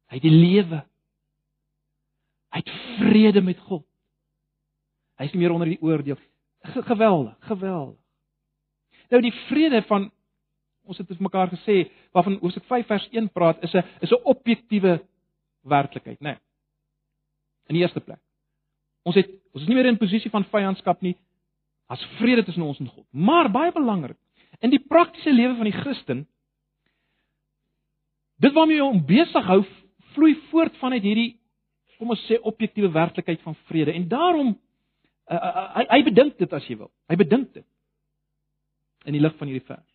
Hy 0.09 0.17
het 0.17 0.25
die 0.25 0.33
lewe. 0.33 0.83
Hy 2.55 2.63
het 2.63 2.75
vrede 2.99 3.43
met 3.45 3.61
God. 3.69 3.85
Hy 5.19 5.27
is 5.29 5.35
nie 5.35 5.43
meer 5.43 5.55
onder 5.55 5.69
die 5.69 5.81
oordeel. 5.85 6.19
Geweldig, 6.63 7.35
geweldig. 7.49 7.99
Nou 9.09 9.21
die 9.25 9.35
vrede 9.49 9.83
van 9.89 10.09
ons 10.89 10.99
het 11.01 11.09
dit 11.09 11.21
mekaar 11.21 11.51
gesê 11.53 11.83
waarvan 12.17 12.39
Hosea 12.41 12.65
5 12.69 12.87
vers 12.89 13.09
1 13.13 13.29
praat 13.33 13.63
is 13.63 13.75
'n 13.75 13.85
is 14.01 14.13
'n 14.13 14.25
objektiewe 14.25 15.05
werklikheid, 15.63 16.21
né? 16.21 16.33
Nee. 16.33 16.39
In 17.69 17.75
die 17.75 17.83
eerste 17.83 18.01
plek. 18.01 18.21
Ons 19.03 19.17
het 19.17 19.29
ons 19.53 19.63
is 19.63 19.69
nie 19.69 19.77
meer 19.77 19.87
in 19.87 19.95
'n 19.95 19.99
posisie 19.99 20.31
van 20.31 20.45
vyandskap 20.45 21.03
nie. 21.03 21.17
As 21.89 22.05
vrede 22.19 22.45
tussen 22.45 22.63
ons 22.63 22.79
en 22.79 22.89
God. 22.89 23.07
Maar 23.11 23.51
baie 23.51 23.73
belangrik, 23.73 24.19
In 24.59 24.73
die 24.75 24.83
praktiese 24.83 25.33
lewe 25.33 25.55
van 25.55 25.69
die 25.71 25.77
Christen 25.77 26.25
dit 28.43 28.55
waarmee 28.55 28.83
hom 28.83 29.03
besig 29.07 29.47
hou 29.51 29.61
vloei 30.15 30.35
voort 30.51 30.75
vanuit 30.79 31.03
hierdie 31.03 31.29
kom 31.99 32.15
ons 32.15 32.25
sê 32.31 32.39
objektiewe 32.47 32.91
werklikheid 32.95 33.43
van 33.43 33.57
vrede 33.71 33.95
en 33.95 34.07
daarom 34.11 34.53
uh, 34.55 35.35
uh, 35.35 35.65
hy, 35.75 35.85
hy 35.97 36.01
bedink 36.07 36.37
dit 36.39 36.53
as 36.55 36.67
jy 36.71 36.77
wil. 36.79 36.91
Hy 37.11 37.19
bedink 37.19 37.51
dit 37.55 37.67
in 39.07 39.17
die 39.17 39.23
lig 39.23 39.35
van 39.39 39.51
hierdie 39.51 39.67
vers. 39.67 39.87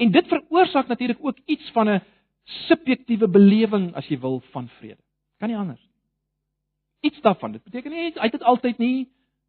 En 0.00 0.12
dit 0.12 0.28
veroorsaak 0.32 0.88
natuurlik 0.88 1.20
ook 1.24 1.40
iets 1.46 1.68
van 1.76 1.90
'n 1.90 2.00
subjektiewe 2.68 3.28
belewing 3.28 3.90
as 3.96 4.08
jy 4.08 4.18
wil 4.20 4.40
van 4.52 4.68
vrede. 4.78 5.02
Kan 5.40 5.48
nie 5.48 5.58
anders. 5.58 5.82
Iets 7.00 7.20
daarvan. 7.20 7.52
Dit 7.52 7.64
beteken 7.64 7.90
nie 7.90 8.12
hy 8.12 8.28
het 8.28 8.32
dit 8.32 8.42
altyd 8.42 8.78
nie, 8.78 9.08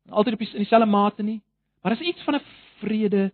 altyd 0.10 0.34
op 0.34 0.40
die, 0.40 0.52
in 0.52 0.64
dieselfde 0.64 0.90
mate 0.90 1.24
nie, 1.24 1.42
maar 1.82 1.92
is 1.92 2.00
iets 2.00 2.24
van 2.24 2.36
'n 2.36 2.46
vrede 2.80 3.32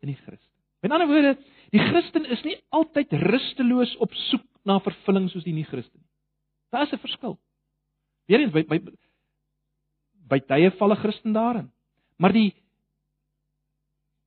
in 0.00 0.08
die 0.08 0.16
Christen. 0.16 0.50
Met 0.80 0.90
ander 0.90 1.08
woorde, 1.08 1.36
die 1.70 1.80
Christen 1.80 2.24
is 2.24 2.42
nie 2.42 2.56
altyd 2.68 3.12
rusteloos 3.12 3.96
op 3.96 4.12
soek 4.12 4.46
na 4.64 4.80
vervulling 4.80 5.30
soos 5.30 5.44
die 5.44 5.54
nie-Christen 5.54 6.00
nie. 6.00 6.10
Daar 6.70 6.82
is 6.82 6.92
'n 6.92 6.98
verskil. 6.98 7.38
Weerens 8.26 8.52
by 8.52 8.64
by 8.64 8.78
by 10.28 10.40
tye 10.40 10.70
val 10.70 10.92
'n 10.92 10.96
Christen 10.96 11.32
daarin. 11.32 11.70
Maar 12.16 12.32
die 12.32 12.54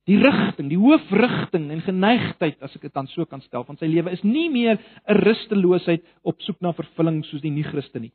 die 0.06 0.18
rigting, 0.22 0.68
die 0.68 0.78
hoofrigting 0.78 1.70
en 1.70 1.80
geneigtheid 1.82 2.62
as 2.62 2.74
ek 2.76 2.82
dit 2.82 2.94
dan 2.94 3.08
so 3.10 3.24
kan 3.26 3.40
stel 3.40 3.64
van 3.66 3.76
sy 3.76 3.88
lewe 3.90 4.12
is 4.14 4.22
nie 4.22 4.48
meer 4.50 4.78
'n 5.08 5.18
rusteloosheid 5.24 6.04
op 6.22 6.40
soek 6.40 6.60
na 6.60 6.72
vervulling 6.72 7.24
soos 7.24 7.42
die 7.42 7.50
nie-Christen 7.50 8.02
nie. 8.02 8.12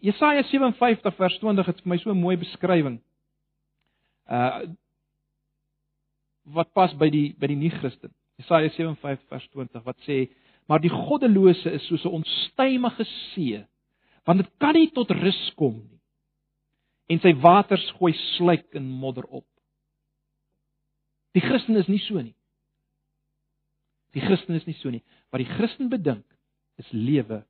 Jesaja 0.00 0.42
57 0.42 1.14
vers 1.16 1.38
20 1.38 1.66
het 1.66 1.80
vir 1.82 1.88
my 1.88 1.98
so 1.98 2.10
'n 2.10 2.20
mooi 2.20 2.36
beskrywing. 2.36 3.00
Uh 4.28 4.60
wat 6.54 6.72
pas 6.74 6.92
by 6.98 7.08
die 7.10 7.30
by 7.38 7.50
die 7.50 7.58
nie-Christen. 7.58 8.12
Jesaja 8.40 8.70
57 8.74 9.26
vers 9.30 9.48
20 9.54 9.86
wat 9.86 9.98
sê 10.06 10.26
maar 10.66 10.82
die 10.82 10.92
goddelose 10.92 11.70
is 11.78 11.86
soos 11.86 12.04
'n 12.04 12.22
onstuimige 12.22 13.04
see 13.34 13.64
want 14.26 14.42
dit 14.42 14.50
kan 14.58 14.74
nie 14.74 14.90
tot 14.90 15.10
rus 15.10 15.52
kom 15.56 15.74
nie. 15.74 16.00
En 17.08 17.20
sy 17.20 17.32
waters 17.34 17.90
gooi 17.98 18.12
sluik 18.36 18.74
en 18.74 18.88
modder 18.88 19.24
op. 19.24 19.46
Die 21.32 21.40
Christen 21.40 21.76
is 21.76 21.86
nie 21.86 22.02
so 22.02 22.20
nie. 22.20 22.34
Die 24.12 24.20
Christen 24.20 24.54
is 24.54 24.66
nie 24.66 24.74
so 24.74 24.90
nie. 24.90 25.04
Wat 25.30 25.38
die 25.38 25.52
Christen 25.54 25.88
bedink 25.88 26.26
is 26.76 26.90
lewe 26.90 27.44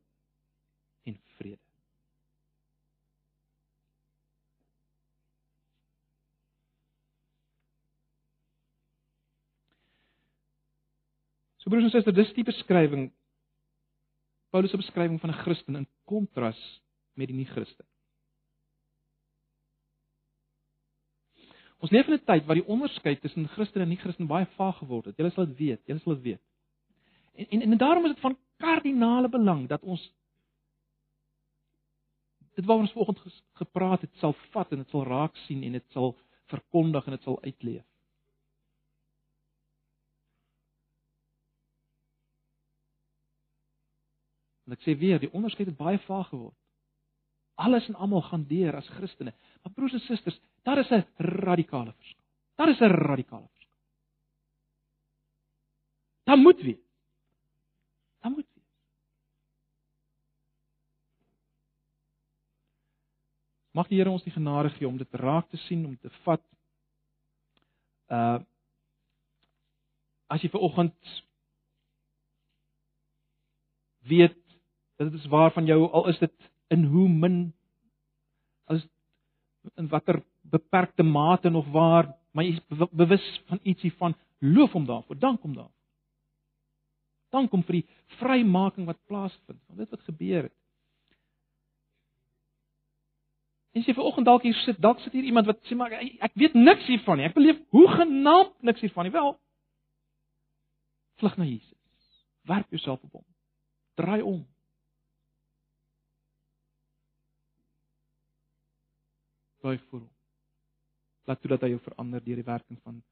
en 1.06 1.18
vrede 1.38 1.66
So 11.66 11.72
broers 11.72 11.88
en 11.88 11.90
susters, 11.90 12.14
dis 12.14 12.28
die 12.36 12.44
beskrywing 12.46 13.08
Paulus 14.54 14.70
se 14.70 14.78
beskrywing 14.78 15.18
van 15.18 15.32
'n 15.32 15.40
Christen 15.42 15.76
in 15.76 15.88
kontras 16.06 16.60
met 17.18 17.26
die 17.26 17.34
nie-Christen. 17.36 17.84
Ons 21.82 21.90
leef 21.90 22.06
in 22.06 22.14
'n 22.14 22.24
tyd 22.24 22.46
waar 22.46 22.54
die 22.54 22.70
onderskeid 22.70 23.20
tussen 23.20 23.48
Christen 23.48 23.82
en 23.82 23.88
nie-Christen 23.88 24.26
baie 24.26 24.46
vaag 24.46 24.78
geword 24.78 25.04
het. 25.04 25.16
Julle 25.16 25.30
sal 25.30 25.46
dit 25.46 25.56
weet, 25.56 25.82
julle 25.86 26.00
sal 26.00 26.14
dit 26.14 26.22
weet. 26.22 26.42
En, 27.34 27.60
en 27.60 27.72
en 27.72 27.78
daarom 27.78 28.04
is 28.04 28.12
dit 28.12 28.20
van 28.20 28.38
kardinale 28.56 29.28
belang 29.28 29.66
dat 29.68 29.82
ons 29.82 30.12
dit 32.54 32.64
waaroor 32.64 32.82
ons 32.82 32.92
vanoggend 32.92 33.42
gepraat 33.52 34.00
het, 34.00 34.14
sal 34.14 34.32
vat 34.32 34.70
en 34.72 34.78
dit 34.78 34.88
sal 34.88 35.04
raak 35.04 35.36
sien 35.36 35.62
en 35.62 35.72
dit 35.72 35.90
sal 35.90 36.16
verkondig 36.44 37.06
en 37.06 37.12
dit 37.12 37.22
sal 37.22 37.42
uitleef. 37.42 37.84
En 44.66 44.74
ek 44.74 44.82
sê 44.82 44.96
weer, 44.98 45.20
die 45.22 45.30
onderskeid 45.32 45.68
het 45.70 45.78
baie 45.78 45.98
vaag 46.08 46.28
geword. 46.32 46.56
Alles 47.56 47.86
en 47.88 47.94
almal 47.94 48.24
gaan 48.26 48.44
deur 48.50 48.76
as 48.76 48.88
Christene. 48.98 49.32
Maar 49.62 49.72
broers 49.72 49.94
en 49.96 50.02
susters, 50.04 50.40
daar 50.62 50.78
is 50.78 50.90
'n 50.90 51.06
radikale 51.16 51.92
verskil. 51.92 52.24
Daar 52.56 52.68
is 52.68 52.80
'n 52.80 52.90
radikale 52.90 53.48
verskil. 53.48 53.74
Daar 56.24 56.38
moet 56.38 56.60
wees. 56.60 56.82
Daar 58.20 58.30
moet 58.30 58.46
wees. 58.54 58.64
Mag 63.70 63.88
die 63.88 63.98
Here 63.98 64.10
ons 64.10 64.24
die 64.24 64.32
genade 64.32 64.70
gee 64.70 64.88
om 64.88 64.96
dit 64.96 65.14
raak 65.14 65.48
te 65.48 65.56
sien, 65.56 65.86
om 65.86 65.98
te 65.98 66.10
vat. 66.24 66.42
Uh 68.08 68.38
as 70.26 70.42
jy 70.42 70.48
ver 70.50 70.60
oggend 70.60 71.22
weet 74.10 74.45
dit 74.96 75.12
is 75.12 75.26
waar 75.32 75.52
van 75.52 75.66
jou 75.68 75.80
al 75.90 76.08
is 76.08 76.18
dit 76.18 76.32
in 76.74 76.84
hoe 76.84 77.08
min 77.08 77.40
as 78.64 78.86
in 79.76 79.88
watter 79.88 80.22
beperkte 80.42 81.02
mate 81.02 81.50
nog 81.50 81.68
waar 81.72 82.14
maar 82.32 82.44
jy 82.44 82.56
is 82.56 82.88
bewus 82.92 83.26
van 83.46 83.60
ietsie 83.62 83.92
van 83.98 84.14
loof 84.38 84.72
hom 84.72 84.86
daarvoor 84.86 85.18
dank 85.18 85.42
hom 85.42 85.54
daarvoor 85.54 85.74
dank 87.30 87.50
hom 87.50 87.64
vir 87.68 87.80
die 87.80 87.88
vrymaking 88.20 88.86
wat 88.86 89.02
plaasvind 89.06 89.60
van 89.66 89.82
dit 89.82 89.90
wat 89.90 90.08
gebeur 90.08 90.42
het 90.48 90.56
En 93.76 93.82
sy 93.84 93.92
vanoggend 93.92 94.24
dalk 94.24 94.44
hier 94.46 94.56
sit, 94.64 94.78
dalk 94.80 95.02
sit 95.04 95.12
hier 95.12 95.26
iemand 95.28 95.50
wat 95.50 95.58
sê 95.68 95.76
maar 95.76 95.92
ek 95.92 96.32
weet 96.40 96.54
niks 96.56 96.86
hiervan 96.88 97.18
nie. 97.20 97.26
Ek 97.28 97.34
beleef 97.36 97.58
hoe 97.76 97.88
genaamd 97.92 98.54
niks 98.64 98.80
hiervan 98.80 99.04
nie. 99.04 99.12
Wel. 99.12 99.34
Vlug 101.20 101.36
na 101.36 101.44
Jesus. 101.44 102.06
Werp 102.48 102.72
jouself 102.72 103.02
op 103.04 103.18
hom. 103.18 103.26
Draai 104.00 104.22
om. 104.24 104.38
Buig 109.66 109.82
voor 109.90 110.04
hom. 110.04 110.12
Laat 111.26 111.40
toe 111.42 111.50
dat 111.50 111.66
hy 111.66 111.72
jou 111.74 111.82
verander 111.88 112.22
deur 112.22 112.38
die 112.40 112.46
werking 112.46 112.78
van 112.84 113.02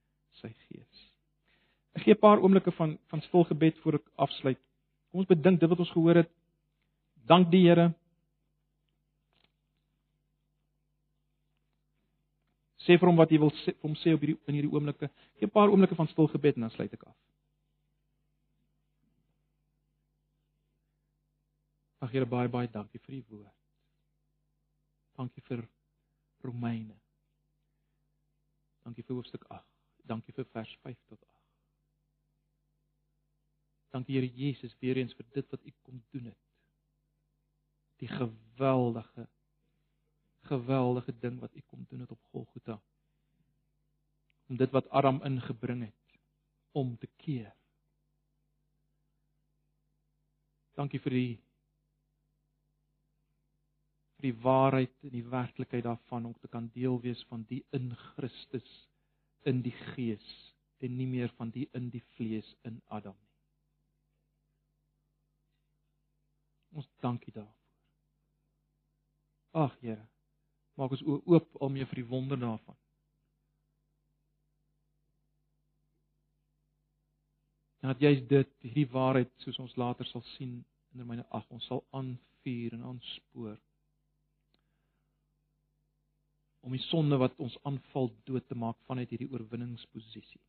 sy 0.41 0.53
gees. 0.69 1.03
Ek 1.95 2.07
gee 2.07 2.15
'n 2.15 2.21
paar 2.21 2.43
oomblikke 2.43 2.73
van 2.79 2.99
van 3.11 3.23
stil 3.23 3.45
gebed 3.51 3.79
voor 3.83 3.95
ek 3.95 4.07
afsluit. 4.17 4.61
Kom 5.11 5.21
ons 5.21 5.29
bedink 5.29 5.61
dit 5.61 5.69
wat 5.69 5.79
ons 5.79 5.95
gehoor 5.95 6.17
het. 6.23 6.31
Dank 7.27 7.51
die 7.51 7.67
Here. 7.67 7.95
Sê 12.85 12.99
vir 12.99 13.09
hom 13.09 13.17
wat 13.17 13.31
jy 13.31 13.39
wil 13.39 13.53
sê, 13.65 13.73
hom 13.81 13.95
sê 13.95 14.13
op 14.15 14.21
hierdie 14.21 14.39
in 14.47 14.55
hierdie 14.55 14.73
oomblikke. 14.73 15.11
Gee 15.39 15.47
'n 15.47 15.51
paar 15.51 15.69
oomblikke 15.69 15.95
van 15.95 16.09
stil 16.09 16.29
gebed 16.29 16.57
en 16.57 16.61
dan 16.61 16.71
sluit 16.71 16.93
ek 16.93 17.03
af. 17.03 17.17
Ag 22.01 22.11
Here 22.13 22.27
baie 22.27 22.49
baie 22.49 22.69
dankie 22.69 23.01
vir 23.01 23.15
u 23.15 23.23
woord. 23.29 23.55
Dankie 25.17 25.43
vir 25.43 25.69
Romeine. 26.45 26.97
Dankie 28.85 29.05
vir 29.05 29.17
hoofstuk 29.17 29.45
8. 29.49 29.65
Dankie 30.05 30.35
vir 30.37 30.47
vers 30.53 30.73
5 30.83 30.99
tot 31.09 31.21
8. 31.21 31.41
Dankie 33.97 34.19
Here 34.19 34.29
Jesus 34.29 34.75
weer 34.81 34.99
eens 35.01 35.15
vir 35.17 35.27
dit 35.37 35.51
wat 35.55 35.65
U 35.65 35.73
kom 35.87 36.03
doen 36.13 36.29
het. 36.33 36.43
Die 38.03 38.11
geweldige 38.11 39.29
geweldige 40.45 41.15
ding 41.19 41.39
wat 41.41 41.55
U 41.57 41.63
kom 41.67 41.87
doen 41.89 42.01
het 42.05 42.11
op 42.11 42.21
Golgotha. 42.31 42.81
Om 44.47 44.57
dit 44.57 44.71
wat 44.71 44.89
Adam 44.89 45.23
ingebring 45.25 45.83
het 45.87 46.19
om 46.73 46.99
te 46.99 47.09
keer. 47.17 47.55
Dankie 50.75 51.01
vir 51.01 51.15
die 51.15 51.33
die 54.25 54.35
waarheid 54.41 54.95
en 55.05 55.13
die 55.13 55.27
werklikheid 55.29 55.85
daarvan 55.85 56.31
om 56.31 56.35
te 56.41 56.49
kan 56.49 56.71
deel 56.73 56.97
wees 57.01 57.21
van 57.29 57.45
die 57.49 57.61
in 57.77 57.93
Christus 58.15 58.71
in 59.45 59.61
die 59.65 59.75
gees 59.95 60.29
en 60.85 60.97
nie 60.97 61.09
meer 61.09 61.33
van 61.37 61.51
die 61.53 61.67
in 61.77 61.91
die 61.93 62.03
vlees 62.17 62.49
in 62.69 62.81
Adam 62.89 63.17
nie. 63.19 63.35
Ons 66.81 66.89
dankie 67.05 67.33
daarvoor. 67.33 67.61
Ag 69.55 69.77
Here, 69.81 70.03
maak 70.75 70.97
ons 70.97 71.05
oop 71.07 71.61
om 71.63 71.77
jou 71.79 71.87
vir 71.93 72.01
die 72.01 72.09
wonder 72.09 72.41
daarvan. 72.41 72.79
Dat 77.85 78.01
jy's 78.01 78.25
dit, 78.27 78.51
hierdie 78.65 78.89
waarheid 78.91 79.31
soos 79.45 79.61
ons 79.61 79.77
later 79.77 80.09
sal 80.09 80.25
sien 80.33 80.57
in 80.95 81.05
Romeine 81.05 81.27
8, 81.29 81.53
ons 81.53 81.67
sal 81.69 81.85
aanvuur 81.93 82.75
en 82.79 82.89
aanspoor 82.91 83.61
om 86.65 86.73
die 86.73 86.85
sonde 86.89 87.17
wat 87.21 87.37
ons 87.45 87.57
aanval 87.69 88.11
dood 88.25 88.47
te 88.49 88.57
maak 88.57 88.79
vanuit 88.89 89.11
hierdie 89.13 89.29
oorwinningsposisie. 89.33 90.41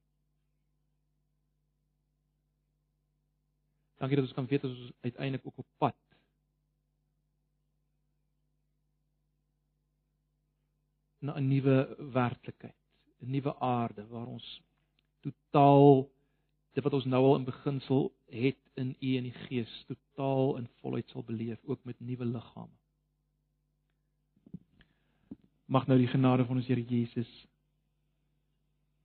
Dankie 4.00 4.20
dat 4.20 4.28
ons 4.28 4.36
kan 4.36 4.48
weet 4.48 4.64
dat 4.64 4.72
ons 4.72 4.94
uiteindelik 5.02 5.48
ook 5.48 5.64
op 5.64 5.68
pad 5.84 6.00
na 11.26 11.36
'n 11.36 11.48
nuwe 11.48 11.78
werklikheid, 12.14 12.80
'n 13.20 13.32
nuwe 13.32 13.56
aarde 13.60 14.08
waar 14.08 14.28
ons 14.28 14.62
totaal 15.20 16.10
dit 16.76 16.84
wat 16.84 16.94
ons 16.94 17.06
nou 17.06 17.24
al 17.24 17.36
in 17.36 17.48
beginsel 17.48 18.14
het 18.26 18.62
in 18.74 18.96
U 19.00 19.18
en 19.18 19.24
die 19.24 19.38
Gees 19.46 19.86
totaal 19.88 20.58
in 20.58 20.68
volheid 20.82 21.10
sal 21.10 21.24
beleef 21.24 21.60
ook 21.64 21.84
met 21.84 22.00
nuwe 22.00 22.26
liggame. 22.26 22.85
Mag 25.66 25.88
nou 25.88 25.98
die 25.98 26.12
genade 26.12 26.46
van 26.46 26.60
ons 26.62 26.68
Here 26.70 26.84
Jesus 26.84 27.30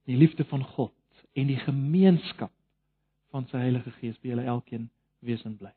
die 0.08 0.16
liefde 0.16 0.44
van 0.44 0.64
God 0.64 0.94
en 1.38 1.46
die 1.46 1.60
gemeenskap 1.60 2.52
van 3.30 3.46
sy 3.50 3.60
Heilige 3.62 3.92
Gees 4.00 4.18
by 4.20 4.32
julle 4.32 4.48
elkeen 4.50 4.88
wees 5.24 5.44
en 5.46 5.56
bly. 5.60 5.72